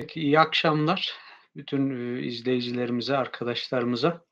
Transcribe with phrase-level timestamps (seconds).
[0.00, 1.12] Peki iyi akşamlar
[1.56, 1.90] bütün
[2.22, 4.24] izleyicilerimize, arkadaşlarımıza.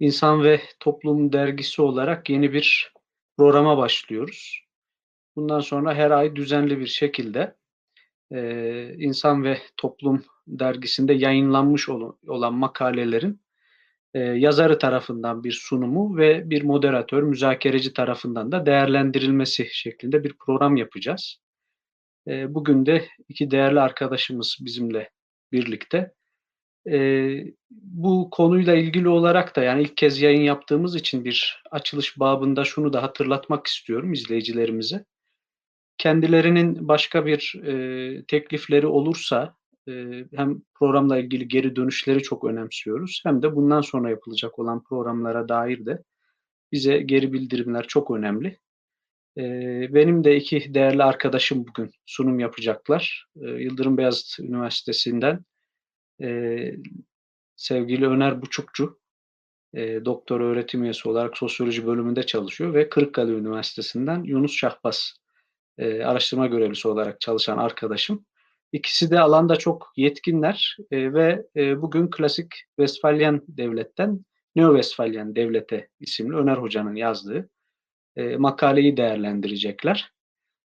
[0.00, 2.92] İnsan ve Toplum Dergisi olarak yeni bir
[3.36, 4.60] programa başlıyoruz.
[5.36, 7.56] Bundan sonra her ay düzenli bir şekilde
[8.32, 8.40] e,
[8.98, 11.88] İnsan ve Toplum Dergisi'nde yayınlanmış
[12.28, 13.40] olan makalelerin
[14.14, 20.76] e, yazarı tarafından bir sunumu ve bir moderatör, müzakereci tarafından da değerlendirilmesi şeklinde bir program
[20.76, 21.40] yapacağız.
[22.28, 25.10] E, bugün de iki değerli arkadaşımız bizimle
[25.52, 26.12] birlikte.
[26.90, 26.94] E,
[27.70, 32.92] bu konuyla ilgili olarak da yani ilk kez yayın yaptığımız için bir açılış babında şunu
[32.92, 35.04] da hatırlatmak istiyorum izleyicilerimize.
[35.98, 39.56] Kendilerinin başka bir e, teklifleri olursa
[39.88, 45.48] e, hem programla ilgili geri dönüşleri çok önemsiyoruz hem de bundan sonra yapılacak olan programlara
[45.48, 46.02] dair de
[46.72, 48.58] bize geri bildirimler çok önemli.
[49.36, 49.42] E,
[49.94, 53.26] benim de iki değerli arkadaşım bugün sunum yapacaklar.
[53.42, 55.44] E, Yıldırım Beyazıt Üniversitesi'nden
[56.22, 56.58] e,
[57.56, 58.98] sevgili Öner Buçukçu
[60.04, 65.14] doktor öğretim üyesi olarak sosyoloji bölümünde çalışıyor ve Kırıkkale Üniversitesi'nden Yunus Şahbaz
[65.80, 68.26] araştırma görevlisi olarak çalışan arkadaşım.
[68.72, 74.24] İkisi de alanda çok yetkinler ve bugün klasik Westfalyan devletten
[74.56, 77.48] Neo Westfalyan devlete isimli Öner Hoca'nın yazdığı
[78.18, 80.12] e, makaleyi değerlendirecekler.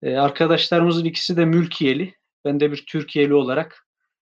[0.03, 2.15] E, arkadaşlarımızın ikisi de mülkiyeli.
[2.45, 3.87] Ben de bir Türkiye'li olarak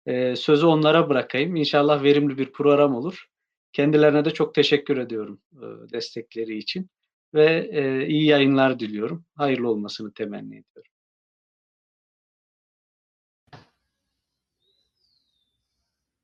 [0.06, 1.56] e, sözü onlara bırakayım.
[1.56, 3.26] İnşallah verimli bir program olur.
[3.72, 6.90] Kendilerine de çok teşekkür ediyorum e, destekleri için
[7.34, 9.24] ve e, iyi yayınlar diliyorum.
[9.36, 10.92] Hayırlı olmasını temenni ediyorum.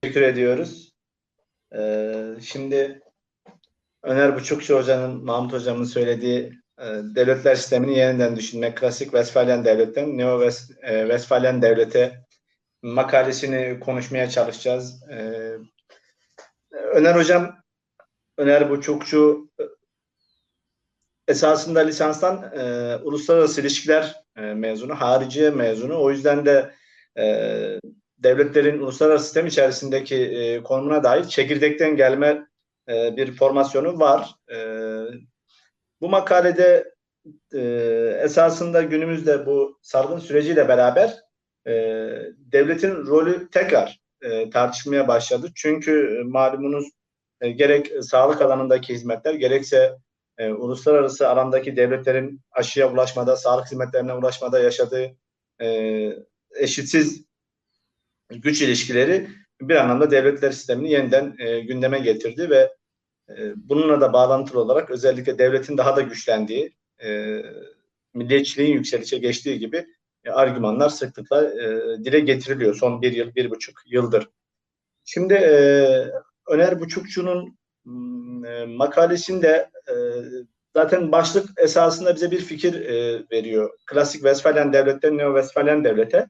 [0.03, 0.93] Teşekkür ediyoruz.
[1.75, 3.01] Ee, şimdi
[4.03, 6.53] Öner Buçukçu Hoca'nın, Mahmut Hocam'ın söylediği
[7.03, 10.51] devletler sistemini yeniden düşünmek, klasik Westfalyan devletten Neo e,
[10.83, 12.29] Westfalyan devlete
[12.83, 15.03] makalesini konuşmaya çalışacağız.
[15.11, 15.57] Ee,
[16.73, 17.57] Öner Hocam,
[18.37, 19.63] Öner Buçukçu e,
[21.29, 26.03] esasında lisanstan e, uluslararası ilişkiler e, mezunu, hariciye mezunu.
[26.03, 26.75] O yüzden de
[27.19, 27.25] e,
[28.19, 32.47] devletlerin uluslararası sistem içerisindeki e, konumuna dair çekirdekten gelme
[32.89, 34.35] e, bir formasyonu var.
[34.53, 34.57] E,
[36.01, 36.95] bu makalede
[37.55, 37.61] e,
[38.23, 41.17] esasında günümüzde bu salgın süreciyle beraber
[41.67, 41.73] e,
[42.39, 45.51] devletin rolü tekrar e, tartışmaya başladı.
[45.55, 46.89] Çünkü malumunuz
[47.41, 49.97] e, gerek sağlık alanındaki hizmetler gerekse
[50.39, 55.17] e, uluslararası alandaki devletlerin aşıya ulaşmada, sağlık hizmetlerine ulaşmada yaşadığı
[55.61, 55.69] e,
[56.57, 57.25] eşitsiz
[58.31, 59.29] güç ilişkileri
[59.61, 62.78] bir anlamda devletler sistemini yeniden e, gündeme getirdi ve e,
[63.57, 67.43] bununla da bağlantılı olarak özellikle devletin daha da güçlendiği, e,
[68.15, 69.87] milliyetçiliğin yükselişe geçtiği gibi
[70.25, 74.29] e, argümanlar sıklıkla e, dile getiriliyor son bir yıl, bir buçuk yıldır.
[75.05, 75.35] Şimdi
[76.49, 77.59] Öner Buçukçu'nun
[78.47, 79.71] e, makalesinde
[80.75, 83.71] zaten başlık esasında bize bir fikir e, veriyor.
[83.87, 86.29] Klasik Westfalen devletten Neo Westfalen devlete.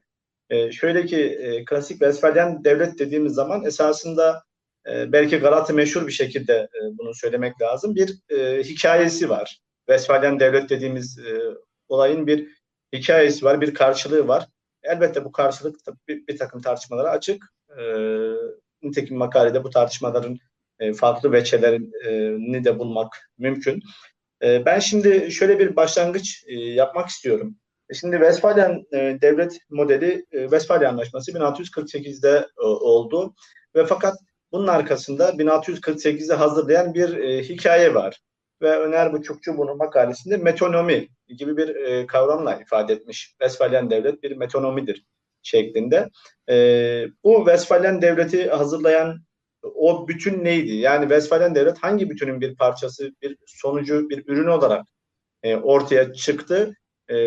[0.49, 4.43] E, şöyle ki e, klasik Westfalen devlet dediğimiz zaman esasında
[4.89, 7.95] e, belki Galata meşhur bir şekilde e, bunu söylemek lazım.
[7.95, 9.59] Bir e, hikayesi var.
[9.87, 11.41] Westfalen devlet dediğimiz e,
[11.87, 12.47] olayın bir
[12.93, 14.47] hikayesi var, bir karşılığı var.
[14.83, 15.75] Elbette bu karşılık
[16.07, 17.43] bir, bir takım tartışmalara açık.
[17.79, 17.83] E,
[18.83, 20.37] nitekim makalede bu tartışmaların
[20.79, 23.81] e, farklı veçelerini de bulmak mümkün.
[24.43, 27.55] E, ben şimdi şöyle bir başlangıç e, yapmak istiyorum.
[27.93, 33.33] Şimdi Westfalen devlet modeli Westfalia Anlaşması 1648'de oldu
[33.75, 34.15] ve fakat
[34.51, 38.19] bunun arkasında 1648'de hazırlayan bir hikaye var.
[38.61, 43.29] Ve Öner Buçukçu bunu makalesinde metonomi gibi bir kavramla ifade etmiş.
[43.29, 45.05] Westfalen devlet bir metonomidir
[45.41, 46.09] şeklinde.
[47.23, 49.19] bu Westfalen devleti hazırlayan
[49.63, 50.75] o bütün neydi?
[50.75, 54.85] Yani Westfalen devlet hangi bütünün bir parçası, bir sonucu, bir ürünü olarak
[55.43, 56.73] e, ortaya çıktı?
[57.07, 57.17] E,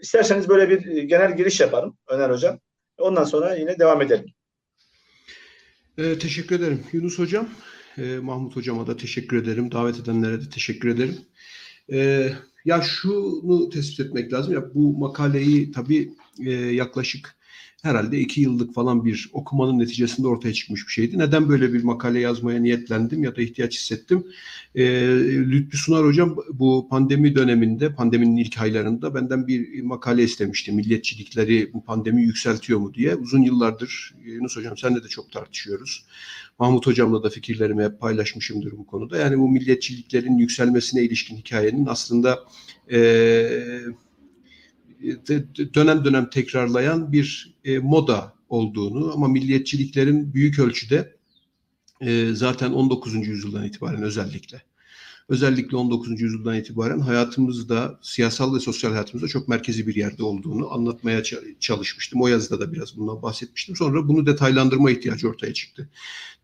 [0.00, 2.58] isterseniz böyle bir genel giriş yaparım Öner Hocam.
[2.98, 4.26] Ondan sonra yine devam edelim.
[5.98, 7.48] E, teşekkür ederim Yunus Hocam.
[7.98, 9.72] E, Mahmut Hocama da teşekkür ederim.
[9.72, 11.16] Davet edenlere de teşekkür ederim.
[11.92, 12.30] E,
[12.64, 14.54] ya şunu tespit etmek lazım.
[14.54, 16.12] Ya bu makaleyi tabii
[16.46, 17.35] e, yaklaşık
[17.86, 21.18] herhalde iki yıllık falan bir okumanın neticesinde ortaya çıkmış bir şeydi.
[21.18, 24.26] Neden böyle bir makale yazmaya niyetlendim ya da ihtiyaç hissettim?
[24.74, 24.84] E,
[25.24, 30.72] Lütfü Sunar Hocam bu pandemi döneminde, pandeminin ilk aylarında benden bir makale istemişti.
[30.72, 33.14] Milliyetçilikleri bu pandemi yükseltiyor mu diye.
[33.14, 36.04] Uzun yıllardır Yunus Hocam senle de çok tartışıyoruz.
[36.58, 39.18] Mahmut Hocam'la da fikirlerimi hep paylaşmışımdır bu konuda.
[39.18, 42.38] Yani bu milliyetçiliklerin yükselmesine ilişkin hikayenin aslında
[42.90, 43.84] eee
[45.74, 51.16] dönem dönem tekrarlayan bir e, moda olduğunu ama milliyetçiliklerin büyük ölçüde
[52.00, 53.14] e, zaten 19.
[53.14, 54.62] yüzyıldan itibaren özellikle
[55.28, 56.20] özellikle 19.
[56.20, 61.22] yüzyıldan itibaren hayatımızda, siyasal ve sosyal hayatımızda çok merkezi bir yerde olduğunu anlatmaya
[61.60, 62.22] çalışmıştım.
[62.22, 63.76] O yazıda da biraz bundan bahsetmiştim.
[63.76, 65.90] Sonra bunu detaylandırma ihtiyacı ortaya çıktı.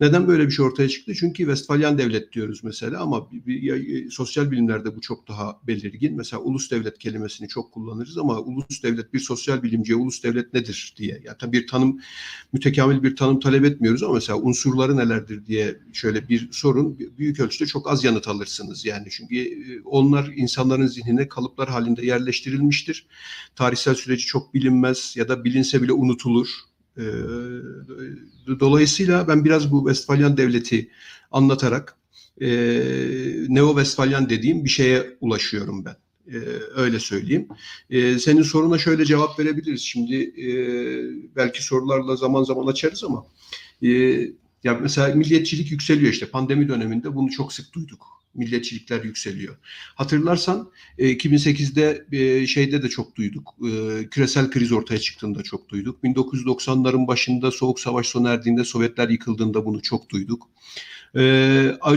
[0.00, 1.14] Neden böyle bir şey ortaya çıktı?
[1.14, 6.16] Çünkü Westfalyan devlet diyoruz mesela ama bir, sosyal bilimlerde bu çok daha belirgin.
[6.16, 10.94] Mesela ulus devlet kelimesini çok kullanırız ama ulus devlet bir sosyal bilimciye ulus devlet nedir
[10.96, 11.22] diye.
[11.24, 12.00] Yani bir tanım,
[12.52, 17.66] mütekamil bir tanım talep etmiyoruz ama mesela unsurları nelerdir diye şöyle bir sorun büyük ölçüde
[17.66, 18.71] çok az yanıt alırsınız.
[18.84, 23.06] Yani çünkü e, onlar insanların zihnine kalıplar halinde yerleştirilmiştir.
[23.56, 26.48] Tarihsel süreci çok bilinmez ya da bilinse bile unutulur
[26.96, 27.04] e,
[28.60, 30.90] dolayısıyla ben biraz bu Westfalyan devleti
[31.30, 31.96] anlatarak
[32.40, 32.48] e,
[33.48, 35.96] Neo-Westfalyan dediğim bir şeye ulaşıyorum ben.
[36.32, 36.38] E,
[36.74, 37.48] öyle söyleyeyim.
[37.90, 39.80] E, senin soruna şöyle cevap verebiliriz.
[39.80, 40.46] Şimdi e,
[41.36, 43.26] belki sorularla zaman zaman açarız ama
[43.82, 43.88] e,
[44.64, 49.56] ya mesela milliyetçilik yükseliyor işte pandemi döneminde bunu çok sık duyduk milliyetçilikler yükseliyor.
[49.94, 53.54] Hatırlarsan 2008'de e, şeyde de çok duyduk.
[53.68, 56.04] E, küresel kriz ortaya çıktığında çok duyduk.
[56.04, 60.48] 1990'ların başında Soğuk Savaş sona erdiğinde Sovyetler yıkıldığında bunu çok duyduk.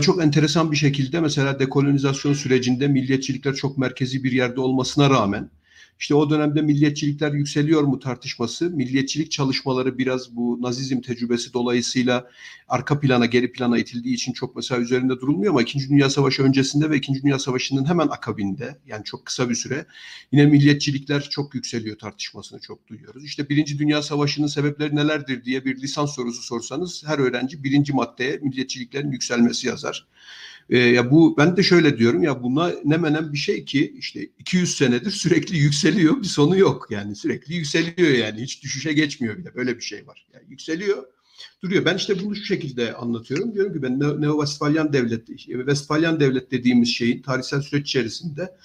[0.02, 5.50] Çok enteresan bir şekilde mesela dekolonizasyon sürecinde milliyetçilikler çok merkezi bir yerde olmasına rağmen
[6.00, 12.30] işte o dönemde milliyetçilikler yükseliyor mu tartışması, milliyetçilik çalışmaları biraz bu Nazizm tecrübesi dolayısıyla
[12.68, 16.90] arka plana, geri plana itildiği için çok mesela üzerinde durulmuyor ama İkinci Dünya Savaşı öncesinde
[16.90, 19.86] ve İkinci Dünya Savaşı'nın hemen akabinde yani çok kısa bir süre
[20.32, 23.24] yine milliyetçilikler çok yükseliyor tartışmasını çok duyuyoruz.
[23.24, 28.36] İşte Birinci Dünya Savaşı'nın sebepleri nelerdir diye bir lisans sorusu sorsanız her öğrenci birinci maddeye
[28.36, 30.06] milliyetçiliklerin yükselmesi yazar.
[30.70, 34.28] E, ya bu ben de şöyle diyorum ya buna ne menen bir şey ki işte
[34.38, 39.54] 200 senedir sürekli yükseliyor bir sonu yok yani sürekli yükseliyor yani hiç düşüşe geçmiyor bile
[39.54, 40.26] böyle bir şey var.
[40.34, 41.04] Yani yükseliyor
[41.62, 41.84] duruyor.
[41.84, 43.54] Ben işte bunu şu şekilde anlatıyorum.
[43.54, 48.56] Diyorum ki ben Neo-Westfalyan devlet, Westfalyan devlet dediğimiz şeyin tarihsel süreç içerisinde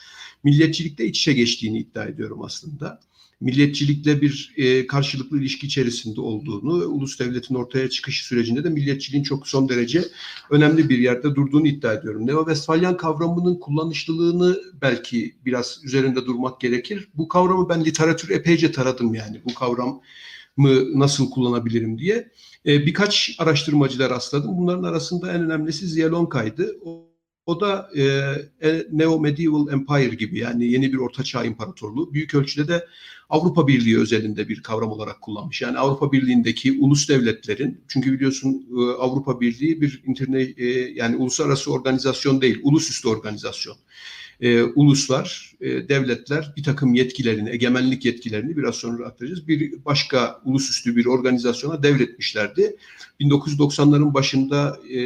[0.43, 2.99] milliyetçilikte iç içe geçtiğini iddia ediyorum aslında
[3.41, 9.47] milliyetçilikle bir e, karşılıklı ilişki içerisinde olduğunu, ulus devletin ortaya çıkış sürecinde de milliyetçiliğin çok
[9.47, 10.03] son derece
[10.49, 12.27] önemli bir yerde durduğunu iddia ediyorum.
[12.27, 17.07] Neo-Westfalyan kavramının kullanışlılığını belki biraz üzerinde durmak gerekir.
[17.13, 20.01] Bu kavramı ben literatür epeyce taradım yani bu kavram
[20.57, 22.31] mı nasıl kullanabilirim diye.
[22.65, 24.57] E, birkaç araştırmacılar rastladım.
[24.57, 26.75] Bunların arasında en önemlisi Ziya Lonkay'dı.
[26.85, 27.10] O
[27.45, 28.03] o da e,
[28.67, 32.87] e, Neo Medieval Empire gibi yani yeni bir ortaçağ imparatorluğu büyük ölçüde de
[33.29, 35.61] Avrupa Birliği özelinde bir kavram olarak kullanmış.
[35.61, 41.71] Yani Avrupa Birliği'ndeki ulus devletlerin çünkü biliyorsun e, Avrupa Birliği bir interne e, yani uluslararası
[41.71, 43.77] organizasyon değil, ulusüstü organizasyon
[44.41, 49.47] e, uluslar, e, devletler bir takım yetkilerini, egemenlik yetkilerini biraz sonra aktaracağız.
[49.47, 52.75] Bir başka ulusüstü bir organizasyona devretmişlerdi.
[53.19, 54.99] 1990'ların başında e,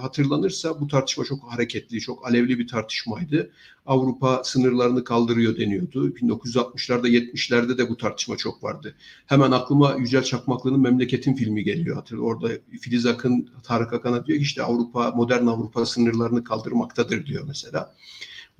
[0.00, 3.50] hatırlanırsa bu tartışma çok hareketli, çok alevli bir tartışmaydı.
[3.86, 6.08] Avrupa sınırlarını kaldırıyor deniyordu.
[6.08, 8.94] 1960'larda 70'lerde de bu tartışma çok vardı.
[9.26, 11.96] Hemen aklıma Yücel Çakmaklı'nın Memleketin filmi geliyor.
[11.96, 12.48] Hatır, orada
[12.80, 17.94] Filiz Akın, Tarık Akan'a diyor ki işte Avrupa, modern Avrupa sınırlarını kaldırmaktadır diyor mesela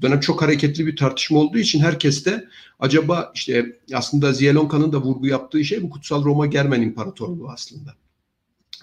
[0.03, 2.49] dönem çok hareketli bir tartışma olduğu için herkes de
[2.79, 7.95] acaba işte aslında Ziyalonka'nın da vurgu yaptığı şey bu Kutsal Roma Germen İmparatorluğu aslında.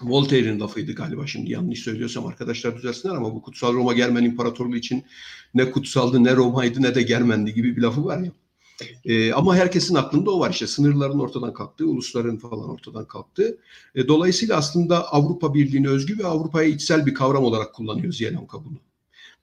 [0.02, 5.04] Voltaire'in lafıydı galiba şimdi yanlış söylüyorsam arkadaşlar düzelsinler ama bu Kutsal Roma Germen İmparatorluğu için
[5.54, 8.30] ne kutsaldı ne Roma'ydı ne de Germendi gibi bir lafı var ya.
[9.04, 13.58] E, ama herkesin aklında o var işte sınırların ortadan kalktığı, ulusların falan ortadan kalktığı.
[13.94, 18.78] E, dolayısıyla aslında Avrupa Birliği'ne özgü ve Avrupa'ya içsel bir kavram olarak kullanıyor Ziyalonka bunu.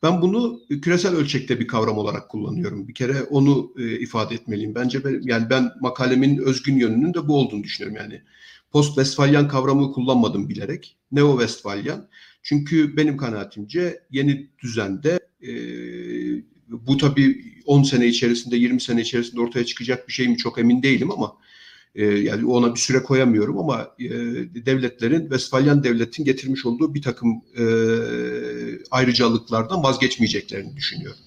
[0.04, 2.88] Ben bunu küresel ölçekte bir kavram olarak kullanıyorum.
[2.88, 4.76] Bir kere onu e, ifade etmeliyim.
[4.76, 7.98] Bence ben, yani ben makalemin özgün yönünün de bu olduğunu düşünüyorum.
[7.98, 8.22] Yani
[8.72, 10.98] post Westfalyan kavramı kullanmadım bilerek.
[11.12, 12.08] Neo Westfalyan.
[12.44, 15.52] Çünkü benim kanaatimce yeni düzende e,
[16.68, 20.84] bu tabii 10 sene içerisinde 20 sene içerisinde ortaya çıkacak bir şey mi çok emin
[20.84, 21.38] değilim ama
[21.96, 24.10] e, yani ona bir süre koyamıyorum ama e,
[24.66, 27.64] devletlerin Westfalyan devletin getirmiş olduğu bir takım e,
[28.92, 31.20] ayrıcalıklardan vazgeçmeyeceklerini düşünüyorum.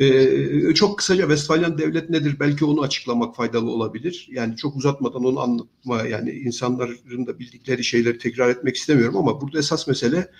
[0.00, 2.36] Ee, çok kısaca Westfalyan devlet nedir?
[2.40, 4.28] Belki onu açıklamak faydalı olabilir.
[4.32, 9.58] Yani çok uzatmadan onu anlatma yani insanların da bildikleri şeyleri tekrar etmek istemiyorum ama burada
[9.58, 10.30] esas mesele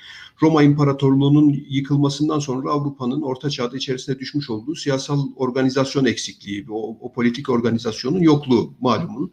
[0.43, 7.12] Roma İmparatorluğu'nun yıkılmasından sonra Avrupa'nın Orta Çağ'da içerisine düşmüş olduğu siyasal organizasyon eksikliği, o, o
[7.12, 9.33] politik organizasyonun yokluğu malumun.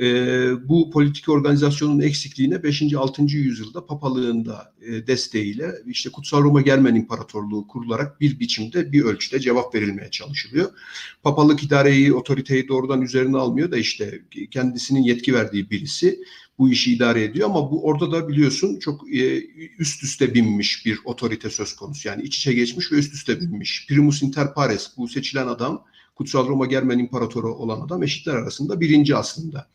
[0.00, 2.94] Ee, bu politik organizasyonun eksikliğine 5.
[2.94, 3.22] 6.
[3.22, 9.40] yüzyılda papalığın da e, desteğiyle işte Kutsal Roma Germen İmparatorluğu kurularak bir biçimde bir ölçüde
[9.40, 10.72] cevap cevap verilmeye çalışılıyor.
[11.22, 16.18] Papalık idareyi, otoriteyi doğrudan üzerine almıyor da işte kendisinin yetki verdiği birisi
[16.58, 19.46] bu işi idare ediyor ama bu orada da biliyorsun çok e,
[19.78, 22.08] üst üste binmiş bir otorite söz konusu.
[22.08, 23.86] Yani iç içe geçmiş ve üst üste binmiş.
[23.88, 29.16] Primus inter pares bu seçilen adam Kutsal Roma Germen İmparatoru olan adam eşitler arasında birinci
[29.16, 29.68] aslında.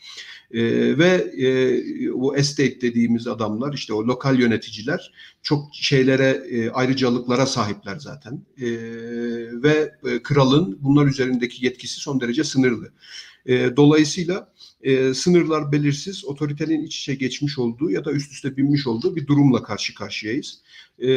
[0.54, 7.46] E, ve e, o estate dediğimiz adamlar işte o lokal yöneticiler çok şeylere e, ayrıcalıklara
[7.46, 8.46] sahipler zaten.
[8.58, 8.68] E,
[9.64, 12.92] ve e, kralın bunlar üzerindeki yetkisi son derece sınırlı.
[13.46, 18.88] E, dolayısıyla e, sınırlar belirsiz, otoritenin iç içe geçmiş olduğu ya da üst üste binmiş
[18.88, 20.62] olduğu bir durumla karşı karşıyayız.
[21.02, 21.10] E,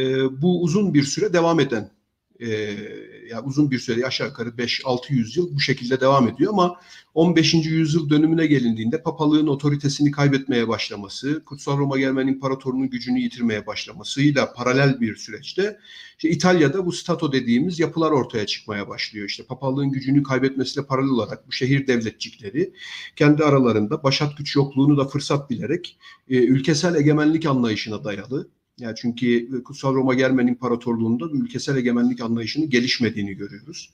[0.42, 1.90] bu uzun bir süre devam eden
[2.40, 2.48] e,
[3.30, 6.80] yani uzun bir süre aşağı yukarı 5-6 yüzyıl bu şekilde devam ediyor ama
[7.14, 7.54] 15.
[7.54, 15.00] yüzyıl dönümüne gelindiğinde papalığın otoritesini kaybetmeye başlaması, Kutsal Roma Germen İmparatorluğu'nun gücünü yitirmeye başlamasıyla paralel
[15.00, 15.78] bir süreçte
[16.18, 19.28] işte İtalya'da bu stato dediğimiz yapılar ortaya çıkmaya başlıyor.
[19.28, 22.72] İşte papalığın gücünü kaybetmesiyle paralel olarak bu şehir devletçikleri
[23.16, 25.98] kendi aralarında başat güç yokluğunu da fırsat bilerek
[26.28, 33.34] e, ülkesel egemenlik anlayışına dayalı yani çünkü Kutsal Roma Germen İmparatorluğu'nda ülkesel egemenlik anlayışının gelişmediğini
[33.34, 33.90] görüyoruz.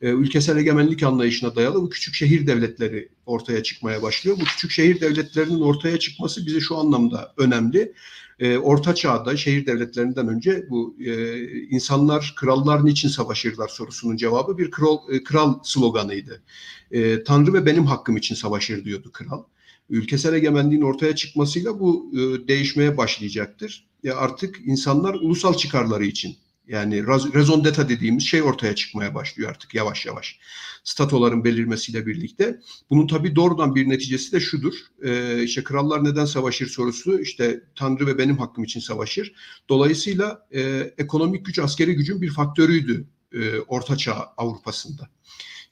[0.00, 4.36] Ee, ülkesel egemenlik anlayışına dayalı bu küçük şehir devletleri ortaya çıkmaya başlıyor.
[4.40, 7.92] Bu küçük şehir devletlerinin ortaya çıkması bize şu anlamda önemli.
[8.38, 14.70] Ee, Orta Çağ'da şehir devletlerinden önce bu e, insanlar, krallar niçin savaşırlar sorusunun cevabı bir
[14.70, 16.42] kral, e, kral sloganıydı.
[16.90, 19.44] E, Tanrı ve benim hakkım için savaşır diyordu kral
[19.90, 23.91] ülkesel egemenliğin ortaya çıkmasıyla bu e, değişmeye başlayacaktır.
[24.02, 26.36] Ya artık insanlar ulusal çıkarları için
[26.68, 30.38] yani raison d'etat dediğimiz şey ortaya çıkmaya başlıyor artık yavaş yavaş.
[30.84, 32.60] Statoların belirmesiyle birlikte.
[32.90, 34.74] Bunun tabii doğrudan bir neticesi de şudur.
[35.02, 39.34] Ee, işte krallar neden savaşır sorusu işte Tanrı ve benim hakkım için savaşır.
[39.68, 45.08] Dolayısıyla e, ekonomik güç askeri gücün bir faktörüydü e, Orta Çağ Avrupa'sında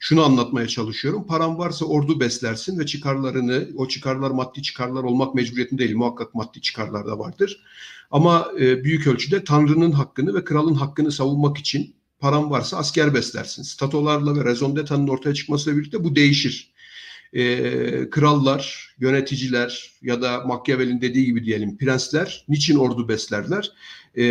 [0.01, 1.27] şunu anlatmaya çalışıyorum.
[1.27, 5.95] Paran varsa ordu beslersin ve çıkarlarını, o çıkarlar maddi çıkarlar olmak mecburiyetinde değil.
[5.95, 7.63] Muhakkak maddi çıkarlar da vardır.
[8.11, 13.63] Ama e, büyük ölçüde Tanrı'nın hakkını ve kralın hakkını savunmak için paran varsa asker beslersin.
[13.63, 16.71] Statolarla ve rezon d'eta'nın ortaya çıkmasıyla birlikte bu değişir.
[17.33, 23.71] E, krallar, yöneticiler ya da Machiavelli'nin dediği gibi diyelim prensler niçin ordu beslerler?
[24.15, 24.23] E,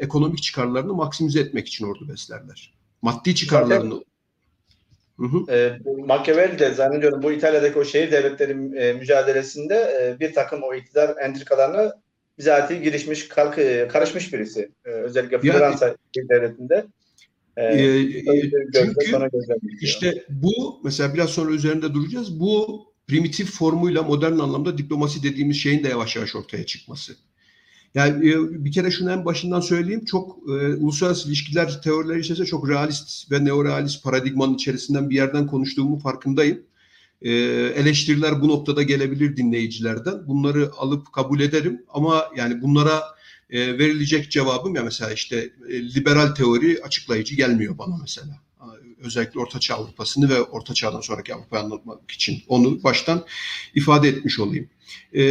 [0.00, 2.72] ekonomik çıkarlarını maksimize etmek için ordu beslerler.
[3.02, 4.07] Maddi çıkarlarını
[5.18, 5.52] Hı hı.
[5.52, 10.74] E, Machiavelli de zannediyorum bu İtalya'daki o şehir devletleri e, mücadelesinde e, bir takım o
[10.74, 11.92] iktidar entrikalarına
[12.38, 14.70] bizatihi girişmiş, kalk, e, karışmış birisi.
[14.84, 16.86] E, özellikle Floransa yani, devletinde.
[17.56, 18.24] E, e, e
[18.74, 18.96] çünkü
[19.80, 22.40] işte bu mesela biraz sonra üzerinde duracağız.
[22.40, 27.12] Bu primitif formuyla modern anlamda diplomasi dediğimiz şeyin de yavaş yavaş ortaya çıkması.
[27.94, 30.04] Yani e, bir kere şunu en başından söyleyeyim.
[30.04, 35.98] Çok e, uluslararası ilişkiler teorileri içerisinde çok realist ve neorealist paradigmanın içerisinden bir yerden konuştuğumu
[35.98, 36.62] farkındayım.
[37.22, 37.32] E,
[37.76, 40.26] eleştiriler bu noktada gelebilir dinleyicilerden.
[40.26, 43.02] Bunları alıp kabul ederim ama yani bunlara
[43.50, 48.40] e, verilecek cevabım ya mesela işte e, liberal teori açıklayıcı gelmiyor bana mesela
[49.00, 53.24] özellikle Orta Çağ Avrupa'sını ve Orta Çağ'dan sonraki Avrupa'yı anlatmak için onu baştan
[53.74, 54.68] ifade etmiş olayım.
[55.14, 55.22] E,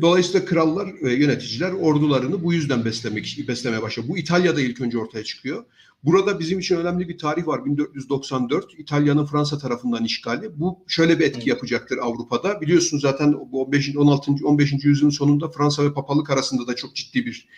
[0.00, 4.08] dolayısıyla krallar ve yöneticiler ordularını bu yüzden beslemek beslemeye başlıyor.
[4.08, 5.64] Bu İtalya'da ilk önce ortaya çıkıyor.
[6.04, 10.60] Burada bizim için önemli bir tarih var 1494 İtalya'nın Fransa tarafından işgali.
[10.60, 12.60] Bu şöyle bir etki yapacaktır Avrupa'da.
[12.60, 13.96] Biliyorsunuz zaten bu 15.
[13.96, 14.32] 16.
[14.44, 14.72] 15.
[14.84, 17.48] yüzyılın sonunda Fransa ve papalık arasında da çok ciddi bir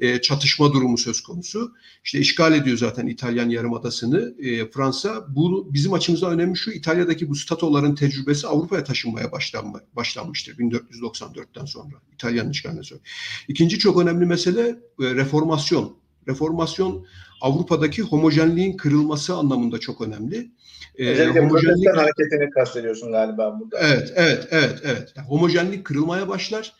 [0.00, 1.72] e, çatışma durumu söz konusu.
[2.04, 5.24] İşte işgal ediyor zaten İtalyan yarımadasını e, Fransa.
[5.28, 11.94] Bu bizim açımızdan önemli şu İtalya'daki bu statoların tecrübesi Avrupa'ya taşınmaya başlanma, başlanmıştır 1494'ten sonra
[12.14, 13.00] İtalyan işgalinden sonra.
[13.48, 15.96] İkinci çok önemli mesele e, reformasyon.
[16.28, 17.06] Reformasyon
[17.40, 20.50] Avrupa'daki homojenliğin kırılması anlamında çok önemli.
[20.96, 23.78] Ee, Özellikle homojenlik hareketini kastediyorsun galiba burada.
[23.78, 25.12] Evet, evet, evet, evet.
[25.16, 26.72] Yani homojenlik kırılmaya başlar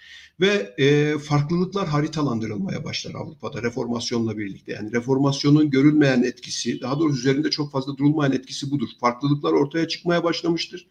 [0.42, 4.72] ve e, farklılıklar haritalandırılmaya başlar Avrupa'da reformasyonla birlikte.
[4.72, 8.88] Yani reformasyonun görülmeyen etkisi, daha doğrusu üzerinde çok fazla durulmayan etkisi budur.
[9.00, 10.86] Farklılıklar ortaya çıkmaya başlamıştır.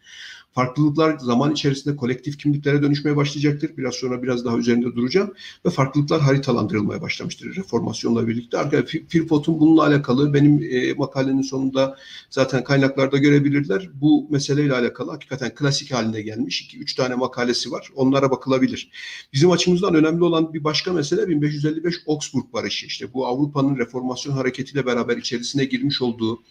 [0.54, 3.76] Farklılıklar zaman içerisinde kolektif kimliklere dönüşmeye başlayacaktır.
[3.76, 5.34] Biraz sonra biraz daha üzerinde duracağım.
[5.66, 8.58] Ve farklılıklar haritalandırılmaya başlamıştır reformasyonla birlikte.
[8.58, 11.96] Arkadaşlar Philpott'un bununla alakalı benim e, makalenin sonunda
[12.30, 13.90] zaten kaynaklarda görebilirler.
[13.94, 16.74] Bu meseleyle alakalı hakikaten klasik haline gelmiş.
[16.74, 17.88] 2-3 tane makalesi var.
[17.94, 18.90] Onlara bakılabilir.
[19.32, 22.86] Bizim açımızdan önemli olan bir başka mesele 1555 Augsburg Barışı.
[22.86, 26.42] İşte bu Avrupa'nın reformasyon hareketiyle beraber içerisine girmiş olduğu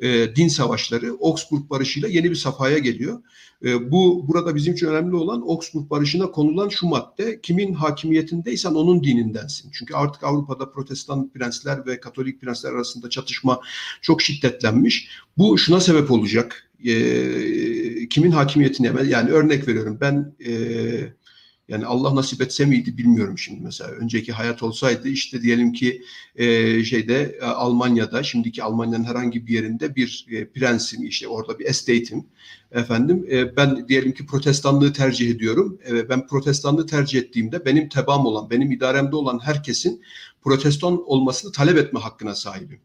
[0.00, 3.22] e, din savaşları Augsburg Barışı'yla yeni bir safhaya geliyor.
[3.64, 9.04] E, bu burada bizim için önemli olan Augsburg Barışı'na konulan şu madde kimin hakimiyetindeysen onun
[9.04, 9.70] dinindensin.
[9.72, 13.60] Çünkü artık Avrupa'da protestan prensler ve katolik prensler arasında çatışma
[14.02, 15.08] çok şiddetlenmiş.
[15.38, 16.70] Bu şuna sebep olacak.
[16.84, 20.52] E, kimin hakimiyetine yani örnek veriyorum ben e,
[21.70, 23.90] yani Allah nasip etse miydi bilmiyorum şimdi mesela.
[23.90, 26.02] Önceki hayat olsaydı işte diyelim ki
[26.36, 31.66] e, şeyde e, Almanya'da şimdiki Almanya'nın herhangi bir yerinde bir e, prensim işte orada bir
[31.66, 32.26] estate'im
[32.72, 35.78] efendim e, ben diyelim ki protestanlığı tercih ediyorum.
[35.90, 40.02] E, ben protestanlığı tercih ettiğimde benim tebam olan, benim idaremde olan herkesin
[40.42, 42.80] protestan olmasını talep etme hakkına sahibim.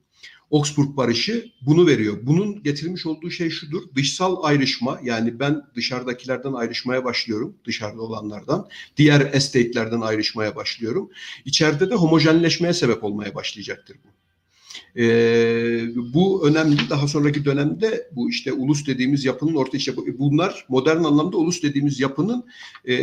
[0.52, 2.18] Augsburg Barışı bunu veriyor.
[2.22, 3.82] Bunun getirmiş olduğu şey şudur.
[3.96, 7.56] Dışsal ayrışma yani ben dışarıdakilerden ayrışmaya başlıyorum.
[7.66, 8.68] Dışarıda olanlardan.
[8.98, 11.10] Diğer estate'lerden ayrışmaya başlıyorum.
[11.46, 14.25] İçeride de homojenleşmeye sebep olmaya başlayacaktır bu.
[14.98, 15.04] E,
[16.14, 16.78] bu önemli.
[16.90, 22.00] Daha sonraki dönemde bu işte ulus dediğimiz yapının ortaya işte bunlar modern anlamda ulus dediğimiz
[22.00, 22.46] yapının
[22.86, 22.96] e,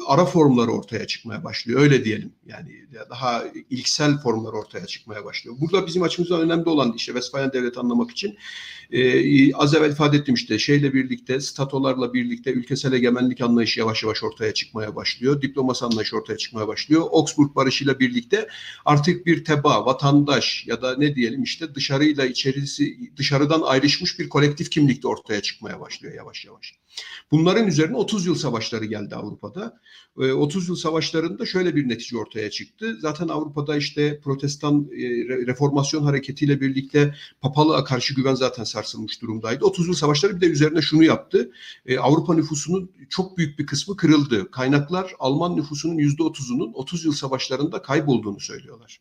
[0.00, 1.80] ara formları ortaya çıkmaya başlıyor.
[1.80, 2.32] Öyle diyelim.
[2.46, 5.56] Yani daha ilksel formlar ortaya çıkmaya başlıyor.
[5.60, 8.36] Burada bizim açımızdan önemli olan işte Vesfalyan Devleti anlamak için
[8.92, 14.24] e, az evvel ifade ettim işte şeyle birlikte, statolarla birlikte ülkesel egemenlik anlayışı yavaş yavaş
[14.24, 15.42] ortaya çıkmaya başlıyor.
[15.42, 17.02] Diplomasi anlayışı ortaya çıkmaya başlıyor.
[17.10, 18.48] Augsburg Barışı ile birlikte
[18.84, 24.70] artık bir teba, vatandaş ya da ne diyelim işte dışarıyla içerisi dışarıdan ayrışmış bir kolektif
[24.70, 26.74] kimlik de ortaya çıkmaya başlıyor yavaş yavaş.
[27.30, 29.80] Bunların üzerine 30 yıl savaşları geldi Avrupa'da.
[30.16, 32.96] 30 ee, yıl savaşlarında şöyle bir netice ortaya çıktı.
[33.00, 35.02] Zaten Avrupa'da işte protestan e,
[35.46, 39.64] reformasyon hareketiyle birlikte papalığa karşı güven zaten sarsılmış durumdaydı.
[39.64, 41.52] 30 yıl savaşları bir de üzerine şunu yaptı.
[41.86, 44.50] Ee, Avrupa nüfusunun çok büyük bir kısmı kırıldı.
[44.50, 49.00] Kaynaklar Alman nüfusunun %30'unun 30 yıl savaşlarında kaybolduğunu söylüyorlar.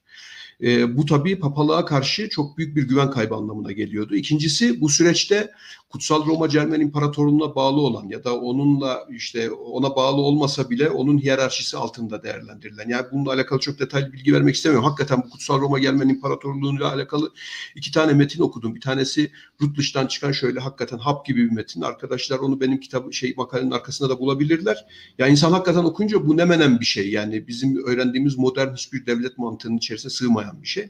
[0.64, 4.16] E, bu tabii papalığa karşı çok büyük bir güven kaybı anlamına geliyordu.
[4.16, 5.52] İkincisi bu süreçte
[5.90, 11.18] Kutsal Roma Cermen İmparatorluğu'na bağlı olan ya da onunla işte ona bağlı olmasa bile onun
[11.18, 12.90] hiyerarşisi altında değerlendirilen.
[12.90, 14.88] Yani bununla alakalı çok detaylı bilgi vermek istemiyorum.
[14.88, 17.32] Hakikaten bu Kutsal Roma Cermen İmparatorluğu'yla alakalı
[17.76, 18.76] iki tane metin okudum.
[18.76, 21.82] Bir tanesi Rutlich'ten çıkan şöyle hakikaten hap gibi bir metin.
[21.82, 24.86] Arkadaşlar onu benim kitabı şey makalenin arkasında da bulabilirler.
[25.18, 27.12] Ya insan hakikaten okunca bu ne menen bir şey.
[27.12, 30.90] Yani bizim öğrendiğimiz modern hiçbir devlet mantığının içerisine sığmayan bir şey.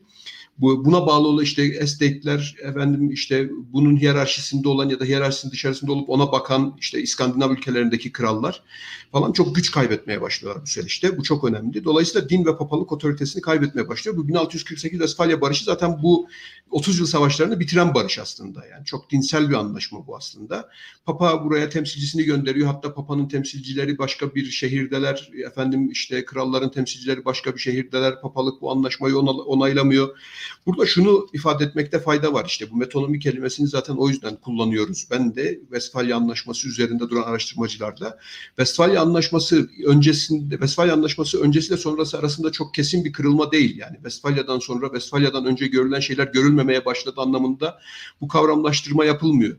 [0.57, 5.91] Bu, buna bağlı olan işte estate'ler efendim işte bunun hiyerarşisinde olan ya da hiyerarşisinin dışarısında
[5.91, 8.63] olup ona bakan işte İskandinav ülkelerindeki krallar
[9.11, 11.17] falan çok güç kaybetmeye başlıyorlar bu süreçte.
[11.17, 11.83] Bu çok önemli.
[11.83, 14.17] Dolayısıyla din ve papalık otoritesini kaybetmeye başlıyor.
[14.17, 16.27] Bu 1648 Westfalia Barışı zaten bu
[16.71, 18.65] 30 yıl savaşlarını bitiren barış aslında.
[18.65, 20.69] Yani çok dinsel bir anlaşma bu aslında.
[21.05, 22.67] Papa buraya temsilcisini gönderiyor.
[22.67, 25.29] Hatta papanın temsilcileri başka bir şehirdeler.
[25.47, 28.21] Efendim işte kralların temsilcileri başka bir şehirdeler.
[28.21, 30.17] Papalık bu anlaşmayı onaylamıyor.
[30.65, 32.45] Burada şunu ifade etmekte fayda var.
[32.45, 35.07] İşte bu metonomi kelimesini zaten o yüzden kullanıyoruz.
[35.11, 42.51] Ben de Westfalia Anlaşması üzerinde duran araştırmacılarla Westfalia Anlaşması öncesinde Westfalia Anlaşması öncesiyle sonrası arasında
[42.51, 43.77] çok kesin bir kırılma değil.
[43.77, 47.79] Yani Westfalia'dan sonra Westfalia'dan önce görülen şeyler görülmemeye başladı anlamında
[48.21, 49.57] bu kavramlaştırma yapılmıyor.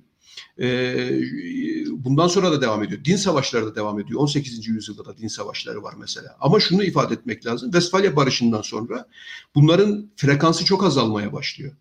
[0.61, 1.11] Ee,
[1.91, 3.05] bundan sonra da devam ediyor.
[3.05, 4.21] Din savaşları da devam ediyor.
[4.21, 4.69] 18.
[4.69, 6.37] yüzyılda da din savaşları var mesela.
[6.41, 7.71] Ama şunu ifade etmek lazım.
[7.71, 9.07] Westfalia Barışı'ndan sonra
[9.55, 11.73] bunların frekansı çok azalmaya başlıyor.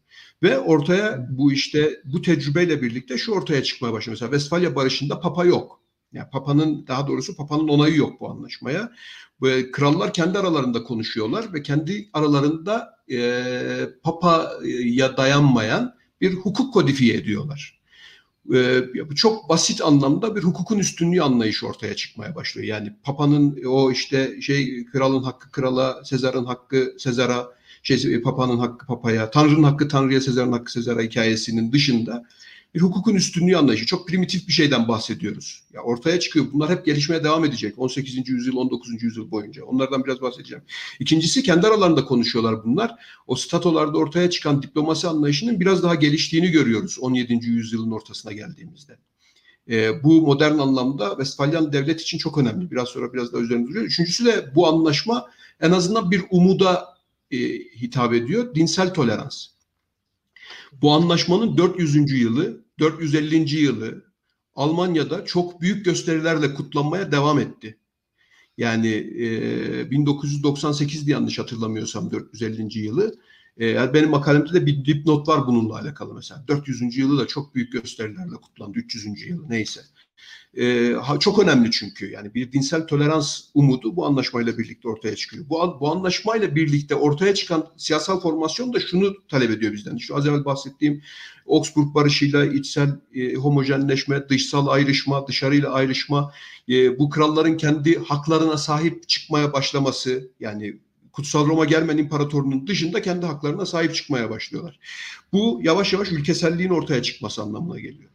[0.44, 4.14] Ve ortaya bu işte bu tecrübeyle birlikte şu ortaya çıkmaya başlıyor.
[4.14, 5.82] Mesela Westfalia Barışı'nda papa yok.
[6.14, 8.92] Yani papanın daha doğrusu papanın onayı yok bu anlaşmaya.
[9.42, 13.44] Böyle krallar kendi aralarında konuşuyorlar ve kendi aralarında e,
[14.04, 17.76] papaya dayanmayan bir hukuk kodifiye ediyorlar
[18.54, 18.84] e,
[19.16, 22.68] çok basit anlamda bir hukukun üstünlüğü anlayışı ortaya çıkmaya başlıyor.
[22.68, 27.48] Yani Papa'nın o işte şey kralın hakkı krala, Sezar'ın hakkı Sezar'a,
[27.84, 32.26] şey Papa'nın hakkı Papa'ya, Tanrı'nın hakkı Tanrı'ya, Sezar'ın hakkı Sezar'a hikayesinin dışında
[32.76, 33.86] bir hukukun üstünlüğü anlayışı.
[33.86, 35.64] Çok primitif bir şeyden bahsediyoruz.
[35.74, 36.46] Ya ortaya çıkıyor.
[36.54, 37.80] Bunlar hep gelişmeye devam edecek.
[37.80, 38.30] 18.
[38.30, 39.04] yüzyıl, 19.
[39.04, 39.66] yüzyıl boyunca.
[39.66, 40.64] Onlardan biraz bahsedeceğim.
[41.00, 42.96] İkincisi kendi aralarında konuşuyorlar bunlar.
[43.28, 47.34] O statolarda ortaya çıkan diplomasi anlayışının biraz daha geliştiğini görüyoruz 17.
[47.34, 48.98] yüzyılın ortasına geldiğimizde.
[49.70, 52.72] E, bu modern anlamda Westfalyan devlet için çok önemli.
[52.72, 53.86] Biraz sonra biraz daha üzerinde duruyor.
[53.86, 55.26] Üçüncüsü de bu anlaşma
[55.62, 56.86] en azından bir umuda
[57.32, 57.38] e,
[57.82, 58.56] hitap ediyor.
[58.56, 59.48] Dinsel tolerans.
[60.82, 62.12] Bu anlaşmanın 400.
[62.12, 63.56] yılı 450.
[63.56, 64.06] yılı
[64.56, 67.78] Almanya'da çok büyük gösterilerle kutlanmaya devam etti.
[68.58, 68.88] Yani
[69.20, 72.80] e, 1998 yanlış hatırlamıyorsam 450.
[72.80, 73.16] yılı.
[73.60, 76.48] E, benim makalemde de bir dipnot var bununla alakalı mesela.
[76.48, 76.98] 400.
[76.98, 78.80] yılı da çok büyük gösterilerle kutlandı.
[78.80, 79.28] 300.
[79.28, 79.82] yılı neyse.
[80.58, 85.46] E, çok önemli çünkü yani bir dinsel tolerans umudu bu anlaşmayla birlikte ortaya çıkıyor.
[85.50, 89.96] Bu, bu anlaşmayla birlikte ortaya çıkan siyasal formasyon da şunu talep ediyor bizden.
[89.96, 91.02] İşte az evvel bahsettiğim
[91.48, 96.32] Augsburg barışıyla içsel e, homojenleşme, dışsal ayrışma, dışarıyla ayrışma,
[96.70, 100.80] e, bu kralların kendi haklarına sahip çıkmaya başlaması yani
[101.12, 104.80] Kutsal Roma Germen İmparatorluğu'nun dışında kendi haklarına sahip çıkmaya başlıyorlar.
[105.34, 108.15] Bu yavaş yavaş ülkeselliğin ortaya çıkması anlamına geliyor.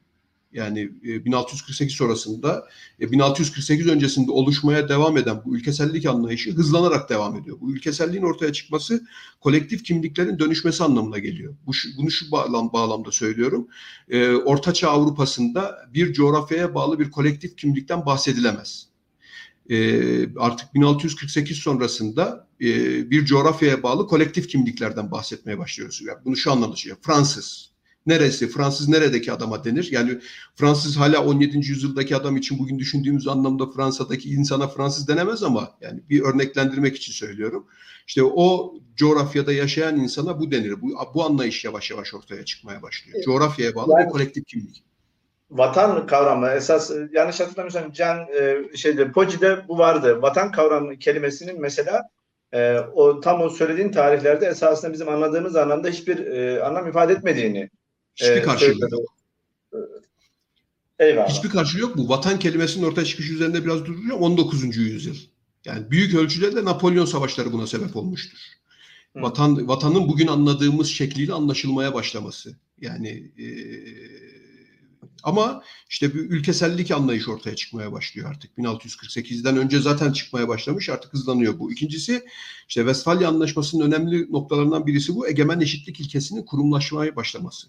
[0.53, 2.69] Yani 1648 e, sonrasında
[3.01, 7.61] 1648 e, öncesinde oluşmaya devam eden bu ülkesellik anlayışı hızlanarak devam ediyor.
[7.61, 9.07] Bu ülkeselliğin ortaya çıkması
[9.41, 11.55] kolektif kimliklerin dönüşmesi anlamına geliyor.
[11.67, 13.69] Bu bunu şu bağlam, bağlamda söylüyorum.
[14.09, 18.91] E, Ortaçağ Avrupa'sında bir coğrafyaya bağlı bir kolektif kimlikten bahsedilemez.
[20.39, 22.49] Artık 1648 sonrasında
[23.11, 26.03] bir coğrafyaya bağlı kolektif kimliklerden bahsetmeye başlıyoruz.
[26.07, 26.99] Yani bunu şu anlamda söylüyor.
[27.03, 27.70] Fransız,
[28.11, 29.89] neresi, Fransız neredeki adama denir?
[29.93, 30.19] Yani
[30.57, 31.57] Fransız hala 17.
[31.57, 37.13] yüzyıldaki adam için bugün düşündüğümüz anlamda Fransa'daki insana Fransız denemez ama yani bir örneklendirmek için
[37.13, 37.67] söylüyorum.
[38.07, 40.83] İşte o coğrafyada yaşayan insana bu denir.
[40.83, 43.15] Bu, bu anlayış yavaş yavaş ortaya çıkmaya başlıyor.
[43.17, 43.25] Evet.
[43.25, 44.85] Coğrafyaya bağlı yani, bir kolektif kimlik.
[45.51, 50.23] Vatan kavramı esas yanlış hatırlamıyorsam Can e, şeyde Poji'de bu vardı.
[50.23, 52.03] Vatan kavramı kelimesinin mesela
[52.53, 57.71] e, o tam o söylediğin tarihlerde esasında bizim anladığımız anlamda hiçbir e, anlam ifade etmediğini
[58.17, 59.15] Hiçbir ee, karşılığı yok.
[60.99, 61.29] Eyvallah.
[61.29, 62.09] Hiçbir karşılığı yok bu.
[62.09, 64.23] Vatan kelimesinin ortaya çıkışı üzerinde biraz duracağım.
[64.23, 64.77] 19.
[64.77, 65.17] yüzyıl.
[65.65, 68.39] Yani büyük ölçüde de Napolyon savaşları buna sebep olmuştur.
[69.17, 69.23] Hı.
[69.23, 72.57] Vatan vatanın bugün anladığımız şekliyle anlaşılmaya başlaması.
[72.81, 73.47] Yani e,
[75.23, 78.59] ama işte bir ülkesellik anlayışı ortaya çıkmaya başlıyor artık.
[78.59, 81.73] 1648'den önce zaten çıkmaya başlamış artık hızlanıyor bu.
[81.73, 82.13] İkincisi
[82.69, 87.69] işte Westfalia Anlaşması'nın önemli noktalarından birisi bu egemen eşitlik ilkesinin kurumlaşmaya başlaması.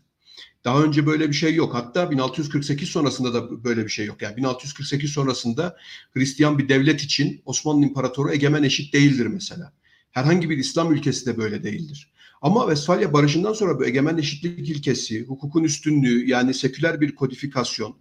[0.66, 1.74] Daha önce böyle bir şey yok.
[1.74, 4.22] Hatta 1648 sonrasında da böyle bir şey yok.
[4.22, 5.78] Yani 1648 sonrasında
[6.14, 9.74] Hristiyan bir devlet için Osmanlı İmparatoru egemen eşit değildir mesela.
[10.12, 12.12] Herhangi bir İslam ülkesi de böyle değildir.
[12.42, 17.96] Ama Vesfalya Barışı'ndan sonra bu egemen eşitlik ilkesi, hukukun üstünlüğü yani seküler bir kodifikasyon,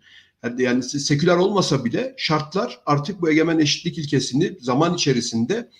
[0.58, 5.70] yani seküler olmasa bile şartlar artık bu egemen eşitlik ilkesini zaman içerisinde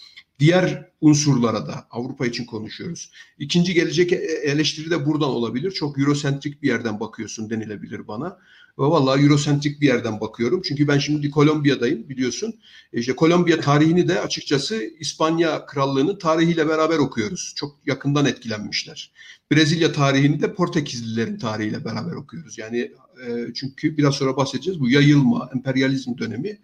[0.41, 3.11] diğer unsurlara da Avrupa için konuşuyoruz.
[3.39, 5.71] İkinci gelecek eleştiri de buradan olabilir.
[5.71, 8.39] Çok Eurosentrik bir yerden bakıyorsun denilebilir bana.
[8.79, 10.63] Vallahi Eurosentrik bir yerden bakıyorum.
[10.65, 12.55] Çünkü ben şimdi Kolombiya'dayım biliyorsun.
[12.93, 17.53] E işte Kolombiya tarihini de açıkçası İspanya Krallığı'nın tarihiyle beraber okuyoruz.
[17.57, 19.13] Çok yakından etkilenmişler.
[19.53, 22.59] Brezilya tarihini de Portekizlilerin tarihiyle beraber okuyoruz.
[22.59, 22.93] Yani
[23.27, 24.81] e, çünkü biraz sonra bahsedeceğiz.
[24.81, 26.59] Bu yayılma, emperyalizm dönemi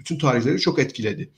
[0.00, 1.30] bütün tarihleri çok etkiledi.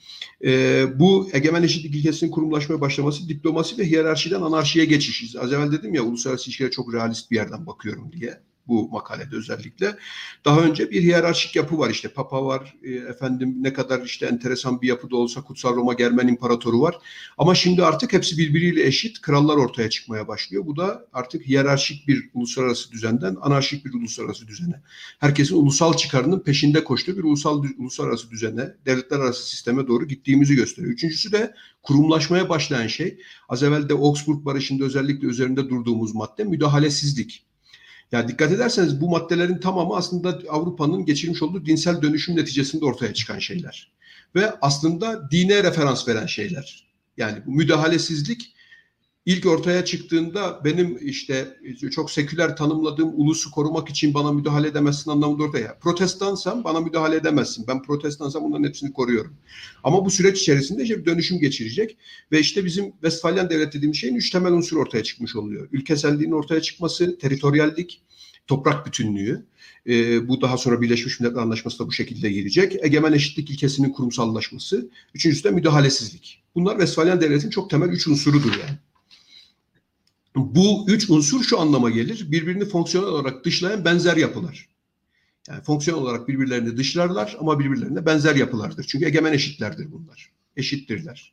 [0.45, 5.37] E, bu egemen eşitlik ilkesinin kurumlaşmaya başlaması diplomasi ve hiyerarşiden anarşiye geçiş.
[5.37, 9.97] Az evvel dedim ya uluslararası ilişkilere çok realist bir yerden bakıyorum diye bu makalede özellikle.
[10.45, 14.83] Daha önce bir hiyerarşik yapı var işte Papa var e, efendim ne kadar işte enteresan
[14.83, 16.99] bir yapıda olsa Kutsal Roma Germen İmparatoru var.
[17.39, 20.67] Ama şimdi artık hepsi birbiriyle eşit krallar ortaya çıkmaya başlıyor.
[20.67, 24.83] Bu da artık hiyerarşik bir uluslararası düzenden anarşik bir uluslararası düzene.
[25.19, 30.93] Herkesin ulusal çıkarının peşinde koştuğu bir ulusal uluslararası düzene, devletler arası sisteme doğru gittiğimizi gösteriyor.
[30.93, 37.45] Üçüncüsü de kurumlaşmaya başlayan şey az evvel de Augsburg Barışı'nda özellikle üzerinde durduğumuz madde müdahalesizlik.
[38.13, 43.39] Yani dikkat ederseniz bu maddelerin tamamı aslında Avrupa'nın geçirmiş olduğu dinsel dönüşüm neticesinde ortaya çıkan
[43.39, 43.93] şeyler.
[44.35, 46.87] Ve aslında dine referans veren şeyler.
[47.17, 48.55] Yani bu müdahalesizlik
[49.27, 51.57] ilk ortaya çıktığında benim işte
[51.91, 55.79] çok seküler tanımladığım ulusu korumak için bana müdahale edemezsin anlamında ortaya.
[55.79, 57.65] Protestansam bana müdahale edemezsin.
[57.69, 59.35] Ben protestansam bunların hepsini koruyorum.
[59.85, 61.97] Ama bu süreç içerisinde işte bir dönüşüm geçirecek
[62.33, 65.69] ve işte bizim Westfalyan devlet dediğimiz şeyin üç temel unsur ortaya çıkmış oluyor.
[65.73, 68.03] Ülkeselliğin ortaya çıkması, teritoriallik,
[68.47, 69.47] toprak bütünlüğü.
[69.87, 72.77] E, bu daha sonra Birleşmiş Milletler Anlaşması da bu şekilde gelecek.
[72.83, 74.91] Egemen eşitlik ilkesinin kurumsallaşması.
[75.15, 76.43] Üçüncüsü de müdahalesizlik.
[76.55, 78.79] Bunlar Westfalyan devletin çok temel üç unsurudur yani.
[80.37, 82.33] Bu üç unsur şu anlama gelir.
[82.33, 84.69] Birbirini fonksiyonel olarak dışlayan benzer yapılar.
[85.49, 88.85] Yani fonksiyon olarak birbirlerini dışlarlar ama birbirlerine benzer yapılardır.
[88.89, 90.31] Çünkü egemen eşitlerdir bunlar.
[90.57, 91.33] Eşittirler.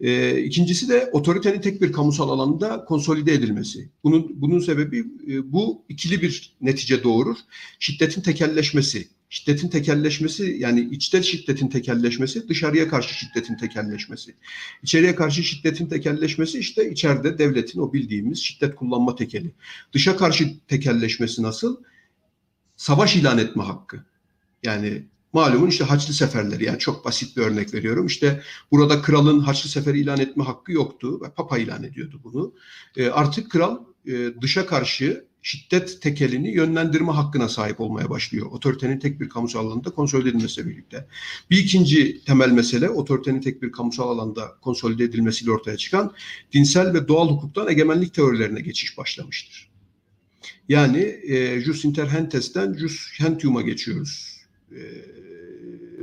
[0.00, 3.90] E, ikincisi de otoritenin tek bir kamusal alanda konsolide edilmesi.
[4.04, 7.36] Bunun bunun sebebi e, bu ikili bir netice doğurur.
[7.78, 9.08] Şiddetin tekelleşmesi.
[9.30, 14.34] Şiddetin tekelleşmesi yani içten şiddetin tekelleşmesi, dışarıya karşı şiddetin tekelleşmesi.
[14.82, 19.54] İçeriye karşı şiddetin tekelleşmesi işte içeride devletin o bildiğimiz şiddet kullanma tekeli.
[19.92, 21.76] Dışa karşı tekelleşmesi nasıl?
[22.76, 24.04] Savaş ilan etme hakkı.
[24.62, 28.06] Yani malumun işte Haçlı seferleri yani çok basit bir örnek veriyorum.
[28.06, 32.54] İşte burada kralın Haçlı seferi ilan etme hakkı yoktu ve Papa ilan ediyordu bunu.
[32.96, 38.46] E, artık kral e, dışa karşı şiddet tekelini yönlendirme hakkına sahip olmaya başlıyor.
[38.46, 41.06] Otoritenin tek bir kamusal alanda konsolide edilmesiyle birlikte.
[41.50, 46.12] Bir ikinci temel mesele otoritenin tek bir kamusal alanda konsolide edilmesiyle ortaya çıkan
[46.52, 49.70] dinsel ve doğal hukuktan egemenlik teorilerine geçiş başlamıştır.
[50.68, 54.40] Yani e, jus inter hentes'ten jus gentium'a geçiyoruz.
[54.70, 54.80] E,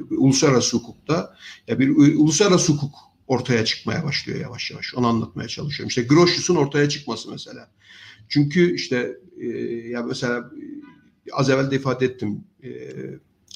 [0.10, 4.95] uluslararası hukukta ya bir uluslararası hukuk ortaya çıkmaya başlıyor yavaş yavaş.
[4.95, 5.87] Onu anlatmaya çalışıyorum.
[5.87, 7.69] İşte Grotius'un ortaya çıkması mesela.
[8.29, 9.47] Çünkü işte e,
[9.87, 10.51] ya mesela
[11.31, 12.43] az evvel de ifade ettim.
[12.63, 12.69] E,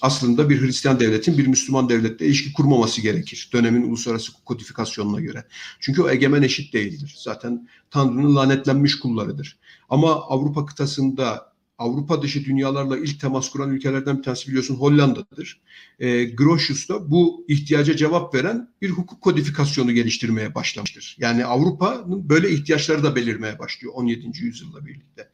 [0.01, 3.49] aslında bir Hristiyan devletin bir Müslüman devletle ilişki kurmaması gerekir.
[3.53, 5.45] Dönemin uluslararası kodifikasyonuna göre.
[5.79, 7.15] Çünkü o egemen eşit değildir.
[7.17, 9.57] Zaten Tanrı'nın lanetlenmiş kullarıdır.
[9.89, 11.46] Ama Avrupa kıtasında
[11.77, 15.61] Avrupa dışı dünyalarla ilk temas kuran ülkelerden bir tanesi biliyorsun Hollanda'dır.
[15.99, 21.17] E, Grotius da bu ihtiyaca cevap veren bir hukuk kodifikasyonu geliştirmeye başlamıştır.
[21.19, 24.31] Yani Avrupa'nın böyle ihtiyaçları da belirmeye başlıyor 17.
[24.39, 25.29] yüzyılla birlikte.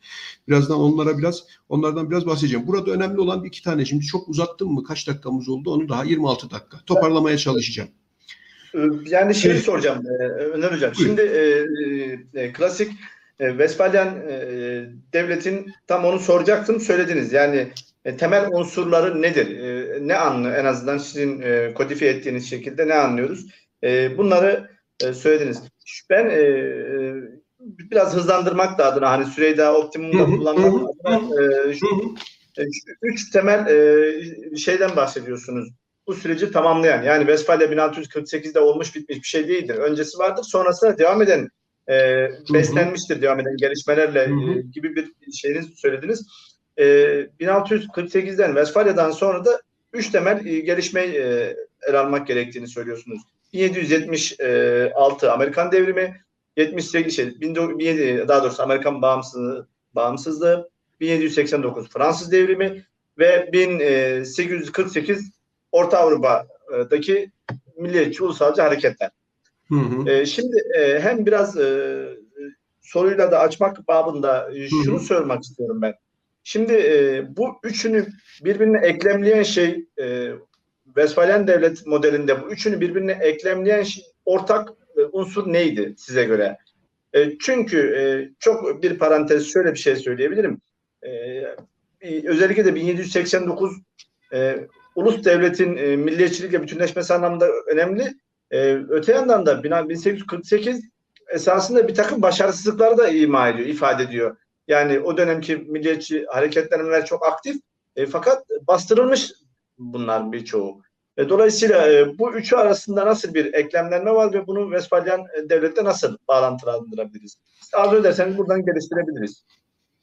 [0.47, 2.67] Birazdan onlara biraz onlardan biraz bahsedeceğim.
[2.67, 6.51] Burada önemli olan iki tane şimdi çok uzattım mı kaç dakikamız oldu onu daha 26
[6.51, 7.89] dakika toparlamaya çalışacağım.
[9.05, 10.91] Yani şey soracağım e, Öner Hocam.
[10.97, 11.15] Buyurun.
[11.15, 12.91] Şimdi e, e, klasik
[13.39, 14.35] e, Westfalyan e,
[15.13, 17.33] devletin tam onu soracaktım söylediniz.
[17.33, 17.67] Yani
[18.05, 19.59] e, temel unsurları nedir?
[19.59, 23.45] E, ne anlı en azından sizin e, kodifiye ettiğiniz şekilde ne anlıyoruz?
[23.83, 24.69] E, bunları
[25.03, 25.63] e, söylediniz.
[26.09, 27.13] Ben e, e
[27.59, 31.85] biraz hızlandırmak da adına hani süreyi daha optimumda kullanmak adına e, şu,
[32.57, 32.63] e,
[33.01, 35.69] üç temel e, şeyden bahsediyorsunuz.
[36.07, 39.75] Bu süreci tamamlayan yani Westfalia 1648'de olmuş bitmiş bir şey değildir.
[39.75, 40.43] Öncesi vardır.
[40.43, 41.49] Sonrasında devam eden
[41.89, 44.21] e, beslenmiştir devam eden gelişmelerle.
[44.23, 46.27] E, gibi bir şeyiniz söylediniz.
[46.77, 46.83] E,
[47.39, 49.61] 1648'den Westfalya'dan sonra da
[49.93, 51.55] üç temel e, gelişmeyi e,
[51.89, 53.21] ele almak gerektiğini söylüyorsunuz.
[53.53, 56.21] 1776 Amerikan devrimi,
[56.57, 60.69] 78 şey, 17, daha doğrusu Amerikan bağımsızlığı, bağımsızlığı,
[60.99, 62.85] 1789 Fransız devrimi
[63.17, 65.31] ve 1848
[65.71, 67.31] Orta Avrupa'daki
[67.77, 69.09] milliyetçi ulusalcı hareketler.
[69.69, 70.09] Hı hı.
[70.09, 71.93] E, şimdi e, hem biraz e,
[72.81, 75.05] soruyla da açmak babında e, şunu hı hı.
[75.05, 75.93] sormak istiyorum ben.
[76.43, 78.07] Şimdi e, bu üçünü
[78.43, 80.31] birbirine eklemleyen şey e,
[80.85, 86.57] Westfalen devlet modelinde bu üçünü birbirine eklemleyen şey, ortak e, unsur neydi size göre?
[87.13, 88.03] E, çünkü e,
[88.39, 90.61] çok bir parantez şöyle bir şey söyleyebilirim.
[91.03, 91.43] E,
[92.27, 93.77] özellikle de 1789
[94.33, 98.13] e, ulus devletin e, milliyetçilikle bütünleşmesi anlamında önemli.
[98.53, 100.89] Ee, öte yandan da 1848
[101.33, 104.37] esasında bir takım başarısızlıkları da ima ediyor, ifade ediyor.
[104.67, 107.55] Yani o dönemki milliyetçi hareketlenmeler çok aktif
[107.95, 109.31] e, fakat bastırılmış
[109.77, 110.81] bunlar birçoğu.
[111.17, 115.83] E, dolayısıyla e, bu üçü arasında nasıl bir eklemlenme var ve bunu Vespalyan e, devlette
[115.83, 117.37] nasıl bağlantılandırabiliriz?
[117.73, 119.45] Arzu ederseniz buradan geliştirebiliriz.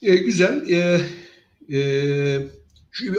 [0.03, 0.71] E, güzel.
[0.71, 1.01] E,
[1.77, 1.81] e,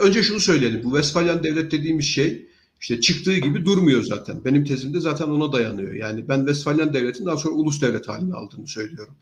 [0.02, 0.80] önce şunu söyleyelim.
[0.84, 2.51] Bu Vespalyan devlet dediğimiz şey
[2.82, 4.44] işte çıktığı gibi durmuyor zaten.
[4.44, 5.92] Benim tezimde zaten ona dayanıyor.
[5.94, 9.14] Yani ben Westfalyan devletin daha sonra ulus devlet halini aldığını söylüyorum.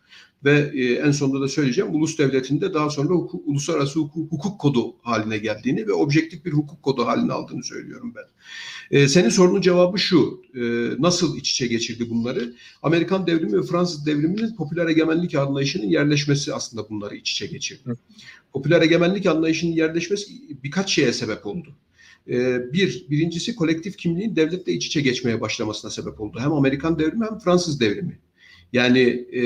[0.45, 4.95] Ve e, en sonunda da söyleyeceğim ulus devletinde daha sonra hukuk, uluslararası hukuk, hukuk kodu
[5.03, 8.25] haline geldiğini ve objektif bir hukuk kodu haline aldığını söylüyorum ben.
[8.99, 10.43] E, senin sorunun cevabı şu.
[10.55, 10.61] E,
[10.99, 12.55] nasıl iç içe geçirdi bunları?
[12.83, 17.91] Amerikan devrimi ve Fransız devriminin popüler egemenlik anlayışının yerleşmesi aslında bunları iç içe geçirdi.
[18.53, 21.77] Popüler egemenlik anlayışının yerleşmesi birkaç şeye sebep oldu.
[22.31, 26.39] Ee, bir, birincisi kolektif kimliğin devletle iç içe geçmeye başlamasına sebep oldu.
[26.41, 28.19] Hem Amerikan devrimi hem Fransız devrimi.
[28.73, 29.01] Yani
[29.33, 29.43] e,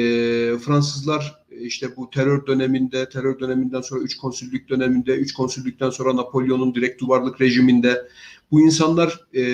[0.59, 6.75] Fransızlar işte bu terör döneminde, terör döneminden sonra üç konsüllük döneminde, üç konsüllükten sonra Napolyon'un
[6.75, 8.09] direkt duvarlık rejiminde
[8.51, 9.45] bu insanlar e,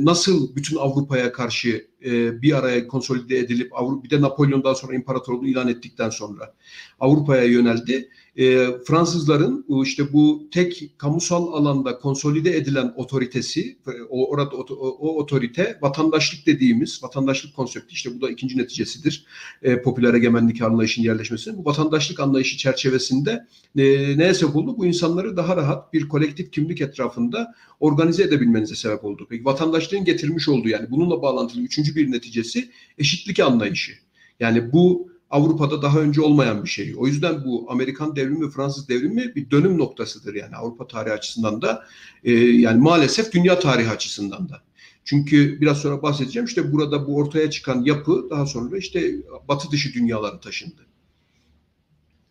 [0.00, 5.46] nasıl bütün Avrupa'ya karşı e, bir araya konsolide edilip Avrupa bir de Napolyon'dan sonra imparatorluğu
[5.46, 6.54] ilan ettikten sonra
[7.00, 13.78] Avrupa'ya yöneldi e, Fransızların işte bu tek kamusal alanda konsolide edilen otoritesi,
[14.10, 19.24] o, orada o, o otorite vatandaşlık dediğimiz vatandaşlık konsepti işte bu da ikinci neticesidir.
[19.62, 21.58] E, popüler egemenlik anlayışının yerleşmesinin.
[21.58, 23.84] Bu vatandaşlık anlayışı çerçevesinde e,
[24.18, 24.74] neye sebep oldu?
[24.78, 29.26] Bu insanları daha rahat bir kolektif kimlik etrafında organize edebilmenize sebep oldu.
[29.30, 33.92] Peki vatandaşlığın getirmiş olduğu yani bununla bağlantılı üçüncü bir neticesi eşitlik anlayışı.
[34.40, 36.94] Yani bu Avrupa'da daha önce olmayan bir şey.
[36.96, 41.84] O yüzden bu Amerikan devrimi Fransız devrimi bir dönüm noktasıdır yani Avrupa tarihi açısından da
[42.24, 44.62] e, yani maalesef dünya tarihi açısından da.
[45.04, 49.14] Çünkü biraz sonra bahsedeceğim işte burada bu ortaya çıkan yapı daha sonra işte
[49.48, 50.89] batı dışı dünyalara taşındı.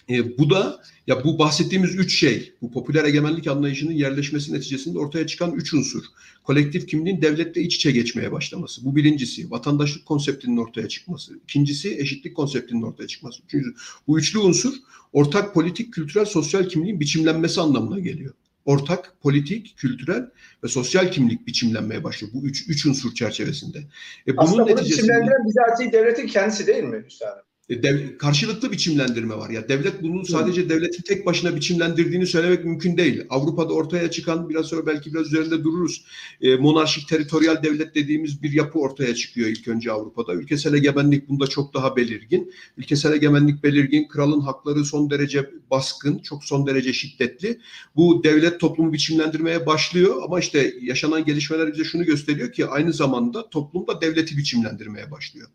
[0.10, 5.28] E, bu da ya bu bahsettiğimiz üç şey, bu popüler egemenlik anlayışının yerleşmesi neticesinde ortaya
[5.28, 6.04] çıkan üç unsur.
[6.44, 8.86] Kolektif kimliğin devletle iç içe geçmeye başlaması.
[8.86, 9.52] Bu birincisi.
[9.52, 11.34] Vatandaşlık konseptinin ortaya çıkması.
[11.44, 13.44] İkincisi eşitlik konseptinin ortaya çıkması.
[13.44, 13.76] Üçüncüsü.
[14.08, 14.74] Bu üçlü unsur
[15.14, 18.34] ortak politik, kültürel, sosyal kimliğin biçimlenmesi anlamına geliyor.
[18.66, 20.30] Ortak politik, kültürel
[20.64, 22.34] ve sosyal kimlik biçimlenmeye başlıyor.
[22.36, 23.80] Bu üç, üç unsur çerçevesinde.
[24.28, 25.04] E bunun Aslında bunu neticesinde...
[25.04, 27.28] biçimlendiren bizatihi devletin kendisi değil mi Hüsnü
[27.70, 29.50] dev, karşılıklı biçimlendirme var.
[29.50, 33.24] Ya devlet bunu sadece devletin tek başına biçimlendirdiğini söylemek mümkün değil.
[33.30, 36.06] Avrupa'da ortaya çıkan biraz sonra belki biraz üzerinde dururuz.
[36.42, 40.34] E, monarşik teritoryal devlet dediğimiz bir yapı ortaya çıkıyor ilk önce Avrupa'da.
[40.34, 42.54] Ülkesel egemenlik bunda çok daha belirgin.
[42.78, 47.60] Ülkesel egemenlik belirgin, kralın hakları son derece baskın, çok son derece şiddetli.
[47.96, 53.50] Bu devlet toplumu biçimlendirmeye başlıyor ama işte yaşanan gelişmeler bize şunu gösteriyor ki aynı zamanda
[53.50, 55.48] toplumda devleti biçimlendirmeye başlıyor.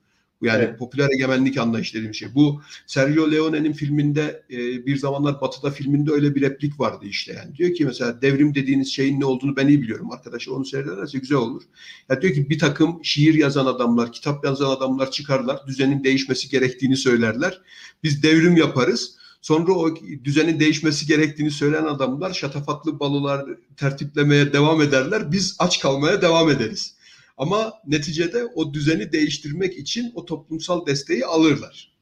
[0.45, 0.79] Yani evet.
[0.79, 2.35] popüler egemenlik anlayış dediğim şey.
[2.35, 7.57] Bu Sergio Leone'nin filminde e, bir zamanlar Batı'da filminde öyle bir replik vardı işte yani.
[7.57, 10.13] Diyor ki mesela devrim dediğiniz şeyin ne olduğunu ben iyi biliyorum.
[10.13, 11.63] Arkadaşlar onu seyrederse güzel olur.
[12.09, 15.67] Ya diyor ki bir takım şiir yazan adamlar, kitap yazan adamlar çıkarlar.
[15.67, 17.61] Düzenin değişmesi gerektiğini söylerler.
[18.03, 19.17] Biz devrim yaparız.
[19.45, 25.33] Sonra o düzenin değişmesi gerektiğini söyleyen adamlar şatafatlı balolar tertiplemeye devam ederler.
[25.33, 26.95] Biz aç kalmaya devam ederiz.
[27.37, 31.95] Ama neticede o düzeni değiştirmek için o toplumsal desteği alırlar.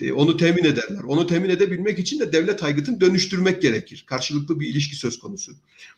[0.00, 1.02] E, onu temin ederler.
[1.06, 4.04] Onu temin edebilmek için de devlet aygıtını dönüştürmek gerekir.
[4.06, 5.52] Karşılıklı bir ilişki söz konusu.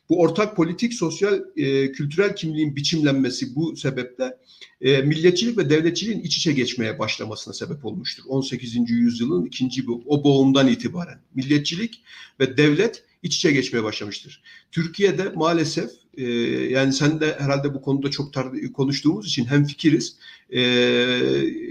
[0.08, 4.36] Bu ortak politik, sosyal, e, kültürel kimliğin biçimlenmesi bu sebeple
[4.80, 8.22] e, milliyetçilik ve devletçiliğin iç içe geçmeye başlamasına sebep olmuştur.
[8.28, 8.90] 18.
[8.90, 11.20] yüzyılın ikinci o boğumdan itibaren.
[11.34, 12.02] Milliyetçilik
[12.40, 14.42] ve devlet iç içe geçmeye başlamıştır.
[14.72, 16.24] Türkiye'de maalesef e,
[16.70, 20.16] yani sen de herhalde bu konuda çok tar- konuştuğumuz için hem fikiriz.
[20.50, 20.60] E,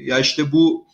[0.05, 0.87] ya işte bu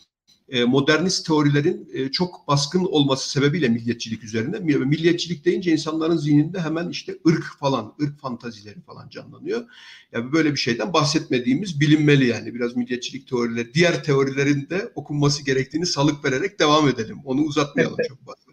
[0.50, 4.60] e, modernist teorilerin e, çok baskın olması sebebiyle milliyetçilik üzerine.
[4.60, 9.66] Milliyetçilik deyince insanların zihninde hemen işte ırk falan, ırk fantazileri falan canlanıyor.
[10.12, 12.54] Yani böyle bir şeyden bahsetmediğimiz bilinmeli yani.
[12.54, 17.18] Biraz milliyetçilik teorileri, diğer teorilerin de okunması gerektiğini salık vererek devam edelim.
[17.26, 18.49] Onu uzatmayalım çok fazla.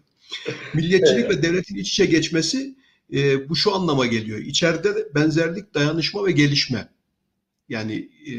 [0.73, 1.37] Milliyetçilik evet.
[1.37, 2.75] ve devletin iç içe geçmesi
[3.13, 4.39] e, bu şu anlama geliyor.
[4.39, 6.89] İçeride benzerlik, dayanışma ve gelişme.
[7.69, 8.33] Yani e,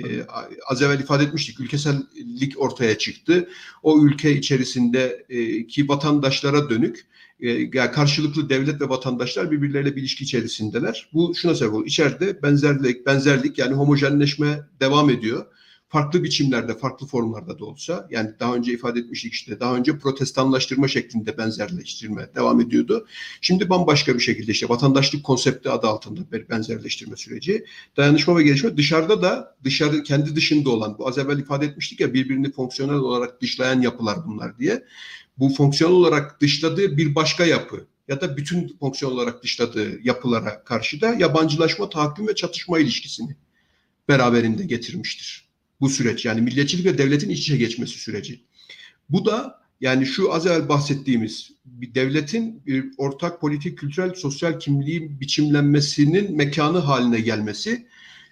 [0.66, 3.48] az evvel ifade etmiştik ülkesellik ortaya çıktı.
[3.82, 7.06] O ülke içerisinde e, ki vatandaşlara dönük
[7.40, 11.08] e, yani karşılıklı devlet ve vatandaşlar birbirleriyle bir ilişki içerisindeler.
[11.12, 11.86] Bu şuna sebep oluyor.
[11.86, 15.46] İçeride benzerlik, benzerlik yani homojenleşme devam ediyor
[15.88, 20.88] farklı biçimlerde, farklı formlarda da olsa yani daha önce ifade etmiştik işte daha önce protestanlaştırma
[20.88, 23.06] şeklinde benzerleştirme devam ediyordu.
[23.40, 27.64] Şimdi bambaşka bir şekilde işte vatandaşlık konsepti adı altında bir benzerleştirme süreci.
[27.96, 32.14] Dayanışma ve gelişme dışarıda da dışarı kendi dışında olan bu az evvel ifade etmiştik ya
[32.14, 34.84] birbirini fonksiyonel olarak dışlayan yapılar bunlar diye.
[35.38, 41.00] Bu fonksiyonel olarak dışladığı bir başka yapı ya da bütün fonksiyon olarak dışladığı yapılara karşı
[41.00, 43.36] da yabancılaşma, tahakküm ve çatışma ilişkisini
[44.08, 45.47] beraberinde getirmiştir
[45.80, 46.24] bu süreç.
[46.24, 48.40] Yani milliyetçilik ve devletin iç içe geçmesi süreci.
[49.10, 55.20] Bu da yani şu az evvel bahsettiğimiz bir devletin bir ortak politik, kültürel, sosyal kimliği
[55.20, 57.86] biçimlenmesinin mekanı haline gelmesi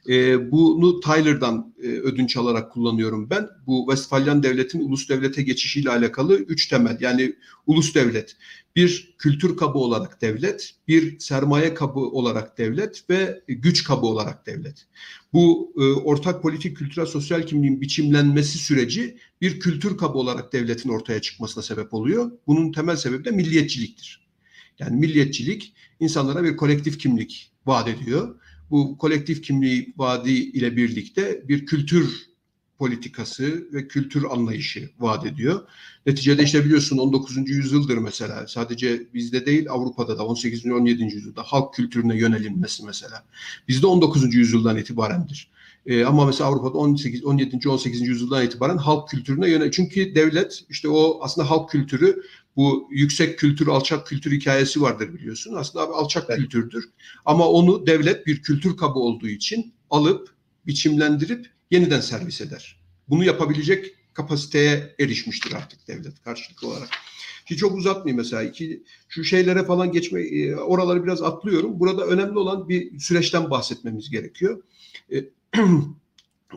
[0.09, 3.49] e, bunu Tyler'dan e, ödünç alarak kullanıyorum ben.
[3.67, 6.97] Bu Westfalyan devletin ulus devlete geçişiyle alakalı üç temel.
[7.01, 8.37] Yani ulus devlet,
[8.77, 14.87] bir kültür kabı olarak devlet, bir sermaye kabı olarak devlet ve güç kabı olarak devlet.
[15.33, 21.21] Bu e, ortak politik, kültürel, sosyal kimliğin biçimlenmesi süreci bir kültür kabı olarak devletin ortaya
[21.21, 22.31] çıkmasına sebep oluyor.
[22.47, 24.19] Bunun temel sebebi de milliyetçilik.
[24.79, 28.35] Yani milliyetçilik insanlara bir kolektif kimlik vaat ediyor
[28.71, 32.27] bu kolektif kimliği vaadi ile birlikte bir kültür
[32.79, 35.69] politikası ve kültür anlayışı vaat ediyor.
[36.07, 37.51] Neticede işte biliyorsun 19.
[37.51, 40.67] yüzyıldır mesela sadece bizde değil Avrupa'da da 18.
[40.67, 41.03] 17.
[41.03, 43.25] yüzyılda halk kültürüne yönelinmesi mesela.
[43.69, 44.35] Bizde 19.
[44.35, 45.51] yüzyıldan itibarendir.
[45.87, 47.69] Ee, ama mesela Avrupa'da 18, 17.
[47.69, 48.01] 18.
[48.01, 49.71] yüzyıldan itibaren halk kültürüne yönel.
[49.71, 52.23] Çünkü devlet işte o aslında halk kültürü
[52.57, 55.55] bu yüksek kültür, alçak kültür hikayesi vardır biliyorsun.
[55.55, 56.39] Aslında abi alçak evet.
[56.39, 56.85] kültürdür.
[57.25, 60.35] Ama onu devlet bir kültür kabı olduğu için alıp,
[60.67, 62.81] biçimlendirip yeniden servis eder.
[63.09, 66.89] Bunu yapabilecek kapasiteye erişmiştir artık devlet karşılıklı olarak.
[67.47, 68.43] Ki çok uzatmayayım mesela.
[68.43, 71.81] Iki, şu şeylere falan geçme, e, oraları biraz atlıyorum.
[71.81, 74.63] Burada önemli olan bir süreçten bahsetmemiz gerekiyor.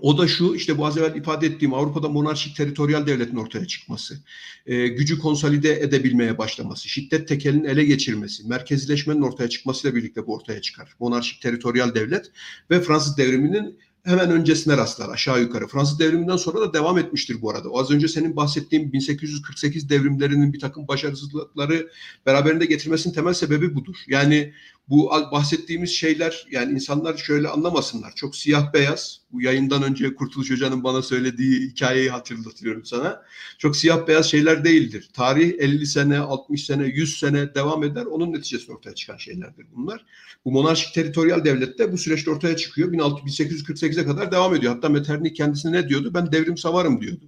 [0.02, 4.18] O da şu işte bu az evvel ifade ettiğim Avrupa'da monarşik teritoryal devletin ortaya çıkması,
[4.66, 10.62] e, gücü konsolide edebilmeye başlaması, şiddet tekelinin ele geçirmesi, merkezileşmenin ortaya çıkmasıyla birlikte bu ortaya
[10.62, 10.96] çıkar.
[11.00, 12.32] Monarşik teritoryal devlet
[12.72, 15.68] ve Fransız devriminin hemen öncesine rastlar aşağı yukarı.
[15.68, 17.70] Fransız devriminden sonra da devam etmiştir bu arada.
[17.70, 21.90] O az önce senin bahsettiğin 1848 devrimlerinin bir takım başarısızlıkları
[22.26, 23.96] beraberinde getirmesinin temel sebebi budur.
[24.08, 24.54] Yani
[24.90, 28.14] bu bahsettiğimiz şeyler yani insanlar şöyle anlamasınlar.
[28.16, 29.20] Çok siyah beyaz.
[29.32, 33.22] Bu yayından önce Kurtuluş Hoca'nın bana söylediği hikayeyi hatırlatıyorum sana.
[33.58, 35.10] Çok siyah beyaz şeyler değildir.
[35.14, 38.06] Tarih 50 sene, 60 sene, 100 sene devam eder.
[38.06, 40.06] Onun neticesinde ortaya çıkan şeylerdir bunlar.
[40.46, 42.94] Bu monarşik teritoryal devlette bu süreçte ortaya çıkıyor.
[42.94, 44.74] 1848'e kadar devam ediyor.
[44.74, 46.12] Hatta Metternich kendisine ne diyordu?
[46.14, 47.26] Ben devrim savarım diyordu.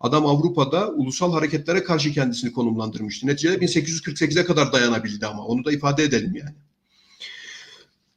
[0.00, 3.26] Adam Avrupa'da ulusal hareketlere karşı kendisini konumlandırmıştı.
[3.26, 6.54] Neticede 1848'e kadar dayanabildi ama onu da ifade edelim yani.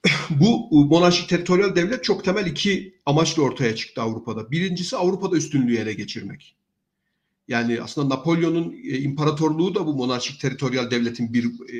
[0.30, 4.52] Bu monarşik teritoryal devlet çok temel iki amaçla ortaya çıktı Avrupa'da.
[4.52, 6.56] Birincisi Avrupa'da üstünlüğü ele geçirmek.
[7.48, 11.78] Yani aslında Napolyon'un e, imparatorluğu da bu monarşik teritoryal devletin bir e,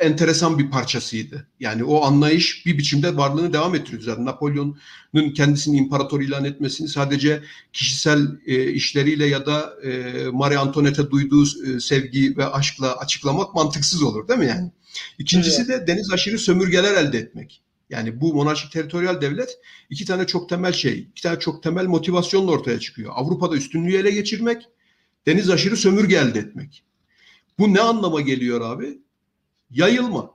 [0.00, 1.48] enteresan bir parçasıydı.
[1.60, 4.24] Yani o anlayış bir biçimde varlığını devam ettiriyor zaten.
[4.24, 11.44] Napolyon'un kendisini imparator ilan etmesini sadece kişisel e, işleriyle ya da e, Marie Antoinette'e duyduğu
[11.44, 14.70] e, sevgi ve aşkla açıklamak mantıksız olur değil mi yani?
[15.18, 17.62] İkincisi de deniz aşırı sömürgeler elde etmek.
[17.90, 19.58] Yani bu monarşik teritoryal devlet
[19.90, 23.12] iki tane çok temel şey, iki tane çok temel motivasyonla ortaya çıkıyor.
[23.14, 24.68] Avrupa'da üstünlüğü ele geçirmek,
[25.26, 26.84] deniz aşırı sömürge elde etmek.
[27.58, 28.98] Bu ne anlama geliyor abi?
[29.70, 30.30] Yayılma.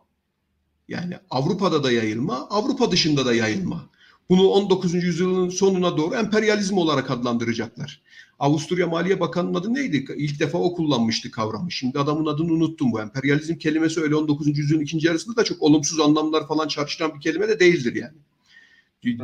[0.88, 3.90] Yani Avrupa'da da yayılma, Avrupa dışında da yayılma.
[4.30, 4.94] Bunu 19.
[4.94, 8.02] yüzyılın sonuna doğru emperyalizm olarak adlandıracaklar.
[8.40, 10.06] Avusturya Maliye Bakanı'nın adı neydi?
[10.18, 11.72] İlk defa o kullanmıştı kavramı.
[11.72, 13.02] Şimdi adamın adını unuttum bu.
[13.02, 14.58] Emperyalizm kelimesi öyle 19.
[14.58, 18.18] yüzyılın ikinci yarısında da çok olumsuz anlamlar falan çarpıştıran bir kelime de değildir yani.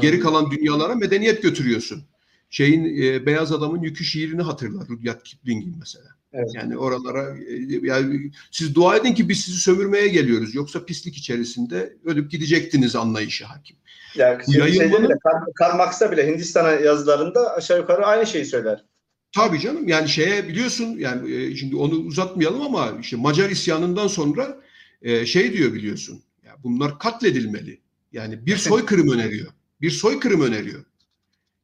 [0.02, 2.04] Geri kalan dünyalara medeniyet götürüyorsun.
[2.50, 6.06] Şeyin e, Beyaz Adamın Yükü şiirini hatırlar Rudyard Kipling'in mesela.
[6.34, 6.50] Evet.
[6.54, 10.56] Yani oralara e, yani siz dua edin ki biz sizi sömürmeye geliyoruz.
[10.56, 13.78] Yoksa pislik içerisinde ölüp gidecektiniz anlayışı hakim.
[14.16, 15.10] Yani yayılmanın...
[15.10, 15.14] de,
[15.56, 18.86] Karl Marx'ta bile Hindistan yazılarında aşağı yukarı aynı şeyi söyler.
[19.32, 24.62] Tabii canım yani şeye biliyorsun yani e, şimdi onu uzatmayalım ama işte Macar isyanından sonra
[25.02, 26.22] e, şey diyor biliyorsun.
[26.46, 27.82] Ya bunlar katledilmeli.
[28.14, 29.52] Yani bir soykırım öneriyor.
[29.82, 30.86] Bir soykırım öneriyor.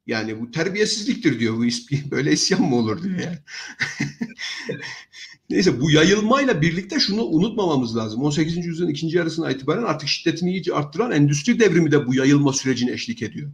[0.08, 1.58] Yani bu terbiyesizliktir diyor.
[1.58, 1.64] Bu
[2.12, 3.38] böyle isyan mı olur diyor yani.
[5.50, 8.22] Neyse bu yayılmayla birlikte şunu unutmamamız lazım.
[8.22, 8.66] 18.
[8.66, 13.22] yüzyılın ikinci yarısına itibaren artık şiddetini iyice arttıran endüstri devrimi de bu yayılma sürecine eşlik
[13.22, 13.52] ediyor.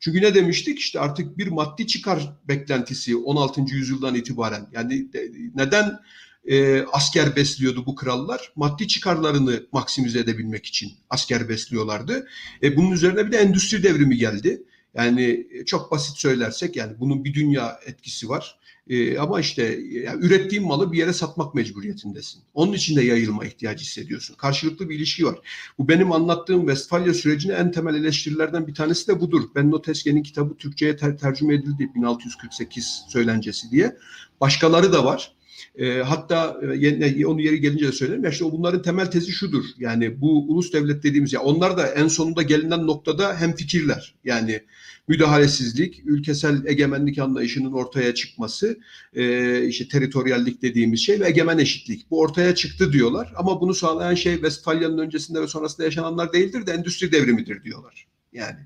[0.00, 0.78] Çünkü ne demiştik?
[0.78, 3.60] İşte artık bir maddi çıkar beklentisi 16.
[3.60, 4.66] yüzyıldan itibaren.
[4.72, 5.06] Yani
[5.54, 5.98] neden
[6.46, 8.52] e, asker besliyordu bu krallar?
[8.56, 12.28] Maddi çıkarlarını maksimize edebilmek için asker besliyorlardı.
[12.62, 14.62] E, bunun üzerine bir de endüstri devrimi geldi.
[14.94, 18.58] Yani çok basit söylersek yani bunun bir dünya etkisi var.
[18.90, 22.42] E, ama işte yani ürettiğin malı bir yere satmak mecburiyetindesin.
[22.54, 24.34] Onun için de yayılma ihtiyacı hissediyorsun.
[24.34, 25.38] Karşılıklı bir ilişki var.
[25.78, 29.42] Bu benim anlattığım Westfalia sürecine en temel eleştirilerden bir tanesi de budur.
[29.54, 33.96] Benno Teske'nin kitabı Türkçe'ye ter- tercüme edildi 1648 söylencesi diye.
[34.40, 35.32] Başkaları da var.
[35.78, 38.24] E, hatta e, onu yeri gelince de söylerim.
[38.24, 39.64] Ya işte bunların temel tezi şudur.
[39.78, 44.14] Yani bu ulus devlet dediğimiz ya onlar da en sonunda gelinen noktada hem fikirler.
[44.24, 44.60] Yani
[45.08, 48.78] müdahalesizlik, ülkesel egemenlik anlayışının ortaya çıkması,
[49.14, 52.10] e, işte teritoryallik dediğimiz şey ve egemen eşitlik.
[52.10, 56.72] Bu ortaya çıktı diyorlar ama bunu sağlayan şey Westfalya'nın öncesinde ve sonrasında yaşananlar değildir de
[56.72, 58.06] endüstri devrimidir diyorlar.
[58.32, 58.58] Yani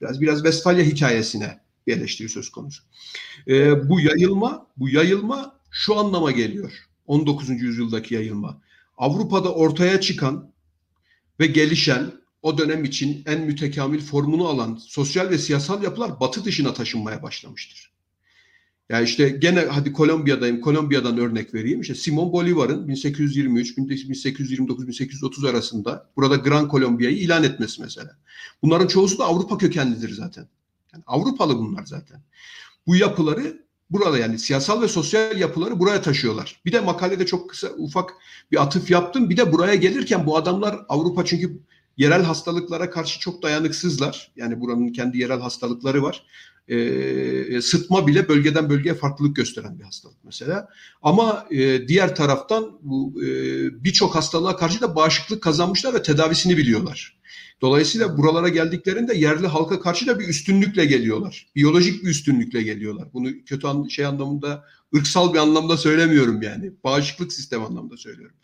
[0.00, 2.82] biraz biraz Westfalya hikayesine bir eleştiri söz konusu.
[3.48, 6.72] E, bu yayılma, bu yayılma şu anlama geliyor.
[7.06, 7.50] 19.
[7.50, 8.60] yüzyıldaki yayılma.
[8.98, 10.50] Avrupa'da ortaya çıkan
[11.40, 16.74] ve gelişen o dönem için en mütekamil formunu alan sosyal ve siyasal yapılar batı dışına
[16.74, 17.90] taşınmaya başlamıştır.
[18.90, 21.80] Yani işte gene hadi Kolombiya'dayım, Kolombiya'dan örnek vereyim.
[21.80, 28.16] İşte Simon Bolivar'ın 1823, 1829, 1830 arasında burada Gran Kolombiya'yı ilan etmesi mesela.
[28.62, 30.48] Bunların çoğusu da Avrupa kökenlidir zaten.
[30.92, 32.22] Yani Avrupalı bunlar zaten.
[32.86, 36.60] Bu yapıları burada yani siyasal ve sosyal yapıları buraya taşıyorlar.
[36.64, 38.14] Bir de makalede çok kısa ufak
[38.52, 39.30] bir atıf yaptım.
[39.30, 41.60] Bir de buraya gelirken bu adamlar Avrupa çünkü
[42.00, 44.32] yerel hastalıklara karşı çok dayanıksızlar.
[44.36, 46.24] Yani buranın kendi yerel hastalıkları var.
[46.68, 50.68] E, sıtma bile bölgeden bölgeye farklılık gösteren bir hastalık mesela.
[51.02, 53.28] Ama e, diğer taraftan bu e,
[53.84, 57.16] birçok hastalığa karşı da bağışıklık kazanmışlar ve tedavisini biliyorlar.
[57.60, 61.46] Dolayısıyla buralara geldiklerinde yerli halka karşı da bir üstünlükle geliyorlar.
[61.56, 63.08] Biyolojik bir üstünlükle geliyorlar.
[63.12, 64.64] Bunu kötü an, şey anlamında,
[64.96, 66.72] ırksal bir anlamda söylemiyorum yani.
[66.84, 68.36] Bağışıklık sistemi anlamda söylüyorum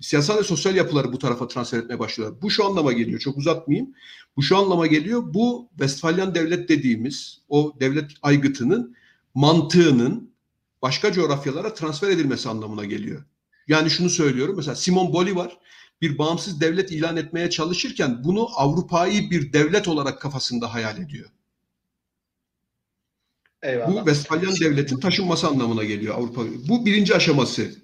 [0.00, 2.42] siyasal ve sosyal yapıları bu tarafa transfer etmeye başlıyorlar.
[2.42, 3.20] Bu şu anlama geliyor.
[3.20, 3.94] Çok uzatmayayım.
[4.36, 5.34] Bu şu anlama geliyor.
[5.34, 8.96] Bu Westfalyan devlet dediğimiz o devlet aygıtının
[9.34, 10.32] mantığının
[10.82, 13.24] başka coğrafyalara transfer edilmesi anlamına geliyor.
[13.68, 14.56] Yani şunu söylüyorum.
[14.56, 15.58] Mesela Simon Bolivar
[16.00, 21.30] bir bağımsız devlet ilan etmeye çalışırken bunu Avrupa'yı bir devlet olarak kafasında hayal ediyor.
[23.62, 23.92] Eyvallah.
[23.92, 26.42] Bu Westfalyan devletin taşınması anlamına geliyor Avrupa.
[26.68, 27.81] Bu birinci aşaması.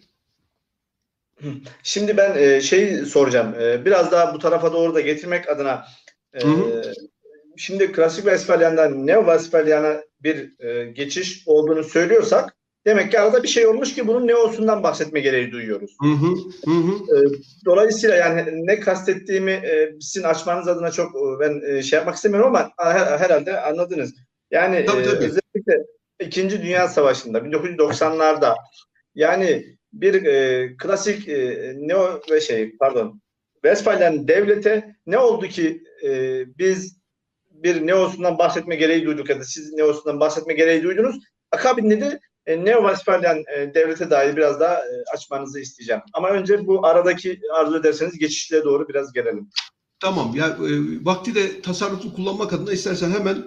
[1.82, 3.54] Şimdi ben şey soracağım.
[3.60, 5.84] E, biraz daha bu tarafa doğru da getirmek adına
[6.32, 6.92] e, Hı hı.
[7.56, 10.52] şimdi klasik Westfalyan'dan Neo Westfalyan'a bir
[10.94, 15.96] geçiş olduğunu söylüyorsak demek ki arada bir şey olmuş ki bunun Neo'sundan bahsetme gereği duyuyoruz.
[16.02, 16.34] Hı hı,
[16.64, 17.32] hı hı.
[17.64, 19.62] Dolayısıyla yani ne kastettiğimi
[20.00, 24.14] sizin açmanız adına çok ben şey yapmak istemiyorum ama her- herhalde anladınız.
[24.50, 25.16] Yani Tabii, tabii.
[25.16, 25.84] özellikle
[26.20, 28.54] İkinci Dünya Savaşı'nda 1990'larda
[29.14, 33.20] yani bir e, klasik e, neo ve şey pardon
[33.54, 36.98] Westfalen devlete ne oldu ki e, biz
[37.50, 41.16] bir neosundan bahsetme gereği duyduk ya da siz neosundan bahsetme gereği duydunuz.
[41.52, 46.02] Akabinde de e, Neo Westfalen e, devlete dair biraz daha e, açmanızı isteyeceğim.
[46.12, 49.50] Ama önce bu aradaki arzu ederseniz geçişlere doğru biraz gelelim.
[50.00, 50.70] Tamam ya e,
[51.04, 53.44] vakti de tasarruflu kullanmak adına istersen hemen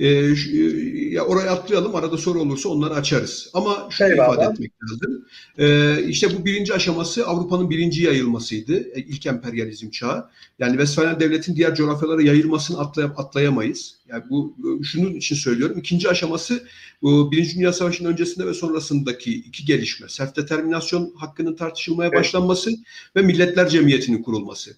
[0.00, 3.50] e, şu- e, ya oraya atlayalım arada soru olursa onları açarız.
[3.54, 4.32] Ama şunu Eyvallah.
[4.34, 5.24] ifade etmek lazım.
[5.58, 8.74] E, işte bu birinci aşaması Avrupa'nın birinci yayılmasıydı.
[8.94, 10.26] E, ilk emperyalizm çağı.
[10.58, 13.94] Yani Westfalen devletin diğer coğrafyalara yayılmasını atlay- atlayamayız.
[14.08, 15.78] Yani bu şunun için söylüyorum.
[15.78, 16.62] İkinci aşaması
[17.02, 20.08] bu Birinci Dünya Savaşı'nın öncesinde ve sonrasındaki iki gelişme.
[20.08, 22.18] Self determinasyon hakkının tartışılmaya Evet.
[22.18, 22.70] başlanması
[23.16, 24.70] ve Milletler Cemiyeti'nin kurulması.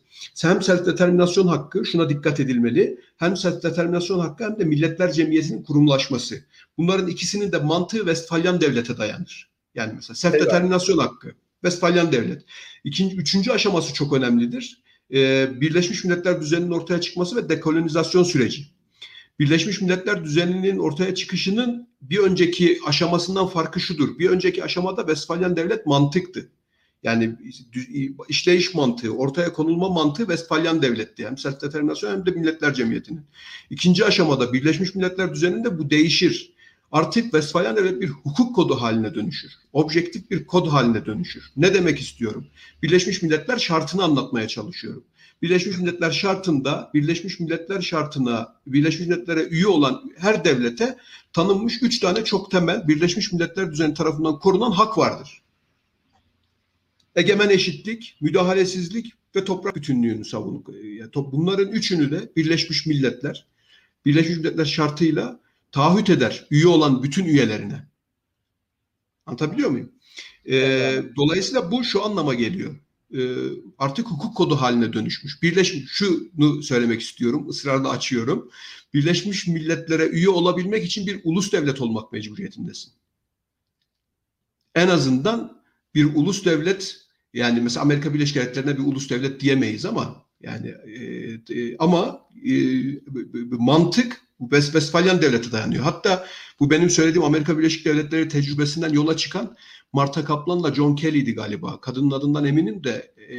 [0.42, 3.00] Hem self determinasyon hakkı şuna dikkat edilmeli.
[3.16, 6.44] Hem self determinasyon hakkı hem de Milletler Cemiyeti'nin kurumlaşması.
[6.78, 9.50] Bunların ikisinin de mantığı Westfalyan devlete dayanır.
[9.74, 12.42] Yani mesela self determinasyon hakkı, Westfalyan devlet.
[12.84, 14.82] İkinci, üçüncü aşaması çok önemlidir.
[15.14, 18.66] Ee, Birleşmiş Milletler düzeninin ortaya çıkması ve dekolonizasyon süreci.
[19.38, 24.18] Birleşmiş Milletler düzeninin ortaya çıkışının bir önceki aşamasından farkı şudur.
[24.18, 26.48] Bir önceki aşamada Westfalyan devlet mantıktı.
[27.02, 27.36] Yani
[28.28, 31.26] işleyiş mantığı, ortaya konulma mantığı Westfalyan devletti.
[31.26, 33.22] Hem self determinasyon hem de Milletler Cemiyeti'nin.
[33.70, 36.52] İkinci aşamada Birleşmiş Milletler düzeninde bu değişir.
[36.92, 39.52] Artık Westfalyan devlet bir hukuk kodu haline dönüşür.
[39.72, 41.52] Objektif bir kod haline dönüşür.
[41.56, 42.46] Ne demek istiyorum?
[42.82, 45.04] Birleşmiş Milletler şartını anlatmaya çalışıyorum.
[45.42, 50.96] Birleşmiş Milletler şartında Birleşmiş Milletler şartına Birleşmiş Milletler'e üye olan her devlete
[51.32, 55.41] tanınmış üç tane çok temel Birleşmiş Milletler düzeni tarafından korunan hak vardır.
[57.16, 60.22] Egemen eşitlik, müdahalesizlik ve toprak bütünlüğünü.
[60.98, 63.46] Yani top- Bunların üçünü de Birleşmiş Milletler
[64.06, 65.40] Birleşmiş Milletler şartıyla
[65.72, 67.86] taahhüt eder üye olan bütün üyelerine.
[69.26, 69.92] Anlatabiliyor muyum?
[70.48, 72.76] Ee, dolayısıyla bu şu anlama geliyor.
[73.14, 73.36] Ee,
[73.78, 75.42] artık hukuk kodu haline dönüşmüş.
[75.42, 78.50] Birleşmiş şunu söylemek istiyorum, ısrarla açıyorum.
[78.94, 82.92] Birleşmiş Milletler'e üye olabilmek için bir ulus devlet olmak mecburiyetindesin.
[84.74, 85.61] En azından
[85.94, 86.96] bir ulus devlet
[87.34, 91.04] yani mesela Amerika Birleşik Devletleri'ne bir ulus devlet diyemeyiz ama yani e,
[91.54, 92.54] e, ama e,
[93.50, 94.20] mantık
[94.50, 95.84] Westfalyan devleti dayanıyor.
[95.84, 96.26] Hatta
[96.60, 99.56] bu benim söylediğim Amerika Birleşik Devletleri tecrübesinden yola çıkan
[99.92, 101.80] Marta Kaplan'la John Kelly'di galiba.
[101.80, 103.38] Kadının adından eminim de e,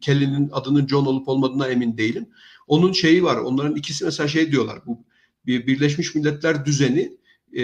[0.00, 2.26] Kelly'nin adının John olup olmadığına emin değilim.
[2.66, 3.36] Onun şeyi var.
[3.36, 4.78] Onların ikisi mesela şey diyorlar.
[4.86, 5.04] Bu
[5.46, 7.12] bir Birleşmiş Milletler düzeni
[7.56, 7.62] e,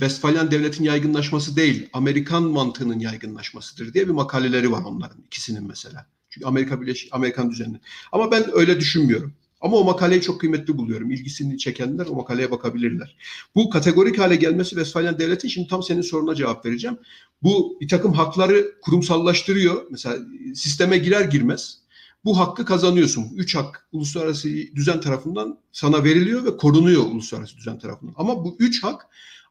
[0.00, 6.06] Westfalyan devletin yaygınlaşması değil, Amerikan mantığının yaygınlaşmasıdır diye bir makaleleri var onların ikisinin mesela.
[6.30, 7.80] Çünkü Amerika Birleşik Amerikan düzeninin.
[8.12, 9.32] Ama ben öyle düşünmüyorum.
[9.60, 11.10] Ama o makaleyi çok kıymetli buluyorum.
[11.10, 13.16] İlgisini çekenler o makaleye bakabilirler.
[13.54, 16.98] Bu kategorik hale gelmesi Westfalyan devleti şimdi tam senin soruna cevap vereceğim.
[17.42, 19.86] Bu bir takım hakları kurumsallaştırıyor.
[19.90, 20.18] Mesela
[20.54, 21.78] sisteme girer girmez
[22.24, 23.24] bu hakkı kazanıyorsun.
[23.36, 28.14] Üç hak uluslararası düzen tarafından sana veriliyor ve korunuyor uluslararası düzen tarafından.
[28.16, 29.06] Ama bu üç hak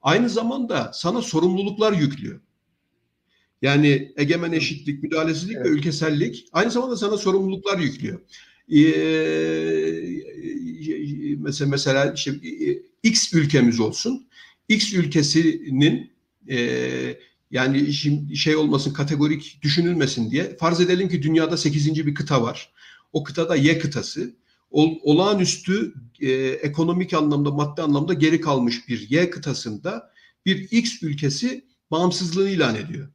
[0.08, 2.40] aynı zamanda sana sorumluluklar yüklüyor.
[3.62, 5.66] Yani egemen eşitlik, müdahalesizlik Evet.
[5.66, 8.20] ve ülkesellik aynı zamanda sana sorumluluklar yüklüyor.
[8.72, 8.78] Ee,
[11.38, 14.28] mesela mesela işte e, X ülkemiz olsun.
[14.70, 16.12] X ülkesinin
[16.50, 16.58] e,
[17.52, 22.06] yani şimdi şey olmasın kategorik düşünülmesin diye farz edelim ki dünyada 8.
[22.06, 22.74] bir kıta var.
[23.14, 24.36] O kıtada Y kıtası.
[24.72, 30.12] Ol, olağanüstü e, ekonomik anlamda, maddi anlamda geri kalmış bir Y kıtasında
[30.46, 33.08] bir X ülkesi bağımsızlığını ilan ediyor.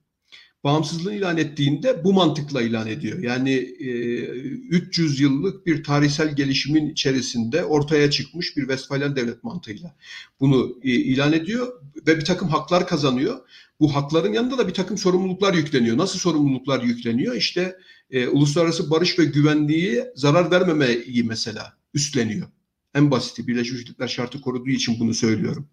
[0.65, 3.19] Bağımsızlığını ilan ettiğinde bu mantıkla ilan ediyor.
[3.19, 9.97] Yani e, 300 yıllık bir tarihsel gelişimin içerisinde ortaya çıkmış bir Westfalen devlet mantığıyla
[10.41, 13.41] bunu e, ilan ediyor ve bir takım haklar kazanıyor.
[13.81, 15.99] Bu hakların yanında da bir takım sorumluluklar yükleniyor.
[15.99, 17.35] Nasıl sorumluluklar yükleniyor?
[17.35, 17.77] İşte
[18.13, 22.49] e, uluslararası barış ve güvenliği zarar vermemeyi mesela üstleniyor.
[22.95, 25.69] En basiti Birleşmiş Milletler Şartı koruduğu için bunu söylüyorum.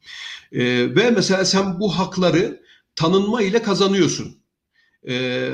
[0.52, 2.62] E, ve mesela sen bu hakları
[2.96, 4.38] tanınma ile kazanıyorsun.
[5.08, 5.50] E,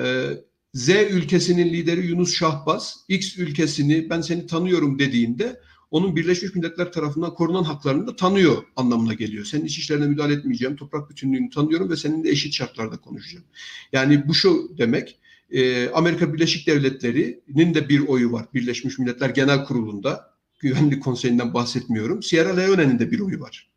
[0.74, 5.62] Z ülkesinin lideri Yunus Şahbaz, X ülkesini ben seni tanıyorum dediğinde
[5.92, 9.46] onun Birleşmiş Milletler tarafından korunan haklarını da tanıyor anlamına geliyor.
[9.46, 13.46] Senin iç işlerine müdahale etmeyeceğim, toprak bütünlüğünü tanıyorum ve seninle eşit şartlarda konuşacağım.
[13.94, 15.20] Yani bu şu demek,
[15.52, 20.36] e, Amerika Birleşik Devletleri'nin de bir oyu var Birleşmiş Milletler Genel Kurulu'nda.
[20.60, 22.24] Güvenlik Konseyi'nden bahsetmiyorum.
[22.24, 23.70] Sierra Leone'nin de bir oyu var.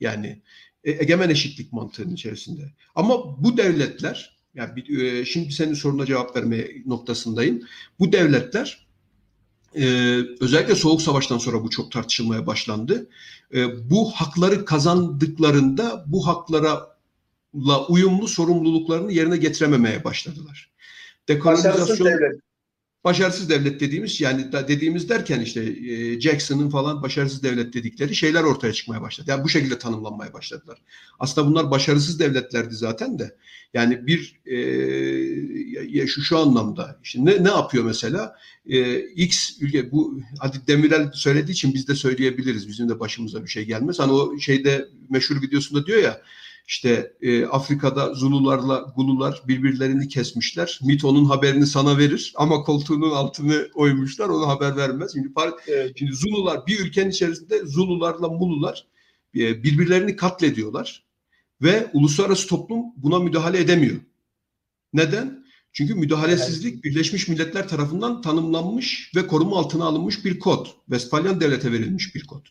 [0.00, 0.42] Yani
[0.84, 2.72] e, egemen eşitlik mantığının içerisinde.
[2.94, 7.60] Ama bu devletler, yani bir, e, şimdi senin soruna cevap verme noktasındayım.
[7.98, 8.86] Bu devletler
[9.74, 9.84] e,
[10.40, 13.10] özellikle Soğuk Savaş'tan sonra bu çok tartışılmaya başlandı.
[13.54, 16.94] E, bu hakları kazandıklarında bu haklara
[17.88, 20.73] uyumlu sorumluluklarını yerine getirememeye başladılar.
[21.28, 22.40] Başarısız Dekolonizasyon devlet.
[23.04, 28.72] başarısız devlet dediğimiz yani dediğimiz derken işte e, Jackson'ın falan başarısız devlet dedikleri şeyler ortaya
[28.72, 29.30] çıkmaya başladı.
[29.30, 30.78] Yani bu şekilde tanımlanmaya başladılar.
[31.18, 33.36] Aslında bunlar başarısız devletlerdi zaten de.
[33.74, 34.56] Yani bir e,
[35.88, 38.36] ya şu şu anlamda işte ne ne yapıyor mesela?
[38.66, 42.68] E, X ülke bu hadi Demirel söylediği için biz de söyleyebiliriz.
[42.68, 43.98] Bizim de başımıza bir şey gelmez.
[43.98, 46.20] Hani o şeyde meşhur videosunda diyor ya
[46.66, 50.78] işte e, Afrika'da Zulularla Gulular birbirlerini kesmişler.
[50.82, 55.12] MIT onun haberini sana verir ama koltuğunun altını oymuşlar onu haber vermez.
[55.12, 55.28] Şimdi,
[55.66, 55.92] Evet.
[55.98, 58.86] şimdi Zulular bir ülkenin içerisinde Zulularla Mulular
[59.36, 61.04] e, birbirlerini katlediyorlar
[61.62, 63.96] ve uluslararası toplum buna müdahale edemiyor.
[64.92, 65.44] Neden?
[65.72, 70.66] Çünkü müdahalesizlik Birleşmiş Milletler tarafından tanımlanmış ve koruma altına alınmış bir kod.
[70.66, 72.46] Westfalyan Devlet'e verilmiş bir kod.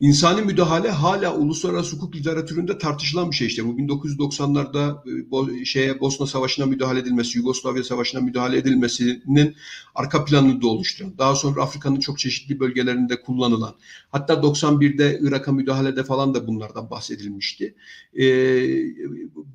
[0.00, 3.66] İnsani müdahale hala uluslararası hukuk literatüründe tartışılan bir şey işte.
[3.66, 9.56] Bu 1990'larda e, şeye Bosna Savaşı'na müdahale edilmesi, Yugoslavya Savaşı'na müdahale edilmesinin
[9.94, 11.18] arka planını da oluşturan.
[11.18, 13.74] Daha sonra Afrika'nın çok çeşitli bölgelerinde kullanılan.
[14.10, 17.74] Hatta 91'de Irak'a müdahalede falan da bunlardan bahsedilmişti.
[18.18, 18.24] Ee,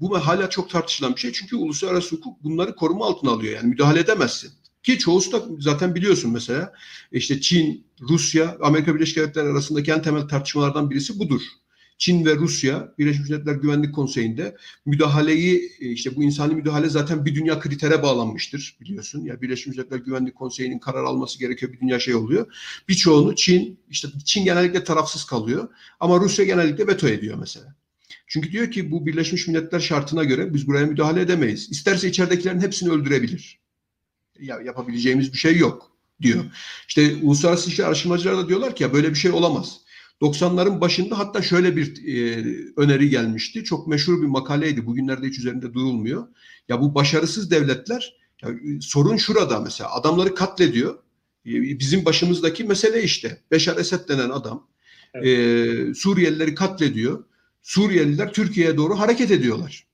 [0.02, 1.32] bu hala çok tartışılan bir şey.
[1.32, 3.56] Çünkü uluslararası hukuk bunları koruma altına alıyor.
[3.56, 4.52] Yani müdahale edemezsin.
[4.84, 6.74] Ki çoğusu da zaten biliyorsun mesela
[7.12, 11.42] işte Çin, Rusya, Amerika Birleşik Devletleri arasındaki en temel tartışmalardan birisi budur.
[11.98, 17.36] Çin ve Rusya Birleşmiş Milletler Güvenlik Konseyi'nde müdahaleyi e, işte bu insani müdahale zaten bir
[17.36, 19.20] dünya kritere bağlanmıştır biliyorsun.
[19.20, 22.54] Ya yani Birleşmiş Milletler Güvenlik Konseyi'nin karar alması gerekiyor bir dünya şey oluyor.
[22.90, 25.70] Birçoğunu Çin işte Çin genellikle tarafsız kalıyor
[26.00, 27.76] ama Rusya genellikle veto ediyor mesela.
[28.28, 31.72] Çünkü diyor ki bu Birleşmiş Milletler şartına göre biz buraya müdahale edemeyiz.
[31.72, 33.63] İsterse içeridekilerin hepsini öldürebilir.
[34.40, 36.44] Ya yapabileceğimiz bir şey yok diyor.
[36.88, 39.80] İşte uluslararası ilişkiler araştırmacılar da diyorlar ki ya böyle bir şey olamaz.
[40.22, 42.46] 90'ların başında hatta şöyle bir e,
[42.78, 43.64] öneri gelmişti.
[43.64, 44.86] Çok meşhur bir makaleydi.
[44.86, 46.28] Bugünlerde hiç üzerinde durulmuyor.
[46.70, 48.50] Ya bu başarısız devletler ya,
[48.82, 50.96] sorun şurada mesela adamları katlediyor.
[51.46, 53.42] E, bizim başımızdaki mesele işte.
[53.52, 54.68] Beşar Esed denen adam
[55.14, 55.28] evet.
[55.28, 57.24] e, Suriyelileri katlediyor.
[57.62, 59.88] Suriyeliler Türkiye'ye doğru hareket ediyorlar.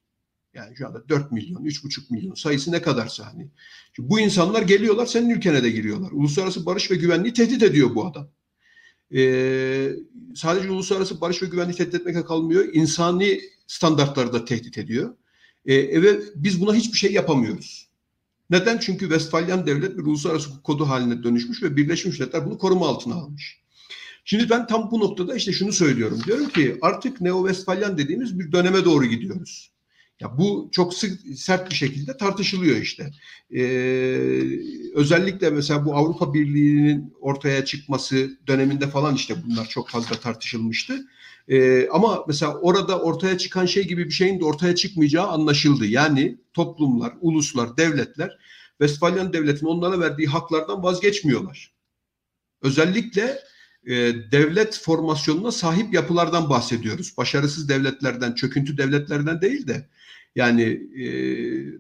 [0.60, 3.48] Yani şu anda 4 milyon, 3,5 milyon sayısı ne kadarsa hani.
[3.96, 6.12] Şimdi bu insanlar geliyorlar senin ülkene de giriyorlar.
[6.12, 8.30] Uluslararası barış ve güvenliği tehdit ediyor bu adam.
[9.16, 9.92] Ee,
[10.36, 12.66] sadece uluslararası barış ve güvenliği tehdit etmekle kalmıyor.
[12.74, 15.16] İnsani standartları da tehdit ediyor.
[15.66, 17.90] Ee, ve biz buna hiçbir şey yapamıyoruz.
[18.50, 18.78] Neden?
[18.78, 23.60] Çünkü Westfalyan devlet bir uluslararası kodu haline dönüşmüş ve Birleşmiş Milletler bunu koruma altına almış.
[24.26, 26.22] Şimdi ben tam bu noktada işte şunu söylüyorum.
[26.26, 29.72] Diyorum ki artık Neo-Westfalyan dediğimiz bir döneme doğru gidiyoruz.
[30.20, 33.12] Ya bu çok sık sert bir şekilde tartışılıyor işte.
[33.56, 33.62] Ee,
[34.96, 41.06] özellikle mesela bu Avrupa Birliği'nin ortaya çıkması döneminde falan işte bunlar çok fazla tartışılmıştı.
[41.48, 45.86] Ee, ama mesela orada ortaya çıkan şey gibi bir şeyin de ortaya çıkmayacağı anlaşıldı.
[45.86, 48.38] Yani toplumlar, uluslar, devletler
[48.78, 51.74] Westfalyan Devleti'nin onlara verdiği haklardan vazgeçmiyorlar.
[52.62, 53.40] Özellikle
[53.88, 53.96] e,
[54.32, 57.18] devlet formasyonuna sahip yapılardan bahsediyoruz.
[57.18, 59.90] Başarısız devletlerden, çöküntü devletlerden değil de
[60.36, 60.64] yani
[60.96, 61.08] e,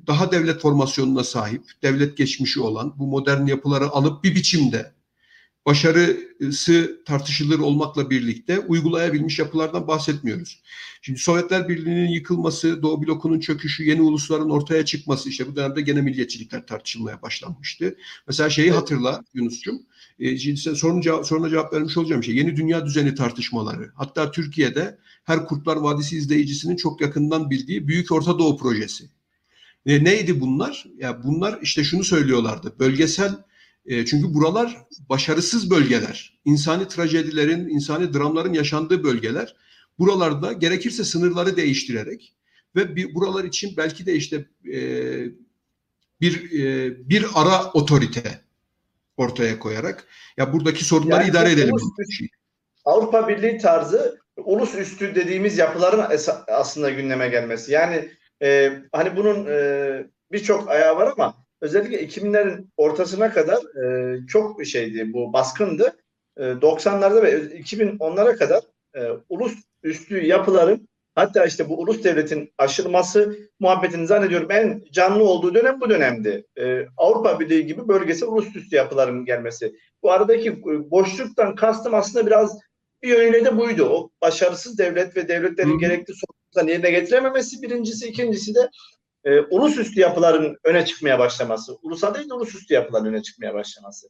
[0.07, 4.91] daha devlet formasyonuna sahip, devlet geçmişi olan bu modern yapıları alıp bir biçimde
[5.65, 10.61] başarısı tartışılır olmakla birlikte uygulayabilmiş yapılardan bahsetmiyoruz.
[11.01, 16.01] Şimdi Sovyetler Birliği'nin yıkılması, Doğu blokunun çöküşü, yeni ulusların ortaya çıkması işte bu dönemde gene
[16.01, 17.95] milliyetçilikler tartışılmaya başlanmıştı.
[18.27, 19.81] Mesela şeyi hatırla Yunus'cum.
[20.19, 22.35] E, şimdi sorun cevap, soruna cevap vermiş olacağım şey.
[22.35, 23.91] Yeni dünya düzeni tartışmaları.
[23.95, 29.09] Hatta Türkiye'de her Kurtlar Vadisi izleyicisinin çok yakından bildiği Büyük Orta Doğu Projesi.
[29.85, 30.85] E, neydi bunlar?
[30.97, 32.75] Ya bunlar işte şunu söylüyorlardı.
[32.79, 33.35] Bölgesel
[33.85, 34.77] e, çünkü buralar
[35.09, 36.39] başarısız bölgeler.
[36.45, 39.55] İnsani trajedilerin, insani dramların yaşandığı bölgeler.
[39.99, 42.35] Buralarda gerekirse sınırları değiştirerek
[42.75, 44.79] ve bir, buralar için belki de işte e,
[46.21, 48.41] bir e, bir ara otorite
[49.19, 50.05] ortaya koyarak
[50.37, 51.73] ya buradaki sorunları Yani idare edelim.
[51.75, 52.29] ulus-
[52.85, 56.05] Avrupa Birliği tarzı ulus üstü dediğimiz yapıların
[56.47, 57.71] aslında gündeme gelmesi.
[57.71, 58.09] Yani
[58.43, 65.13] e, hani bunun e, birçok ayağı var ama özellikle 2000'lerin ortasına kadar e, çok şeydi
[65.13, 65.95] bu baskındı.
[66.37, 68.61] 90'larda ve 2010'lara kadar
[68.95, 68.99] e,
[69.29, 69.53] ulus
[69.83, 70.88] üstü yapıların
[71.19, 76.45] hatta işte bu ulus devletin aşılması muhabbetini zannediyorum en canlı olduğu dönem bu dönemdi.
[76.59, 79.75] E, Avrupa Birliği gibi bölgesel ulus üstü yapıların gelmesi.
[80.03, 82.59] Bu aradaki e, boşluktan kastım aslında biraz
[83.03, 83.89] bir yönüyle de buydu.
[83.89, 85.79] O başarısız devlet ve devletlerin Hı.
[85.79, 88.69] gerekli sorumluluklarını yerine getirememesi birincisi, ikincisi de
[89.23, 91.77] e, ulus üstü yapıların öne çıkmaya başlaması.
[91.81, 94.07] Ulusal değil de ulus üstü yapıların öne çıkmaya başlaması.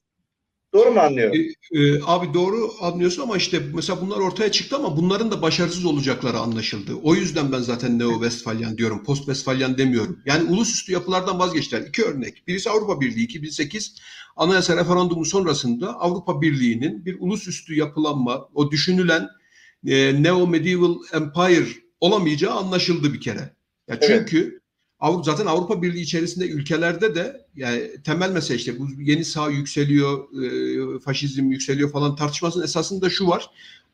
[0.74, 1.36] Doğru mu anlıyorum?
[1.72, 5.86] E, e, abi doğru anlıyorsun ama işte mesela bunlar ortaya çıktı ama bunların da başarısız
[5.86, 6.94] olacakları anlaşıldı.
[7.04, 9.04] O yüzden ben zaten Neo Westfalyan diyorum.
[9.04, 10.20] Post Westfalyan demiyorum.
[10.26, 11.82] Yani ulusüstü yapılardan vazgeçtiler.
[11.82, 12.48] İki örnek.
[12.48, 13.96] Birisi Avrupa Birliği 2008
[14.36, 19.28] anayasa referandumu sonrasında Avrupa Birliği'nin bir ulusüstü yapılanma, o düşünülen
[19.88, 21.68] e, Neo Medieval Empire
[22.00, 23.54] olamayacağı anlaşıldı bir kere.
[23.88, 24.59] Ya çünkü.
[25.00, 30.28] Avrupa, zaten Avrupa Birliği içerisinde ülkelerde de yani temel mesele işte bu yeni sağ yükseliyor,
[30.44, 33.50] e, faşizm yükseliyor falan tartışmasının esasında şu var.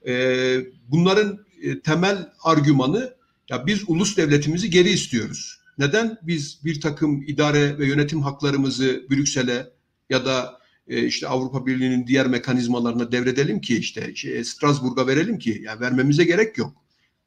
[0.07, 0.57] E,
[0.89, 3.13] bunların e, temel argümanı
[3.49, 5.59] ya biz ulus devletimizi geri istiyoruz.
[5.77, 9.69] Neden biz bir takım idare ve yönetim haklarımızı Brüksel'e
[10.09, 15.61] ya da e, işte Avrupa Birliği'nin diğer mekanizmalarına devredelim ki işte şey, Strasbourg'a verelim ki
[15.63, 16.73] yani vermemize gerek yok.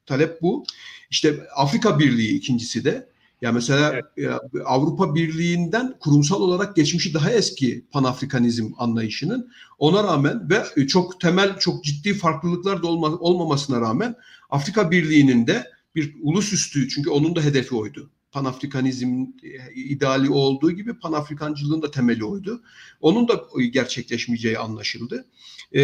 [0.07, 0.65] Talep bu.
[1.11, 3.09] İşte Afrika Birliği ikincisi de
[3.41, 4.33] ya mesela evet.
[4.65, 11.85] Avrupa Birliği'nden kurumsal olarak geçmişi daha eski Panafrikanizm anlayışının ona rağmen ve çok temel çok
[11.85, 14.15] ciddi farklılıklar da olma, olmamasına rağmen
[14.51, 18.11] Afrika Birliği'nin de bir ulusüstü çünkü onun da hedefi oydu.
[18.33, 22.63] Panafrikanizm e, ideali olduğu gibi Panafrikancılığın da temeli oydu.
[23.01, 25.25] Onun da gerçekleşmeyeceği anlaşıldı.
[25.73, 25.83] E,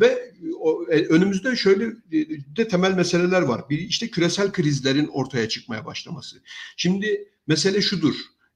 [0.00, 3.64] ve o, e, önümüzde şöyle e, de temel meseleler var.
[3.70, 6.36] Bir işte küresel krizlerin ortaya çıkmaya başlaması.
[6.76, 8.14] Şimdi mesele şudur.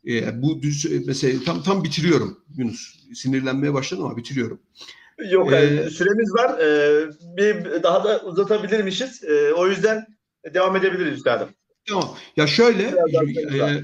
[0.09, 2.99] E, bu düz, mesela tam tam bitiriyorum Yunus.
[3.15, 4.61] Sinirlenmeye başladım ama bitiriyorum.
[5.31, 6.59] Yok ee, süremiz var.
[6.59, 9.25] Ee, bir daha da uzatabilirmişiz.
[9.25, 10.07] Ee, o yüzden
[10.55, 11.49] devam edebiliriz üstadım.
[11.89, 12.17] Tamam.
[12.37, 13.83] Ya şöyle e,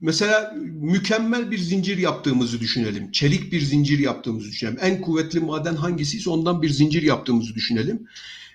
[0.00, 3.12] mesela mükemmel bir zincir yaptığımızı düşünelim.
[3.12, 4.78] Çelik bir zincir yaptığımızı düşünelim.
[4.82, 8.06] En kuvvetli maden hangisiyse ondan bir zincir yaptığımızı düşünelim.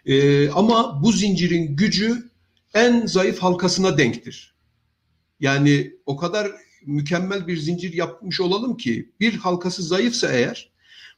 [0.06, 2.30] E, ama bu zincirin gücü
[2.74, 4.56] en zayıf halkasına denktir.
[5.40, 6.52] Yani o kadar
[6.86, 10.72] mükemmel bir zincir yapmış olalım ki bir halkası zayıfsa eğer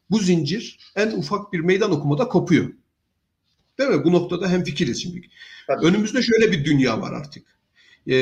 [0.10, 2.74] bu zincir en ufak bir meydan okumada kopuyor.
[3.80, 4.04] Değil mi?
[4.04, 5.22] Bu noktada hem fikiriz şimdi.
[5.68, 5.86] Tabii.
[5.86, 7.58] Önümüzde şöyle bir dünya var artık
[8.10, 8.18] e,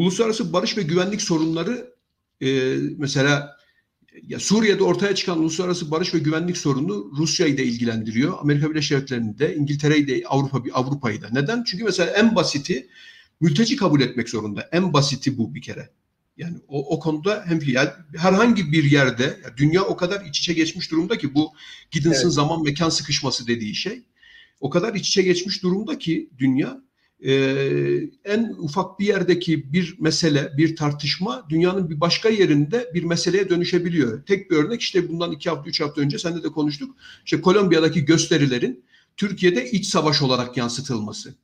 [0.00, 1.94] uluslararası barış ve güvenlik sorunları
[2.40, 3.56] e, mesela
[4.22, 8.38] ya Suriye'de ortaya çıkan uluslararası barış ve güvenlik sorunu Rusya'yı da ilgilendiriyor.
[8.40, 11.28] Amerika Birleşik Devletleri'ni de, İngiltere'yi de, Avrupa Avrupa'yı da.
[11.32, 11.64] Neden?
[11.64, 12.88] Çünkü mesela en basiti
[13.40, 14.68] mülteci kabul etmek zorunda.
[14.72, 15.90] En basiti bu bir kere.
[16.36, 20.90] Yani o, o konuda hem yani herhangi bir yerde dünya o kadar iç içe geçmiş
[20.90, 21.52] durumda ki bu
[21.90, 22.34] Giddens'ın evet.
[22.34, 24.02] zaman mekan sıkışması dediği şey
[24.60, 26.82] o kadar iç içe geçmiş durumda ki dünya
[27.26, 27.32] e,
[28.24, 34.22] en ufak bir yerdeki bir mesele, bir tartışma dünyanın bir başka yerinde bir meseleye dönüşebiliyor.
[34.26, 36.96] Tek bir örnek işte bundan iki hafta, üç hafta önce sende de konuştuk.
[37.24, 38.84] İşte Kolombiya'daki gösterilerin
[39.16, 41.34] Türkiye'de iç savaş olarak yansıtılması.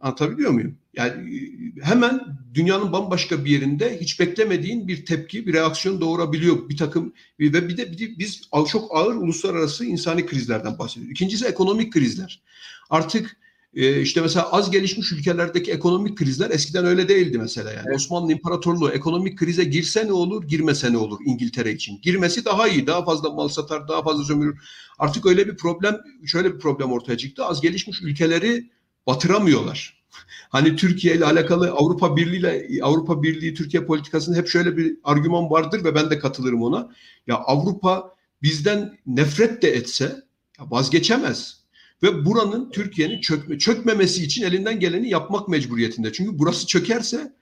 [0.00, 0.78] Anlatabiliyor muyum?
[0.94, 1.40] Yani
[1.82, 2.20] hemen
[2.54, 7.76] dünyanın bambaşka bir yerinde hiç beklemediğin bir tepki, bir reaksiyon doğurabiliyor bir takım ve bir
[7.76, 11.12] de, bir de biz çok ağır uluslararası insani krizlerden bahsediyoruz.
[11.12, 12.42] İkincisi ekonomik krizler.
[12.90, 13.36] Artık
[13.74, 17.84] ee, işte mesela az gelişmiş ülkelerdeki ekonomik krizler eskiden öyle değildi mesela yani.
[17.86, 17.96] Evet.
[17.96, 22.00] Osmanlı İmparatorluğu ekonomik krize girse ne olur, girmese ne olur İngiltere için.
[22.02, 24.58] Girmesi daha iyi, daha fazla mal satar, daha fazla sömürür.
[24.98, 27.44] Artık öyle bir problem, şöyle bir problem ortaya çıktı.
[27.44, 28.70] Az gelişmiş ülkeleri
[29.06, 29.96] batıramıyorlar.
[30.48, 35.50] Hani Türkiye ile alakalı Avrupa Birliği ile Avrupa Birliği Türkiye politikasının hep şöyle bir argüman
[35.50, 36.90] vardır ve ben de katılırım ona.
[37.26, 40.22] Ya Avrupa bizden nefret de etse
[40.58, 41.55] vazgeçemez.
[42.02, 46.12] Ve buranın Türkiye'nin çökme, çökmemesi için elinden geleni yapmak mecburiyetinde.
[46.12, 47.32] Çünkü burası çökerse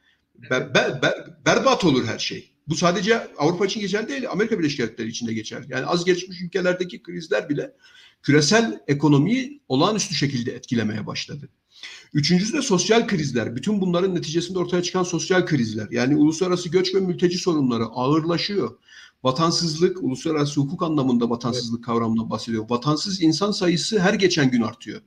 [0.50, 1.14] ber, ber, ber,
[1.46, 2.50] berbat olur her şey.
[2.68, 5.64] Bu sadece Avrupa için geçerli değil, Amerika Birleşik Devletleri için de geçer.
[5.68, 7.72] Yani az gelişmiş ülkelerdeki krizler bile
[8.22, 11.48] küresel ekonomiyi olağanüstü şekilde etkilemeye başladı.
[12.14, 13.56] Üçüncüsü de sosyal krizler.
[13.56, 15.88] Bütün bunların neticesinde ortaya çıkan sosyal krizler.
[15.90, 18.78] Yani uluslararası göç ve mülteci sorunları ağırlaşıyor.
[19.24, 21.86] Vatansızlık, uluslararası hukuk anlamında vatansızlık evet.
[21.86, 22.70] kavramından bahsediyor.
[22.70, 25.00] Vatansız insan sayısı her geçen gün artıyor.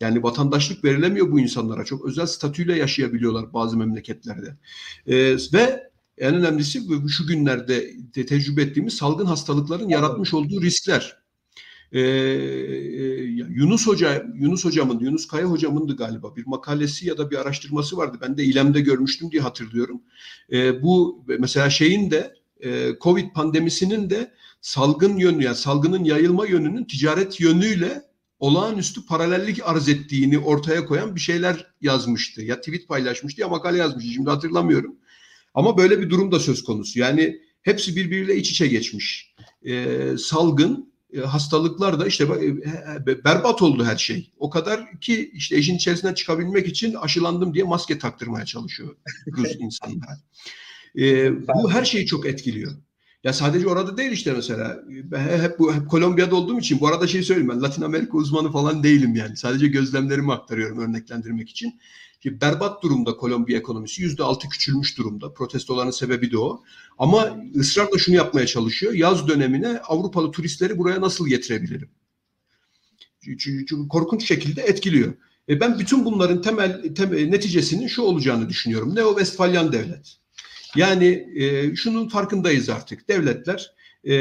[0.00, 1.84] Yani vatandaşlık verilemiyor bu insanlara.
[1.84, 4.56] Çok özel statüyle yaşayabiliyorlar bazı memleketlerde.
[5.06, 11.16] Ee, ve en önemlisi şu günlerde de tecrübe ettiğimiz salgın hastalıkların yaratmış olduğu riskler.
[11.92, 12.00] Ee,
[13.48, 18.18] Yunus Hoca, Yunus hocamın, Yunus Kaya hocamındı galiba bir makalesi ya da bir araştırması vardı.
[18.20, 20.02] Ben de İlem'de görmüştüm diye hatırlıyorum.
[20.52, 26.84] Ee, bu mesela şeyin de e, Covid pandemisinin de salgın yönü yani salgının yayılma yönünün
[26.84, 28.02] ticaret yönüyle
[28.38, 32.42] olağanüstü paralellik arz ettiğini ortaya koyan bir şeyler yazmıştı.
[32.42, 34.10] Ya tweet paylaşmıştı ya makale yazmıştı.
[34.10, 34.96] Şimdi hatırlamıyorum.
[35.54, 36.98] Ama böyle bir durum da söz konusu.
[36.98, 39.34] Yani hepsi birbiriyle iç içe geçmiş.
[39.66, 44.30] Ee, salgın, e, hastalıklar da işte e, berbat oldu her şey.
[44.36, 48.96] O kadar ki işte işin içerisinden çıkabilmek için aşılandım diye maske taktırmaya çalışıyor
[49.26, 50.18] Rus insanlar.
[50.98, 52.72] Ee, bu her şeyi çok etkiliyor.
[53.24, 54.82] Ya sadece orada değil işte mesela.
[54.88, 58.52] Ben hep bu hep Kolombiya'da olduğum için bu arada şey söyleyeyim ben Latin Amerika uzmanı
[58.52, 59.36] falan değilim yani.
[59.36, 61.80] Sadece gözlemlerimi aktarıyorum örneklendirmek için.
[62.20, 64.02] Şimdi berbat durumda Kolombiya ekonomisi.
[64.02, 65.32] Yüzde altı küçülmüş durumda.
[65.34, 66.62] Protestoların sebebi de o.
[66.98, 68.92] Ama ısrarla şunu yapmaya çalışıyor.
[68.92, 71.90] Yaz dönemine Avrupalı turistleri buraya nasıl getirebilirim?
[73.38, 75.14] Çünkü korkunç şekilde etkiliyor.
[75.48, 78.94] E ben bütün bunların temel, temel neticesinin şu olacağını düşünüyorum.
[78.94, 80.23] Neo-Vestfalyan devlet.
[80.76, 83.08] Yani e, şunun farkındayız artık.
[83.08, 83.74] Devletler
[84.06, 84.12] e,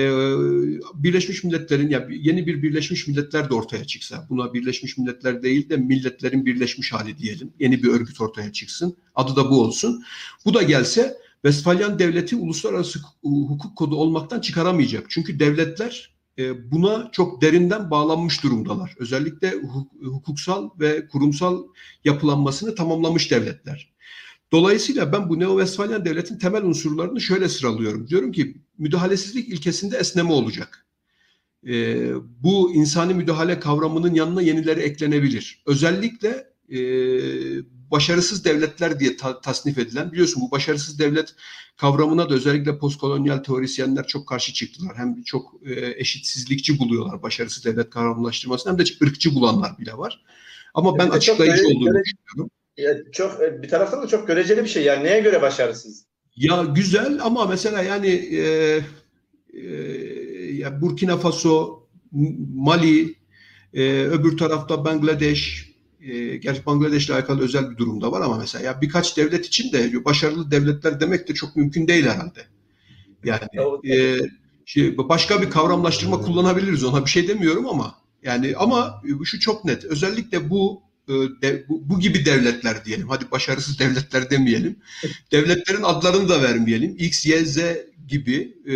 [0.93, 5.77] Birleşmiş Milletler'in ya yeni bir Birleşmiş Milletler de ortaya çıksa, buna Birleşmiş Milletler değil de
[5.77, 7.53] milletlerin birleşmiş hali diyelim.
[7.59, 8.97] Yeni bir örgüt ortaya çıksın.
[9.15, 10.03] Adı da bu olsun.
[10.45, 15.05] Bu da gelse Westfalyan devleti uluslararası hukuk kodu olmaktan çıkaramayacak.
[15.09, 18.95] Çünkü devletler e, buna çok derinden bağlanmış durumdalar.
[18.99, 19.53] Özellikle
[20.01, 21.63] hukuksal ve kurumsal
[22.05, 23.92] yapılanmasını tamamlamış devletler.
[24.53, 28.07] Dolayısıyla ben bu Neo-Vestfalyan devletin temel unsurlarını şöyle sıralıyorum.
[28.07, 30.85] Diyorum ki müdahalesizlik ilkesinde esneme olacak.
[31.67, 35.63] Ee, bu insani müdahale kavramının yanına yenileri eklenebilir.
[35.65, 36.79] Özellikle e,
[37.91, 41.35] başarısız devletler diye ta- tasnif edilen biliyorsun bu başarısız devlet
[41.77, 44.97] kavramına da özellikle postkolonyal teorisyenler çok karşı çıktılar.
[44.97, 50.23] Hem çok e, eşitsizlikçi buluyorlar başarısız devlet kavramlaştırmasını hem de ırkçı bulanlar bile var.
[50.73, 52.49] Ama ben açıklayıcı olduğunu düşünüyorum.
[52.77, 54.83] Ya çok e, bir taraftan da çok göreceli bir şey.
[54.83, 56.05] Yani neye göre başarısız?
[56.35, 58.81] Ya güzel ama mesela yani e,
[59.53, 59.63] e,
[60.53, 61.83] ya Burkina Faso,
[62.55, 63.15] Mali,
[63.73, 65.71] e, öbür tarafta Bangladeş,
[66.01, 70.05] e, gerçi Bangladeş'le alakalı özel bir durumda var ama mesela ya birkaç devlet için de
[70.05, 72.39] başarılı devletler demek de çok mümkün değil herhalde.
[73.23, 73.47] Yani
[73.93, 74.19] e,
[74.65, 79.85] şey, başka bir kavramlaştırma kullanabiliriz ona bir şey demiyorum ama yani ama şu çok net.
[79.85, 80.81] Özellikle bu
[81.41, 83.09] de, bu, bu gibi devletler diyelim.
[83.09, 84.79] Hadi başarısız devletler demeyelim.
[85.31, 86.95] Devletlerin adlarını da vermeyelim.
[86.97, 87.59] X, Y, Z
[88.07, 88.73] gibi e,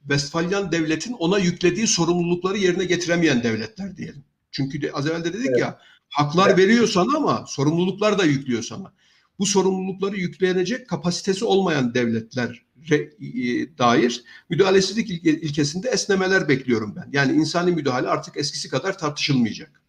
[0.00, 4.24] Westfalyan devletin ona yüklediği sorumlulukları yerine getiremeyen devletler diyelim.
[4.50, 5.58] Çünkü de, az evvel de dedik evet.
[5.58, 5.78] ya
[6.08, 6.58] haklar evet.
[6.58, 8.92] veriyor sana ama sorumluluklar da yüklüyor sana.
[9.38, 17.08] Bu sorumlulukları yüklenecek kapasitesi olmayan devletler e, dair müdahalesizlik ilkesinde esnemeler bekliyorum ben.
[17.12, 19.79] Yani insani müdahale artık eskisi kadar tartışılmayacak.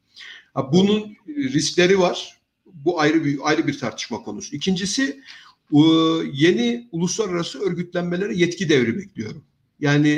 [0.55, 2.41] Bunun riskleri var.
[2.65, 4.55] Bu ayrı bir ayrı bir tartışma konusu.
[4.55, 5.21] İkincisi
[6.33, 9.43] yeni uluslararası örgütlenmelere yetki devri bekliyorum.
[9.79, 10.09] Yani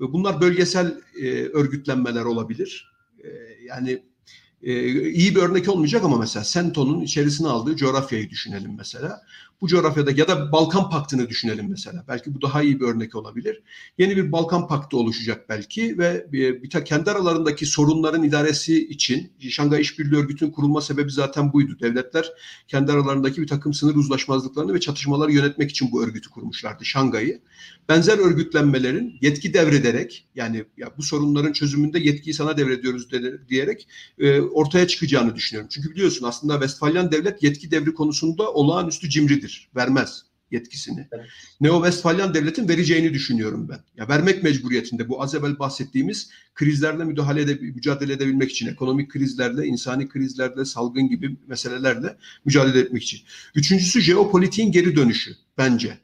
[0.00, 2.92] e, bunlar bölgesel e, örgütlenmeler olabilir.
[3.24, 3.28] E,
[3.64, 4.02] yani
[4.62, 9.22] iyi bir örnek olmayacak ama mesela Sento'nun içerisine aldığı coğrafyayı düşünelim mesela
[9.60, 12.04] bu coğrafyada ya da Balkan Paktı'nı düşünelim mesela.
[12.08, 13.62] Belki bu daha iyi bir örnek olabilir.
[13.98, 19.80] Yeni bir Balkan Paktı oluşacak belki ve bir, bir kendi aralarındaki sorunların idaresi için Şangay
[19.80, 21.76] İşbirliği Örgütü'nün kurulma sebebi zaten buydu.
[21.80, 22.32] Devletler
[22.68, 27.40] kendi aralarındaki bir takım sınır uzlaşmazlıklarını ve çatışmaları yönetmek için bu örgütü kurmuşlardı Şangay'ı.
[27.88, 33.08] Benzer örgütlenmelerin yetki devrederek yani ya bu sorunların çözümünde yetkiyi sana devrediyoruz
[33.48, 33.88] diyerek
[34.18, 35.68] e, ortaya çıkacağını düşünüyorum.
[35.72, 41.08] Çünkü biliyorsun aslında Westfalyan devlet yetki devri konusunda olağanüstü cimridir verir, vermez yetkisini.
[41.12, 41.26] Evet.
[41.60, 43.80] Neo-Vestfalyan devletin vereceğini düşünüyorum ben.
[43.96, 49.66] Ya vermek mecburiyetinde bu az evvel bahsettiğimiz krizlerle müdahale ede, mücadele edebilmek için, ekonomik krizlerle,
[49.66, 53.20] insani krizlerle, salgın gibi meselelerle mücadele etmek için.
[53.54, 55.98] Üçüncüsü jeopolitiğin geri dönüşü bence.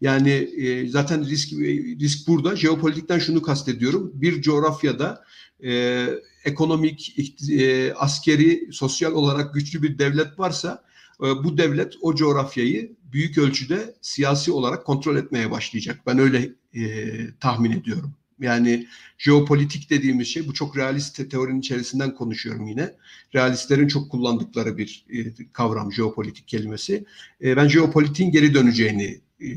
[0.00, 1.52] Yani e, zaten risk
[2.00, 2.56] risk burada.
[2.56, 4.12] Jeopolitikten şunu kastediyorum.
[4.14, 5.24] Bir coğrafyada
[5.64, 6.06] e,
[6.44, 7.16] ekonomik,
[7.50, 10.84] e, askeri, sosyal olarak güçlü bir devlet varsa
[11.20, 16.00] bu devlet o coğrafyayı büyük ölçüde siyasi olarak kontrol etmeye başlayacak.
[16.06, 17.04] Ben öyle e,
[17.40, 18.14] tahmin ediyorum.
[18.40, 18.86] Yani
[19.18, 22.94] jeopolitik dediğimiz şey bu çok realist teorinin içerisinden konuşuyorum yine.
[23.34, 25.18] Realistlerin çok kullandıkları bir e,
[25.52, 27.04] kavram jeopolitik kelimesi.
[27.42, 29.48] E, ben jeopolitiğin geri döneceğini e,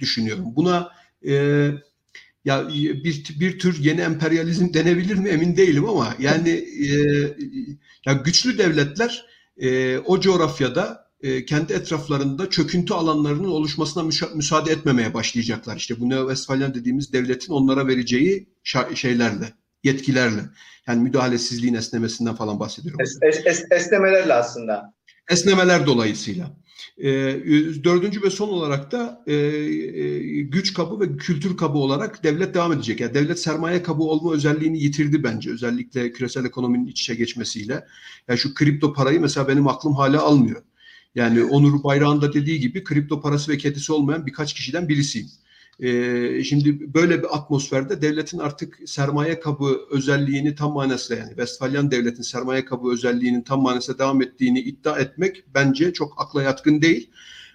[0.00, 0.44] düşünüyorum.
[0.56, 0.88] Buna
[1.28, 1.34] e,
[2.44, 6.88] ya bir bir tür yeni emperyalizm denebilir mi emin değilim ama yani e,
[8.06, 9.26] ya güçlü devletler
[9.56, 15.76] e, o coğrafyada e, kendi etraflarında çöküntü alanlarının oluşmasına müsaade etmemeye başlayacaklar.
[15.76, 18.48] İşte bu Neo-Westfalyan dediğimiz devletin onlara vereceği
[18.94, 19.52] şeylerle,
[19.84, 20.40] yetkilerle.
[20.86, 23.00] Yani müdahalesizliğin esnemesinden falan bahsediyorum.
[23.00, 24.94] Es, es, es, esnemelerle aslında.
[25.30, 26.50] Esnemeler dolayısıyla.
[26.98, 27.08] E,
[27.84, 32.72] dördüncü ve son olarak da e, e, güç kabı ve kültür kabı olarak devlet devam
[32.72, 33.00] edecek.
[33.00, 35.50] Yani devlet sermaye kabı olma özelliğini yitirdi bence.
[35.50, 37.86] Özellikle küresel ekonominin iç içe geçmesiyle.
[38.28, 40.62] Yani şu kripto parayı mesela benim aklım hala almıyor.
[41.14, 45.28] Yani Onur Bayrağ'ın da dediği gibi kripto parası ve kedisi olmayan birkaç kişiden birisiyim.
[45.80, 52.22] Ee, şimdi böyle bir atmosferde devletin artık sermaye kabı özelliğini tam manasıyla yani Westfalyan devletin
[52.22, 57.10] sermaye kabı özelliğinin tam manasıyla devam ettiğini iddia etmek bence çok akla yatkın değil.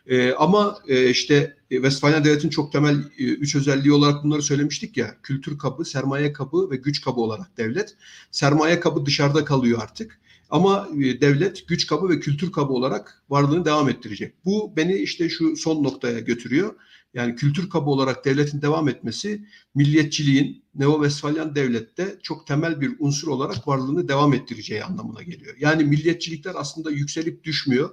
[0.08, 5.16] Ee, ama e, işte Westfalyan devletin çok temel e, üç özelliği olarak bunları söylemiştik ya.
[5.24, 7.96] Kültür kabı, sermaye kabı ve güç kabı olarak devlet.
[8.32, 10.20] Sermaye kabı dışarıda kalıyor artık.
[10.50, 14.34] Ama e, devlet güç kabı ve kültür kabı olarak varlığını devam ettirecek.
[14.46, 16.76] Bu beni işte şu son noktaya götürüyor.
[17.14, 19.46] Yani kültür kabı olarak devletin devam etmesi
[19.76, 25.56] milliyetçiliğin Neo-Vestfalyan devlette çok temel bir unsur olarak varlığını devam ettireceği anlamına geliyor.
[25.60, 27.90] Yani milliyetçilikler aslında yükselip düşmüyor.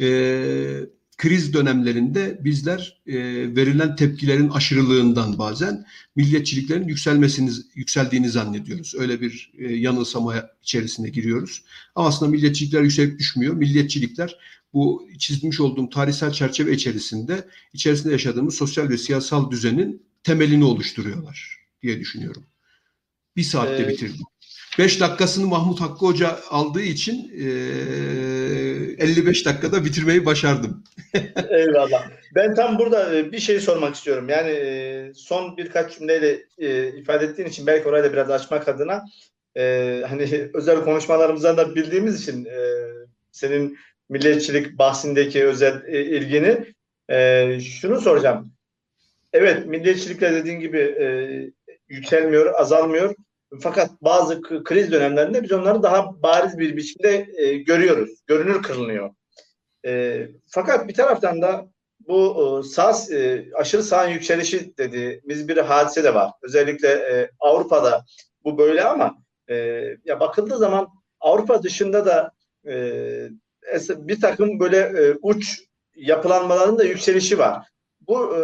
[0.00, 0.80] Ee,
[1.16, 3.16] kriz dönemlerinde bizler e,
[3.56, 5.86] verilen tepkilerin aşırılığından bazen
[6.16, 8.94] milliyetçiliklerin yükselmesini yükseldiğini zannediyoruz.
[8.98, 11.64] Öyle bir e, yanılsama içerisine giriyoruz.
[11.94, 13.54] Ama aslında milliyetçilikler yükselip düşmüyor.
[13.54, 14.36] Milliyetçilikler
[14.72, 22.00] bu çizmiş olduğum tarihsel çerçeve içerisinde içerisinde yaşadığımız sosyal ve siyasal düzenin temelini oluşturuyorlar diye
[22.00, 22.42] düşünüyorum.
[23.36, 24.26] Bir saatte ee, bitirdim.
[24.78, 27.44] Beş dakikasını Mahmut Hakkı Hoca aldığı için e,
[29.04, 30.84] 55 dakikada bitirmeyi başardım.
[31.50, 32.10] Eyvallah.
[32.34, 34.28] Ben tam burada e, bir şey sormak istiyorum.
[34.28, 39.04] Yani e, son birkaç cümleyle e, ifade ettiğin için belki orayı da biraz açmak adına
[40.08, 42.48] hani özel konuşmalarımızdan da bildiğimiz için
[43.32, 46.74] senin milliyetçilik bahsindeki özel ilgini
[47.60, 48.52] şunu soracağım.
[49.32, 50.96] Evet milliyetçilikle dediğin gibi
[51.88, 53.14] yükselmiyor, azalmıyor.
[53.60, 58.10] Fakat bazı kriz dönemlerinde biz onları daha bariz bir biçimde e, görüyoruz.
[58.26, 59.14] Görünür kırılıyor.
[59.86, 61.68] E, fakat bir taraftan da
[62.08, 66.32] bu e, sağ, e, aşırı sağın yükselişi dediğimiz bir hadise de var.
[66.42, 68.04] Özellikle e, Avrupa'da
[68.44, 69.16] bu böyle ama
[69.48, 69.54] e,
[70.04, 70.88] ya bakıldığı zaman
[71.20, 72.32] Avrupa dışında da
[72.66, 73.28] e,
[73.88, 75.60] bir takım böyle e, uç
[75.96, 77.66] yapılanmaların da yükselişi var.
[78.00, 78.40] Bu e,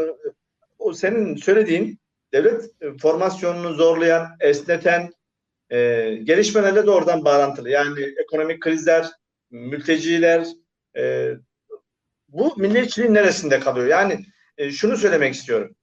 [0.78, 1.99] o senin söylediğin
[2.32, 5.10] devlet e, formasyonunu zorlayan, esneten
[5.70, 7.70] e, gelişmelerle doğrudan bağlantılı.
[7.70, 9.06] Yani ekonomik krizler,
[9.50, 10.46] mülteciler,
[10.96, 11.32] e,
[12.28, 13.86] bu milliyetçiliğin neresinde kalıyor?
[13.86, 14.24] Yani
[14.58, 15.76] e, şunu söylemek istiyorum.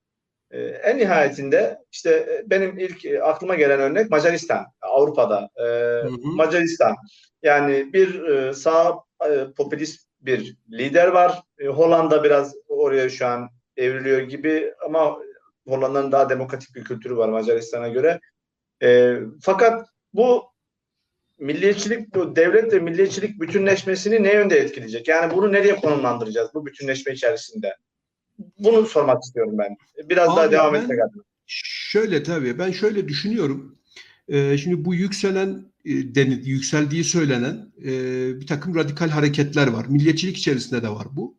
[0.52, 5.50] E, en nihayetinde işte e, benim ilk e, aklıma gelen örnek Macaristan, Avrupa'da.
[5.56, 6.18] E, hı hı.
[6.24, 6.96] Macaristan.
[7.44, 11.42] Yani bir e, sağ e, popülist bir lider var.
[11.60, 15.20] E, Hollanda biraz oraya şu an evriliyor gibi ama
[15.68, 18.20] Hollanda'nın daha demokratik bir kültürü var Macaristan'a göre.
[18.84, 20.44] E, fakat bu
[21.40, 25.08] milliyetçilik, bu devlet ve milliyetçilik bütünleşmesini ne yönde etkileyecek?
[25.08, 27.76] Yani bunu nereye konumlandıracağız bu bütünleşme içerisinde?
[28.60, 29.78] Bunu sormak istiyorum ben.
[30.10, 31.24] Biraz Abi daha devam ben, etmek adına.
[31.46, 33.78] Şöyle tabii ben şöyle düşünüyorum.
[34.30, 37.92] Ee, şimdi bu yükselen e, deni, yükseldiği söylenen e,
[38.42, 39.86] bir takım radikal hareketler var.
[39.86, 41.36] Milliyetçilik içerisinde de var bu.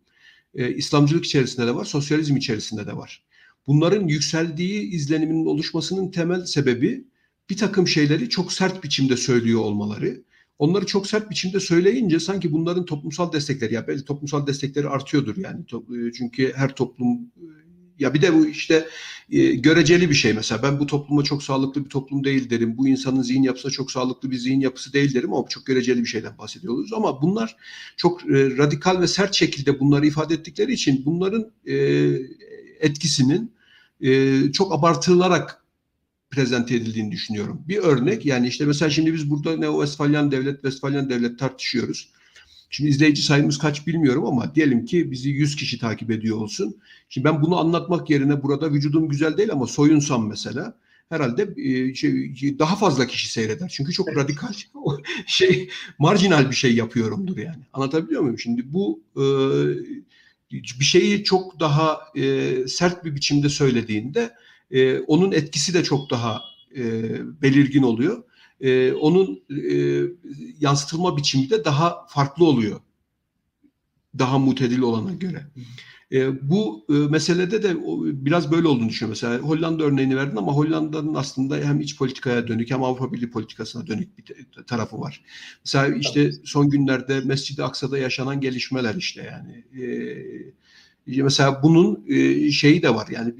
[0.55, 3.25] E, İslamcılık içerisinde de var, sosyalizm içerisinde de var.
[3.69, 7.05] Bunların yükseldiği izleniminin oluşmasının temel sebebi
[7.51, 10.23] bir takım şeyleri çok sert biçimde söylüyor olmaları.
[10.59, 15.61] Onları çok sert biçimde söyleyince sanki bunların toplumsal destekleri ya belki toplumsal destekleri artıyordur yani
[15.73, 17.47] e, çünkü her toplum e,
[17.99, 18.89] ya bir de bu işte
[19.31, 22.79] e, göreceli bir şey mesela ben bu topluma çok sağlıklı bir toplum değil derim.
[22.79, 26.07] Bu insanın zihin yapısı çok sağlıklı bir zihin yapısı değil derim ama çok göreceli bir
[26.07, 26.93] şeyden bahsediyoruz.
[26.93, 27.57] Ama bunlar
[27.97, 31.75] çok e, radikal ve sert şekilde bunları ifade ettikleri için bunların e,
[32.81, 33.58] etkisinin
[34.01, 35.63] e, çok abartılarak
[36.31, 37.63] prezente edildiğini düşünüyorum.
[37.69, 42.09] Bir örnek yani işte mesela şimdi biz burada Neo Westfalyan devlet, Westfalyan devlet tartışıyoruz.
[42.71, 46.77] Şimdi izleyici sayımız kaç bilmiyorum ama diyelim ki bizi 100 kişi takip ediyor olsun.
[47.09, 50.75] Şimdi ben bunu anlatmak yerine burada vücudum güzel değil ama soyunsam mesela
[51.09, 53.69] herhalde e, şey, daha fazla kişi seyreder.
[53.69, 54.53] Çünkü çok radikal
[55.27, 55.69] şey
[55.99, 57.63] marjinal bir şey yapıyorumdur yani.
[57.73, 58.39] Anlatabiliyor muyum?
[58.39, 59.25] Şimdi bu e,
[60.51, 64.35] bir şeyi çok daha e, sert bir biçimde söylediğinde
[64.71, 66.43] e, onun etkisi de çok daha
[66.77, 66.83] e,
[67.43, 68.23] belirgin oluyor.
[68.61, 70.03] E, onun e,
[70.61, 72.81] yansıtılma biçimi de daha farklı oluyor.
[74.19, 75.47] Daha mutedil olana göre.
[76.13, 79.19] E, bu e, meselede de o, biraz böyle olduğunu düşünüyorum.
[79.23, 83.87] Mesela Hollanda örneğini verdin ama Hollanda'nın aslında hem iç politikaya dönük hem Avrupa Birliği politikasına
[83.87, 84.25] dönük bir
[84.67, 85.25] tarafı var.
[85.65, 89.85] Mesela işte son günlerde Mescid-i Aksa'da yaşanan gelişmeler işte yani.
[91.07, 93.35] E, mesela bunun e, şeyi de var yani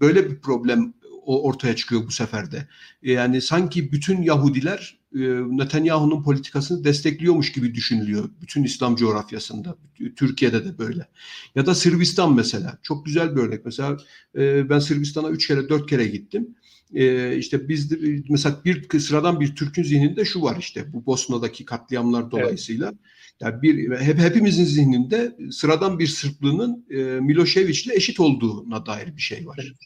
[0.00, 0.94] böyle bir problem
[1.26, 2.68] ortaya çıkıyor bu seferde.
[3.02, 5.20] Yani sanki bütün Yahudiler e,
[5.58, 9.76] Netanyahu'nun politikasını destekliyormuş gibi düşünülüyor bütün İslam coğrafyasında.
[10.16, 11.08] Türkiye'de de böyle.
[11.54, 12.78] Ya da Sırbistan mesela.
[12.82, 13.64] Çok güzel bir örnek.
[13.64, 13.96] Mesela
[14.36, 16.54] e, ben Sırbistan'a üç kere dört kere gittim.
[16.94, 17.92] E, işte biz
[18.28, 22.86] mesela bir sıradan bir Türk'ün zihninde şu var işte bu Bosna'daki katliamlar dolayısıyla.
[22.86, 22.98] Evet.
[23.40, 29.46] Yani bir hep hepimizin zihninde sıradan bir Sırplığının e, Milošević'le eşit olduğuna dair bir şey
[29.46, 29.58] var.
[29.62, 29.76] Evet.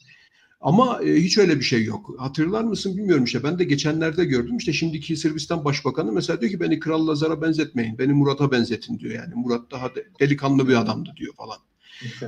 [0.61, 2.15] Ama e, hiç öyle bir şey yok.
[2.19, 3.43] Hatırlar mısın bilmiyorum işte.
[3.43, 4.57] Ben de geçenlerde gördüm.
[4.57, 7.99] İşte şimdiki Sırbistan Başbakanı mesela diyor ki beni Kral Lazar'a benzetmeyin.
[7.99, 9.35] Beni Murat'a benzetin diyor yani.
[9.35, 11.59] Murat daha de, delikanlı bir adamdı diyor falan.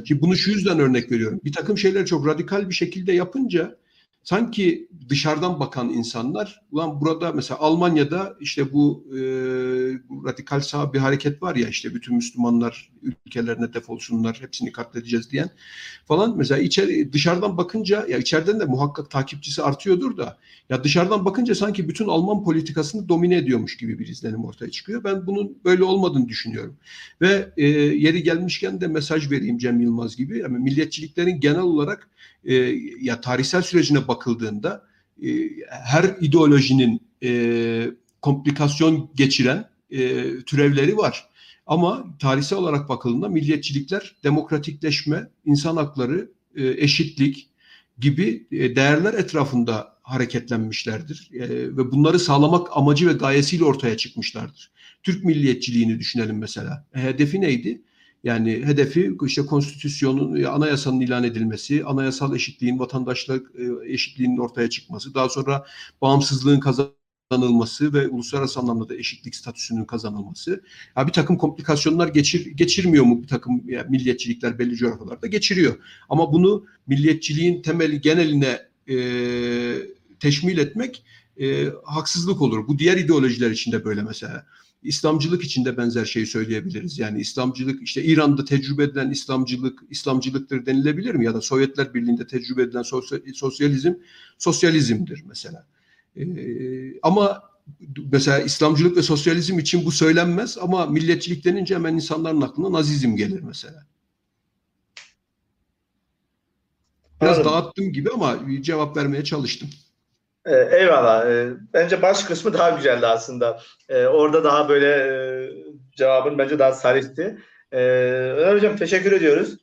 [0.04, 1.40] Ki bunu şu yüzden örnek veriyorum.
[1.44, 3.76] Bir takım şeyler çok radikal bir şekilde yapınca
[4.24, 9.20] sanki dışarıdan bakan insanlar ulan burada mesela Almanya'da işte bu, e,
[10.24, 15.50] radikal sağ bir hareket var ya işte bütün Müslümanlar ülkelerine defolsunlar hepsini katledeceğiz diyen
[16.04, 21.54] falan mesela içeri dışarıdan bakınca ya içeriden de muhakkak takipçisi artıyordur da ya dışarıdan bakınca
[21.54, 25.04] sanki bütün Alman politikasını domine ediyormuş gibi bir izlenim ortaya çıkıyor.
[25.04, 26.76] Ben bunun böyle olmadığını düşünüyorum.
[27.20, 30.38] Ve e, yeri gelmişken de mesaj vereyim Cem Yılmaz gibi.
[30.38, 32.10] Yani milliyetçiliklerin genel olarak
[32.44, 32.54] e,
[33.00, 34.84] ya tarihsel sürecine bakıldığında
[35.22, 35.28] e,
[35.68, 37.90] her ideolojinin e,
[38.22, 41.30] komplikasyon geçiren e, türevleri var.
[41.66, 47.50] Ama tarihsel olarak bakıldığında milliyetçilikler demokratikleşme, insan hakları, e, eşitlik
[47.98, 51.30] gibi e, değerler etrafında hareketlenmişlerdir.
[51.34, 54.70] E, ve bunları sağlamak amacı ve gayesiyle ortaya çıkmışlardır.
[55.02, 56.86] Türk milliyetçiliğini düşünelim mesela.
[56.92, 57.82] Hedefi neydi?
[58.24, 65.28] Yani hedefi işte konstitüsyonun, anayasanın ilan edilmesi, anayasal eşitliğin, vatandaşlık e, eşitliğinin ortaya çıkması, daha
[65.28, 65.66] sonra
[66.02, 70.62] bağımsızlığın kazanılması ve uluslararası anlamda da eşitlik statüsünün kazanılması.
[70.96, 75.26] Ya bir takım komplikasyonlar geçir, geçirmiyor mu bir takım yani milliyetçilikler belli coğrafyalarda?
[75.26, 75.78] Geçiriyor.
[76.08, 78.58] Ama bunu milliyetçiliğin temeli geneline
[78.88, 78.96] e,
[80.20, 81.04] teşmil etmek
[81.40, 82.68] e, haksızlık olur.
[82.68, 84.46] Bu diğer ideolojiler için de böyle mesela.
[84.82, 86.98] İslamcılık için de benzer şeyi söyleyebiliriz.
[86.98, 91.24] Yani İslamcılık işte İran'da tecrübe edilen İslamcılık İslamcılıktır denilebilir mi?
[91.24, 92.82] Ya da Sovyetler Birliği'nde tecrübe edilen
[93.34, 93.94] sosyalizm
[94.38, 95.66] sosyalizmdir mesela.
[96.16, 97.42] Ee, ama
[98.12, 103.40] mesela İslamcılık ve sosyalizm için bu söylenmez ama milliyetçilik denince hemen insanların aklına nazizm gelir
[103.40, 103.86] mesela.
[107.20, 107.52] Biraz Anladım.
[107.52, 109.70] dağıttım gibi ama cevap vermeye çalıştım.
[110.46, 111.26] Ee, eyvallah.
[111.26, 113.60] Ee, bence baş kısmı daha güzeldi aslında.
[113.88, 115.50] Ee, orada daha böyle e,
[115.96, 117.38] cevabın bence daha sarihti.
[117.72, 119.56] Ömer Hocam teşekkür ediyoruz.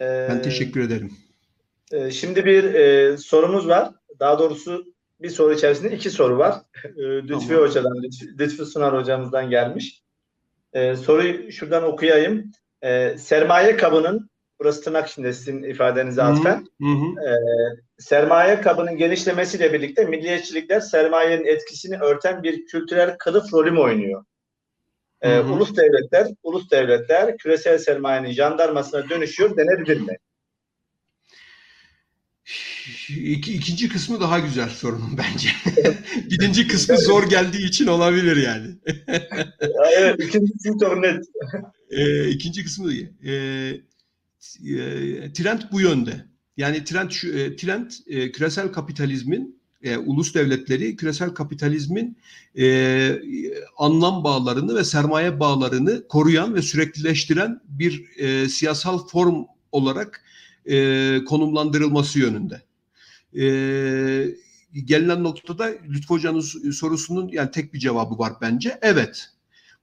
[0.00, 1.12] Ben teşekkür ederim.
[1.92, 3.90] E, şimdi bir e, sorumuz var.
[4.20, 4.84] Daha doğrusu
[5.20, 6.54] bir soru içerisinde iki soru var.
[6.98, 7.62] Lütfi tamam.
[7.64, 8.02] Hoca'dan,
[8.38, 10.02] Lütfi Sunar Hocamızdan gelmiş.
[10.74, 12.52] soruyu şuradan okuyayım.
[13.16, 16.66] sermaye kabının burası tırnak içinde sizin ifadenize atfen.
[16.80, 17.28] Hı hı.
[17.28, 17.32] E,
[18.00, 24.24] sermaye kabının genişlemesiyle birlikte milliyetçilikler sermayenin etkisini örten bir kültürel kılıf rolü mü oynuyor?
[25.22, 25.52] E, hı hı.
[25.52, 30.16] Ulus devletler, ulus devletler küresel sermayenin jandarmasına dönüşüyor denebilir mi?
[33.08, 35.48] İki, ikinci kısmı daha güzel sorunun bence.
[36.30, 38.66] Birinci kısmı zor geldiği için olabilir yani.
[39.96, 41.24] evet, ikinci kısmı çok net.
[41.90, 46.29] E, ikinci kısmı e, e, trend bu yönde.
[46.60, 52.18] Yani trend şu, e, trend e, küresel kapitalizmin e, ulus devletleri küresel kapitalizmin
[52.58, 53.22] e,
[53.78, 60.24] anlam bağlarını ve sermaye bağlarını koruyan ve süreklileştiren bir e, siyasal form olarak
[60.66, 62.62] e, konumlandırılması yönünde.
[63.34, 63.44] E,
[64.84, 68.78] gelinen noktada Lütfü Hoca'nın sorusunun yani tek bir cevabı var bence.
[68.82, 69.28] Evet.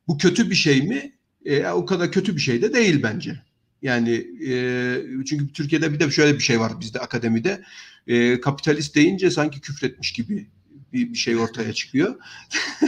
[0.07, 1.13] Bu kötü bir şey mi?
[1.45, 3.47] E, o kadar kötü bir şey de değil bence.
[3.82, 7.63] Yani e, çünkü Türkiye'de bir de şöyle bir şey var bizde akademide.
[8.07, 10.47] E, kapitalist deyince sanki küfretmiş gibi
[10.93, 12.15] bir, bir şey ortaya çıkıyor.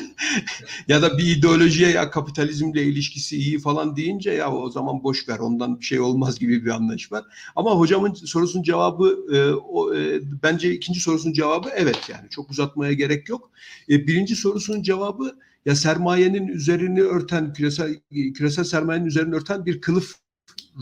[0.88, 5.40] ya da bir ideolojiye ya kapitalizmle ilişkisi iyi falan deyince ya o zaman boş ver
[5.40, 7.26] ondan bir şey olmaz gibi bir anlayış var.
[7.56, 12.94] Ama hocamın sorusunun cevabı e, o, e, bence ikinci sorusunun cevabı evet yani çok uzatmaya
[12.94, 13.52] gerek yok.
[13.90, 17.96] E, birinci sorusunun cevabı ya sermayenin üzerini örten küresel
[18.34, 20.16] küresel sermayenin üzerini örten bir kılıf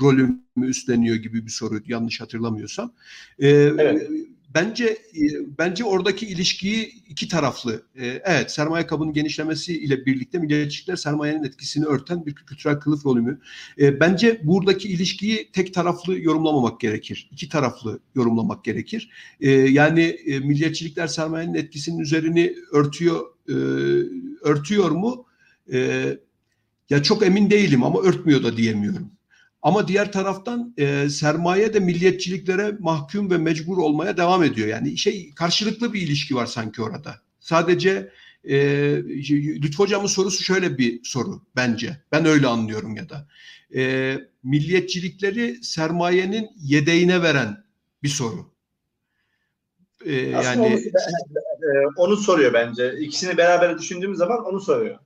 [0.01, 2.93] rolümü üstleniyor gibi bir soru yanlış hatırlamıyorsam.
[3.39, 4.09] Ee, evet.
[4.55, 5.23] Bence e,
[5.57, 7.83] bence oradaki ilişkiyi iki taraflı.
[7.95, 13.39] Ee, evet sermaye kabının genişlemesi ile birlikte milliyetçilikler sermayenin etkisini örten bir kültürel kılıf rolümü.
[13.79, 17.29] Ee, bence buradaki ilişkiyi tek taraflı yorumlamamak gerekir.
[17.31, 19.09] İki taraflı yorumlamak gerekir.
[19.69, 23.53] Yani e, milliyetçilikler sermayenin etkisinin üzerini örtüyor e,
[24.41, 25.25] örtüyor mu?
[25.73, 26.05] E,
[26.89, 29.16] ya çok emin değilim ama örtmüyor da diyemiyorum.
[29.67, 34.67] Ama diğer taraftan e, sermaye de milliyetçiliklere mahkum ve mecbur olmaya devam ediyor.
[34.67, 37.21] Yani şey karşılıklı bir ilişki var sanki orada.
[37.39, 38.11] Sadece
[38.43, 38.57] e,
[39.61, 41.97] Lütfü Hocam'ın sorusu şöyle bir soru bence.
[42.11, 43.27] Ben öyle anlıyorum ya da.
[43.75, 44.13] E,
[44.43, 47.63] milliyetçilikleri sermayenin yedeğine veren
[48.03, 48.51] bir soru.
[50.05, 50.79] E, yani onu,
[51.97, 52.99] onu soruyor bence.
[52.99, 54.99] İkisini beraber düşündüğümüz zaman onu soruyor.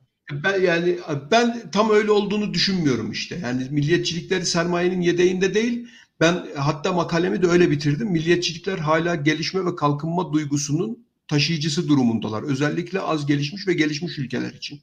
[0.43, 0.97] Ben yani
[1.31, 3.39] ben tam öyle olduğunu düşünmüyorum işte.
[3.43, 5.87] Yani milliyetçilikleri sermayenin yedeğinde değil.
[6.19, 8.07] Ben hatta makalemi de öyle bitirdim.
[8.11, 12.43] Milliyetçilikler hala gelişme ve kalkınma duygusunun taşıyıcısı durumundalar.
[12.43, 14.81] Özellikle az gelişmiş ve gelişmiş ülkeler için.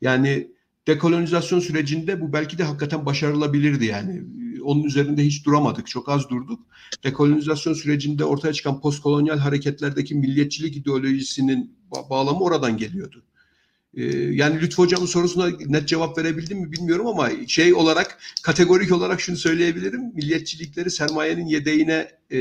[0.00, 0.48] Yani
[0.86, 4.22] dekolonizasyon sürecinde bu belki de hakikaten başarılabilirdi yani.
[4.62, 6.60] Onun üzerinde hiç duramadık, çok az durduk.
[7.04, 11.74] Dekolonizasyon sürecinde ortaya çıkan postkolonyal hareketlerdeki milliyetçilik ideolojisinin
[12.10, 13.22] bağlamı oradan geliyordu.
[13.96, 19.20] Ee, yani Lütfü Hocam'ın sorusuna net cevap verebildim mi bilmiyorum ama şey olarak kategorik olarak
[19.20, 20.14] şunu söyleyebilirim.
[20.14, 22.40] Milliyetçilikleri sermayenin yedeğine e,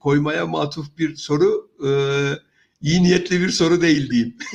[0.00, 1.90] koymaya matuf bir soru e,
[2.82, 4.36] iyi niyetli bir soru değil diyeyim.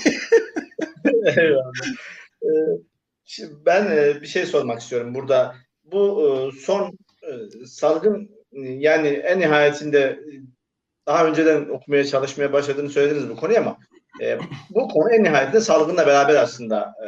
[2.43, 5.55] Ee, ben e, bir şey sormak istiyorum burada.
[5.83, 10.19] Bu e, son e, salgın yani en nihayetinde
[11.07, 13.77] daha önceden okumaya çalışmaya başladığını söylediniz bu konuyu ama
[14.21, 17.07] e, bu konu en nihayetinde salgınla beraber aslında e,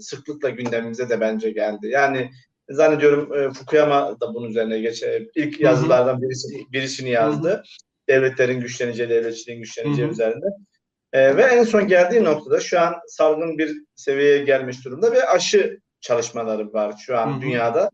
[0.00, 1.88] sıklıkla gündemimize de bence geldi.
[1.88, 2.30] Yani
[2.70, 5.04] zannediyorum e, Fukuyama da bunun üzerine geç
[5.34, 7.48] ilk yazılardan birisi, birisini yazdı.
[7.48, 7.62] Hı hı.
[8.08, 10.12] Devletlerin güçleneceği, devletçiliğin güçleneceği hı hı.
[10.12, 10.46] üzerinde.
[11.12, 15.80] E, ve en son geldiği noktada şu an salgın bir seviyeye gelmiş durumda ve aşı
[16.00, 17.40] çalışmaları var şu an hı hı.
[17.40, 17.90] dünyada.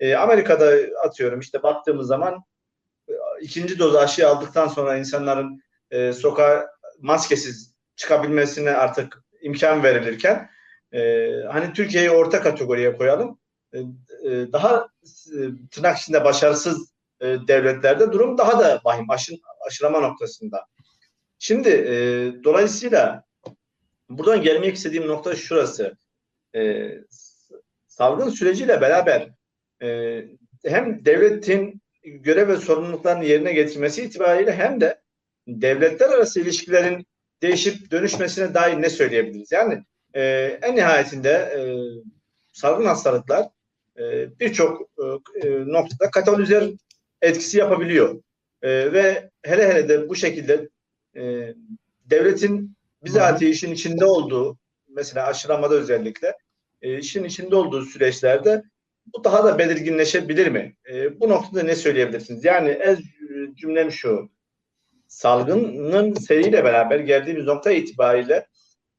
[0.00, 0.72] E, Amerika'da
[1.04, 2.44] atıyorum işte baktığımız zaman
[3.08, 6.66] e, ikinci doz aşı aldıktan sonra insanların e, sokağa
[7.00, 10.50] maskesiz çıkabilmesine artık imkan verilirken
[10.92, 13.38] e, hani Türkiye'yi orta kategoriye koyalım.
[13.72, 15.40] E, e, daha e,
[15.70, 19.32] tırnak içinde başarısız e, devletlerde durum daha da vahim aşı,
[19.66, 20.66] aşılama noktasında.
[21.38, 21.94] Şimdi e,
[22.44, 23.24] dolayısıyla
[24.08, 25.96] buradan gelmek istediğim nokta şurası.
[26.54, 26.90] E,
[27.86, 29.28] salgın süreciyle beraber
[29.82, 30.20] e,
[30.64, 35.00] hem devletin görev ve sorumluluklarını yerine getirmesi itibariyle hem de
[35.48, 37.06] devletler arası ilişkilerin
[37.42, 39.52] değişip dönüşmesine dair ne söyleyebiliriz?
[39.52, 40.22] Yani e,
[40.62, 41.60] en nihayetinde e,
[42.52, 43.48] salgın hastalıklar
[43.98, 44.90] e, birçok
[45.42, 46.72] e, noktada katalizör
[47.22, 48.22] etkisi yapabiliyor.
[48.62, 50.68] E, ve hele hele de bu şekilde
[51.16, 51.54] e,
[52.04, 54.58] devletin bizatihi işin içinde olduğu
[54.88, 56.36] mesela aşılamada özellikle
[56.82, 58.62] e, işin içinde olduğu süreçlerde
[59.14, 60.76] bu daha da belirginleşebilir mi?
[60.92, 62.44] E, bu noktada ne söyleyebilirsiniz?
[62.44, 62.98] Yani ez
[63.54, 64.30] cümlem şu
[65.12, 68.46] salgının seriyle beraber geldiğimiz nokta itibariyle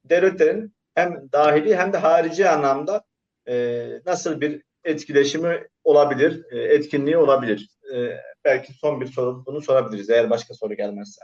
[0.04, 3.04] devletlerin hem dahili hem de harici anlamda
[3.48, 7.68] e, nasıl bir etkileşimi olabilir, e, etkinliği olabilir.
[7.94, 11.20] E, belki son bir soru bunu sorabiliriz eğer başka soru gelmezse.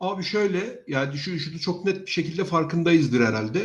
[0.00, 3.60] Abi şöyle yani şu, şunu çok net bir şekilde farkındayızdır herhalde.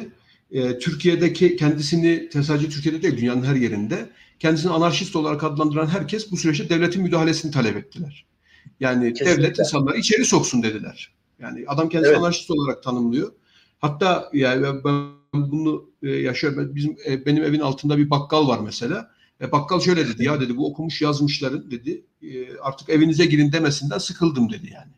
[0.51, 4.09] E, Türkiye'deki kendisini sadece Türkiye'de değil dünyanın her yerinde
[4.39, 8.34] kendisini anarşist olarak adlandıran herkes bu süreçte devletin müdahalesini talep ettiler.
[8.79, 9.43] Yani Kesinlikle.
[9.43, 11.11] devlet insanları içeri soksun dediler.
[11.39, 12.19] Yani adam kendisi evet.
[12.19, 13.31] anarşist olarak tanımlıyor.
[13.79, 15.03] Hatta yani ben
[15.33, 16.75] bunu e, yaşıyorum.
[16.75, 19.11] Bizim e, benim evin altında bir bakkal var mesela.
[19.41, 23.97] E, bakkal şöyle dedi ya dedi bu okumuş yazmışların dedi e, artık evinize girin demesinden
[23.97, 24.91] sıkıldım dedi yani.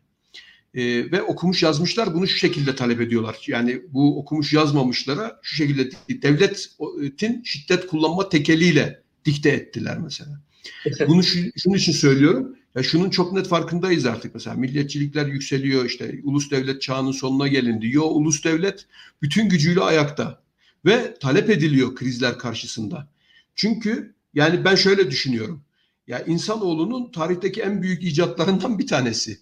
[0.73, 3.45] E, ve okumuş yazmışlar bunu şu şekilde talep ediyorlar.
[3.47, 10.41] Yani bu okumuş yazmamışlara şu şekilde devletin şiddet kullanma tekeliyle dikte ettiler mesela.
[11.07, 12.55] Bunu şu, şunun için söylüyorum.
[12.77, 17.89] Ya şunun çok net farkındayız artık mesela milliyetçilikler yükseliyor işte ulus devlet çağının sonuna gelindi.
[17.91, 18.85] Yo ulus devlet
[19.21, 20.41] bütün gücüyle ayakta
[20.85, 23.07] ve talep ediliyor krizler karşısında.
[23.55, 25.63] Çünkü yani ben şöyle düşünüyorum.
[26.07, 29.39] Ya insanoğlunun tarihteki en büyük icatlarından bir tanesi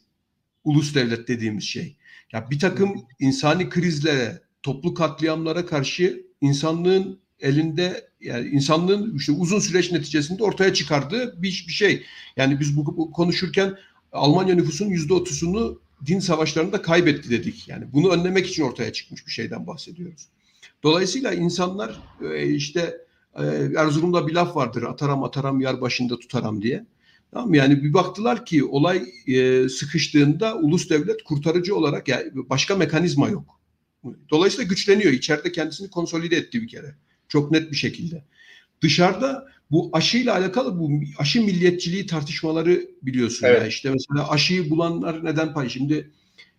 [0.64, 1.96] ulus devlet dediğimiz şey.
[2.34, 9.92] Ya bir takım insani krizlere, toplu katliamlara karşı insanlığın elinde yani insanlığın işte uzun süreç
[9.92, 12.06] neticesinde ortaya çıkardığı bir, bir şey.
[12.38, 13.78] Yani biz bu, bu konuşurken
[14.12, 17.68] Almanya nüfusunun yüzde otuzunu din savaşlarında kaybetti dedik.
[17.68, 20.28] Yani bunu önlemek için ortaya çıkmış bir şeyden bahsediyoruz.
[20.84, 22.00] Dolayısıyla insanlar
[22.34, 22.98] e, işte
[23.36, 23.44] e,
[23.78, 24.84] Erzurum'da bir laf vardır.
[24.84, 26.86] Ataram ataram yar başında tutaram diye.
[27.32, 33.30] Tamam Yani bir baktılar ki olay e, sıkıştığında ulus devlet kurtarıcı olarak yani başka mekanizma
[33.30, 33.60] yok.
[34.32, 35.12] Dolayısıyla güçleniyor.
[35.12, 36.96] İçeride kendisini konsolide etti bir kere.
[37.28, 38.24] Çok net bir şekilde.
[38.82, 43.62] Dışarıda bu aşıyla alakalı bu aşı milliyetçiliği tartışmaları biliyorsun evet.
[43.62, 46.12] ya işte mesela aşıyı bulanlar neden pay şimdi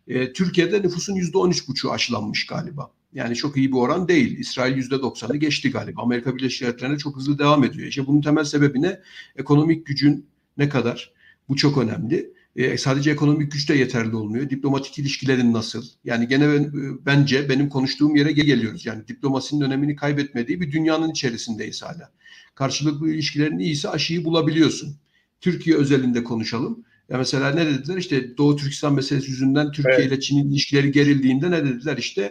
[0.08, 2.90] e, Türkiye'de nüfusun yüzde on üç buçu aşılanmış galiba.
[3.12, 4.38] Yani çok iyi bir oran değil.
[4.38, 6.02] İsrail %90'ı geçti galiba.
[6.02, 7.88] Amerika Birleşik Devletleri'ne çok hızlı devam ediyor.
[7.88, 9.00] İşte bunun temel sebebi ne?
[9.36, 10.26] Ekonomik gücün
[10.58, 11.12] ne kadar?
[11.48, 12.35] Bu çok önemli.
[12.56, 14.50] E, sadece ekonomik güç de yeterli olmuyor.
[14.50, 15.84] Diplomatik ilişkilerin nasıl?
[16.04, 16.72] Yani gene ben,
[17.06, 18.86] bence benim konuştuğum yere geliyoruz.
[18.86, 22.12] Yani diplomasinin önemini kaybetmediği bir dünyanın içerisindeyiz hala.
[22.54, 24.96] Karşılıklı ilişkilerin iyisi aşıyı bulabiliyorsun.
[25.40, 26.84] Türkiye özelinde konuşalım.
[27.08, 27.96] Ya mesela ne dediler?
[27.96, 30.06] İşte Doğu Türkistan meselesi yüzünden Türkiye evet.
[30.06, 31.96] ile Çin'in ilişkileri gerildiğinde ne dediler?
[31.96, 32.22] İşte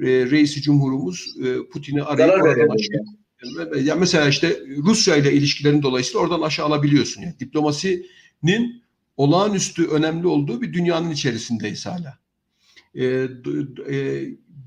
[0.00, 3.84] e, reisi cumhurumuz e, Putin'i arayıp oradan aşağı.
[3.84, 7.22] Ya mesela işte Rusya ile ilişkilerin dolayısıyla oradan aşağı alabiliyorsun.
[7.22, 8.83] Yani diplomasinin
[9.16, 12.18] olağanüstü önemli olduğu bir dünyanın içerisindeyiz hala.
[12.94, 13.04] E,
[13.90, 14.24] e,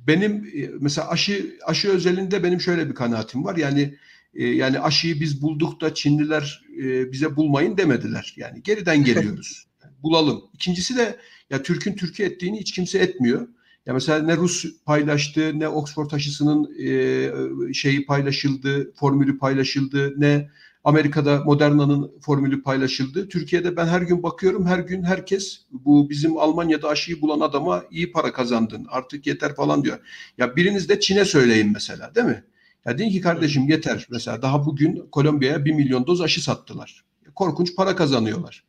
[0.07, 3.55] benim e, mesela aşı aşı özelinde benim şöyle bir kanaatim var.
[3.55, 3.95] Yani
[4.33, 8.33] e, yani aşıyı biz bulduk da Çinliler e, bize bulmayın demediler.
[8.37, 9.67] Yani geriden geliyoruz.
[9.83, 10.41] Yani bulalım.
[10.53, 11.17] İkincisi de
[11.49, 13.47] ya Türk'ün Türkiye ettiğini hiç kimse etmiyor.
[13.85, 20.49] Ya mesela ne Rus paylaştı, ne Oxford aşısının e, şeyi paylaşıldı, formülü paylaşıldı, ne
[20.87, 23.29] Amerika'da Moderna'nın formülü paylaşıldı.
[23.29, 28.11] Türkiye'de ben her gün bakıyorum, her gün herkes bu bizim Almanya'da aşıyı bulan adama iyi
[28.11, 29.99] para kazandın, artık yeter falan diyor.
[30.37, 32.43] Ya biriniz de Çin'e söyleyin mesela değil mi?
[32.85, 34.07] Ya deyin ki kardeşim yeter.
[34.11, 37.03] Mesela daha bugün Kolombiya'ya bir milyon doz aşı sattılar.
[37.35, 38.63] Korkunç para kazanıyorlar.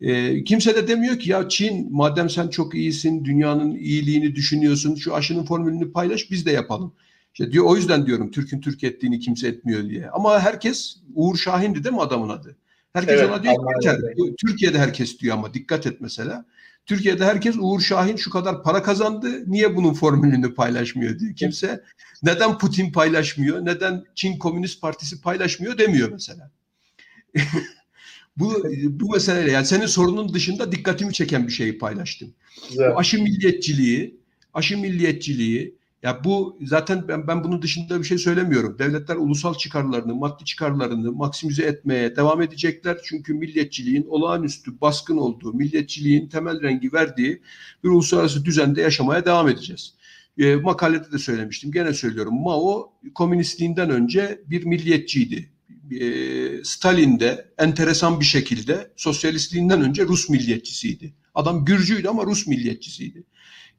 [0.00, 5.14] E, kimse de demiyor ki ya Çin madem sen çok iyisin, dünyanın iyiliğini düşünüyorsun, şu
[5.14, 6.92] aşının formülünü paylaş biz de yapalım.
[7.38, 10.10] İşte diyor o yüzden diyorum Türk'ün Türk ettiğini kimse etmiyor diye.
[10.10, 12.56] Ama herkes Uğur Şahin'di değil mi adamın adı?
[12.92, 14.34] Herkes evet, ona diyor ki.
[14.38, 16.44] Türkiye'de herkes diyor ama dikkat et mesela.
[16.86, 19.50] Türkiye'de herkes Uğur Şahin şu kadar para kazandı.
[19.50, 21.34] Niye bunun formülünü paylaşmıyor diyor.
[21.34, 21.84] Kimse
[22.22, 26.50] neden Putin paylaşmıyor, neden Çin Komünist Partisi paylaşmıyor demiyor mesela.
[28.36, 32.34] bu bu meseleyle yani senin sorunun dışında dikkatimi çeken bir şeyi paylaştım.
[32.68, 32.92] Güzel.
[32.92, 34.20] Bu aşı milliyetçiliği,
[34.54, 35.76] aşı milliyetçiliği
[36.06, 38.78] ya bu zaten ben, ben bunun dışında bir şey söylemiyorum.
[38.78, 42.98] Devletler ulusal çıkarlarını, maddi çıkarlarını maksimize etmeye devam edecekler.
[43.04, 47.42] Çünkü milliyetçiliğin olağanüstü baskın olduğu, milliyetçiliğin temel rengi verdiği
[47.84, 49.94] bir uluslararası düzende yaşamaya devam edeceğiz.
[50.38, 52.42] E, makalede de söylemiştim, gene söylüyorum.
[52.42, 55.50] Mao komünistliğinden önce bir milliyetçiydi.
[56.00, 56.04] E,
[56.64, 61.14] Stalin de enteresan bir şekilde sosyalistliğinden önce Rus milliyetçisiydi.
[61.34, 63.24] Adam Gürcüydü ama Rus milliyetçisiydi.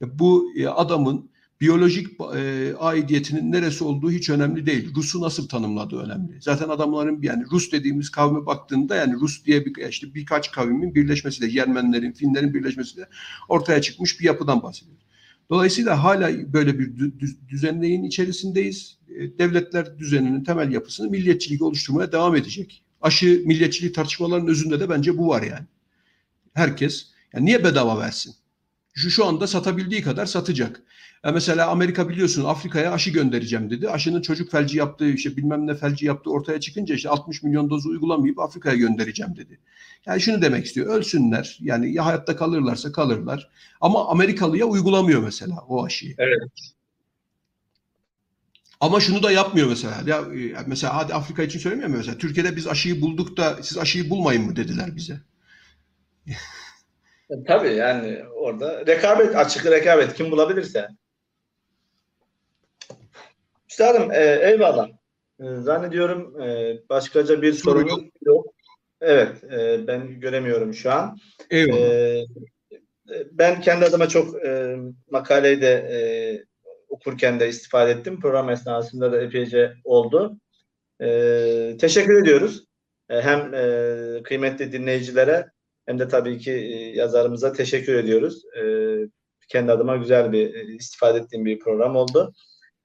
[0.02, 1.30] E, bu e, adamın
[1.62, 4.94] biyolojik e, aidiyetinin neresi olduğu hiç önemli değil.
[4.96, 6.42] Rus'u nasıl tanımladığı önemli.
[6.42, 11.52] Zaten adamların yani Rus dediğimiz kavme baktığında yani Rus diye bir, işte birkaç kavmin birleşmesiyle
[11.52, 13.08] Yermenlerin, Finlerin birleşmesiyle
[13.50, 15.08] ortaya çıkmış bir yapıdan bahsediyoruz.
[15.50, 16.92] Dolayısıyla hala böyle bir
[17.50, 18.98] düzenleyin içerisindeyiz.
[19.10, 22.84] E, devletler düzeninin temel yapısını milliyetçilik oluşturmaya devam edecek.
[23.02, 25.66] Aşı milliyetçilik tartışmalarının özünde de bence bu var yani.
[26.54, 28.36] Herkes yani niye bedava versin?
[28.94, 30.84] Şu, şu anda satabildiği kadar satacak.
[31.28, 33.90] E mesela Amerika biliyorsun Afrika'ya aşı göndereceğim dedi.
[33.90, 37.90] Aşının çocuk felci yaptığı işte bilmem ne felci yaptığı ortaya çıkınca işte 60 milyon dozu
[37.90, 39.60] uygulamayıp Afrika'ya göndereceğim dedi.
[40.06, 40.88] Yani şunu demek istiyor.
[40.88, 41.58] Ölsünler.
[41.62, 43.50] Yani ya hayatta kalırlarsa kalırlar.
[43.82, 46.16] Ama Amerikalıya uygulamıyor mesela o aşıyı.
[46.18, 46.52] Evet.
[48.80, 49.96] Ama şunu da yapmıyor mesela.
[50.06, 50.24] Ya
[50.68, 52.18] mesela hadi Afrika için söylemiyor mu mesela?
[52.18, 55.20] Türkiye'de biz aşıyı bulduk da siz aşıyı bulmayın mı dediler bize.
[57.48, 60.88] Tabii yani orada rekabet, açık rekabet kim bulabilirse.
[63.70, 64.90] Üstadım e, eyvallah.
[65.40, 68.00] E, zannediyorum e, başkaca bir sorun yok.
[68.22, 68.46] yok.
[69.02, 71.18] Evet e, ben göremiyorum şu an.
[71.50, 71.82] Eyvallah.
[71.82, 72.26] E,
[73.32, 74.76] ben kendi adıma çok e,
[75.12, 76.00] makaleyi de e,
[76.90, 78.20] okurken de istifade ettim.
[78.20, 80.40] Program esnasında da epeyce oldu.
[81.02, 82.66] E, teşekkür ediyoruz.
[83.10, 85.46] E, hem e, kıymetli dinleyicilere
[85.86, 88.44] hem de tabii ki e, yazarımıza teşekkür ediyoruz.
[88.56, 88.64] E,
[89.48, 92.34] kendi adıma güzel bir e, istifade ettiğim bir program oldu.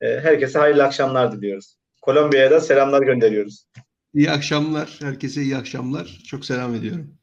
[0.03, 1.77] Herkese hayırlı akşamlar diliyoruz.
[2.03, 3.67] Kolombiya'ya da selamlar gönderiyoruz.
[4.15, 4.99] İyi akşamlar.
[5.01, 6.21] Herkese iyi akşamlar.
[6.27, 7.15] Çok selam ediyorum.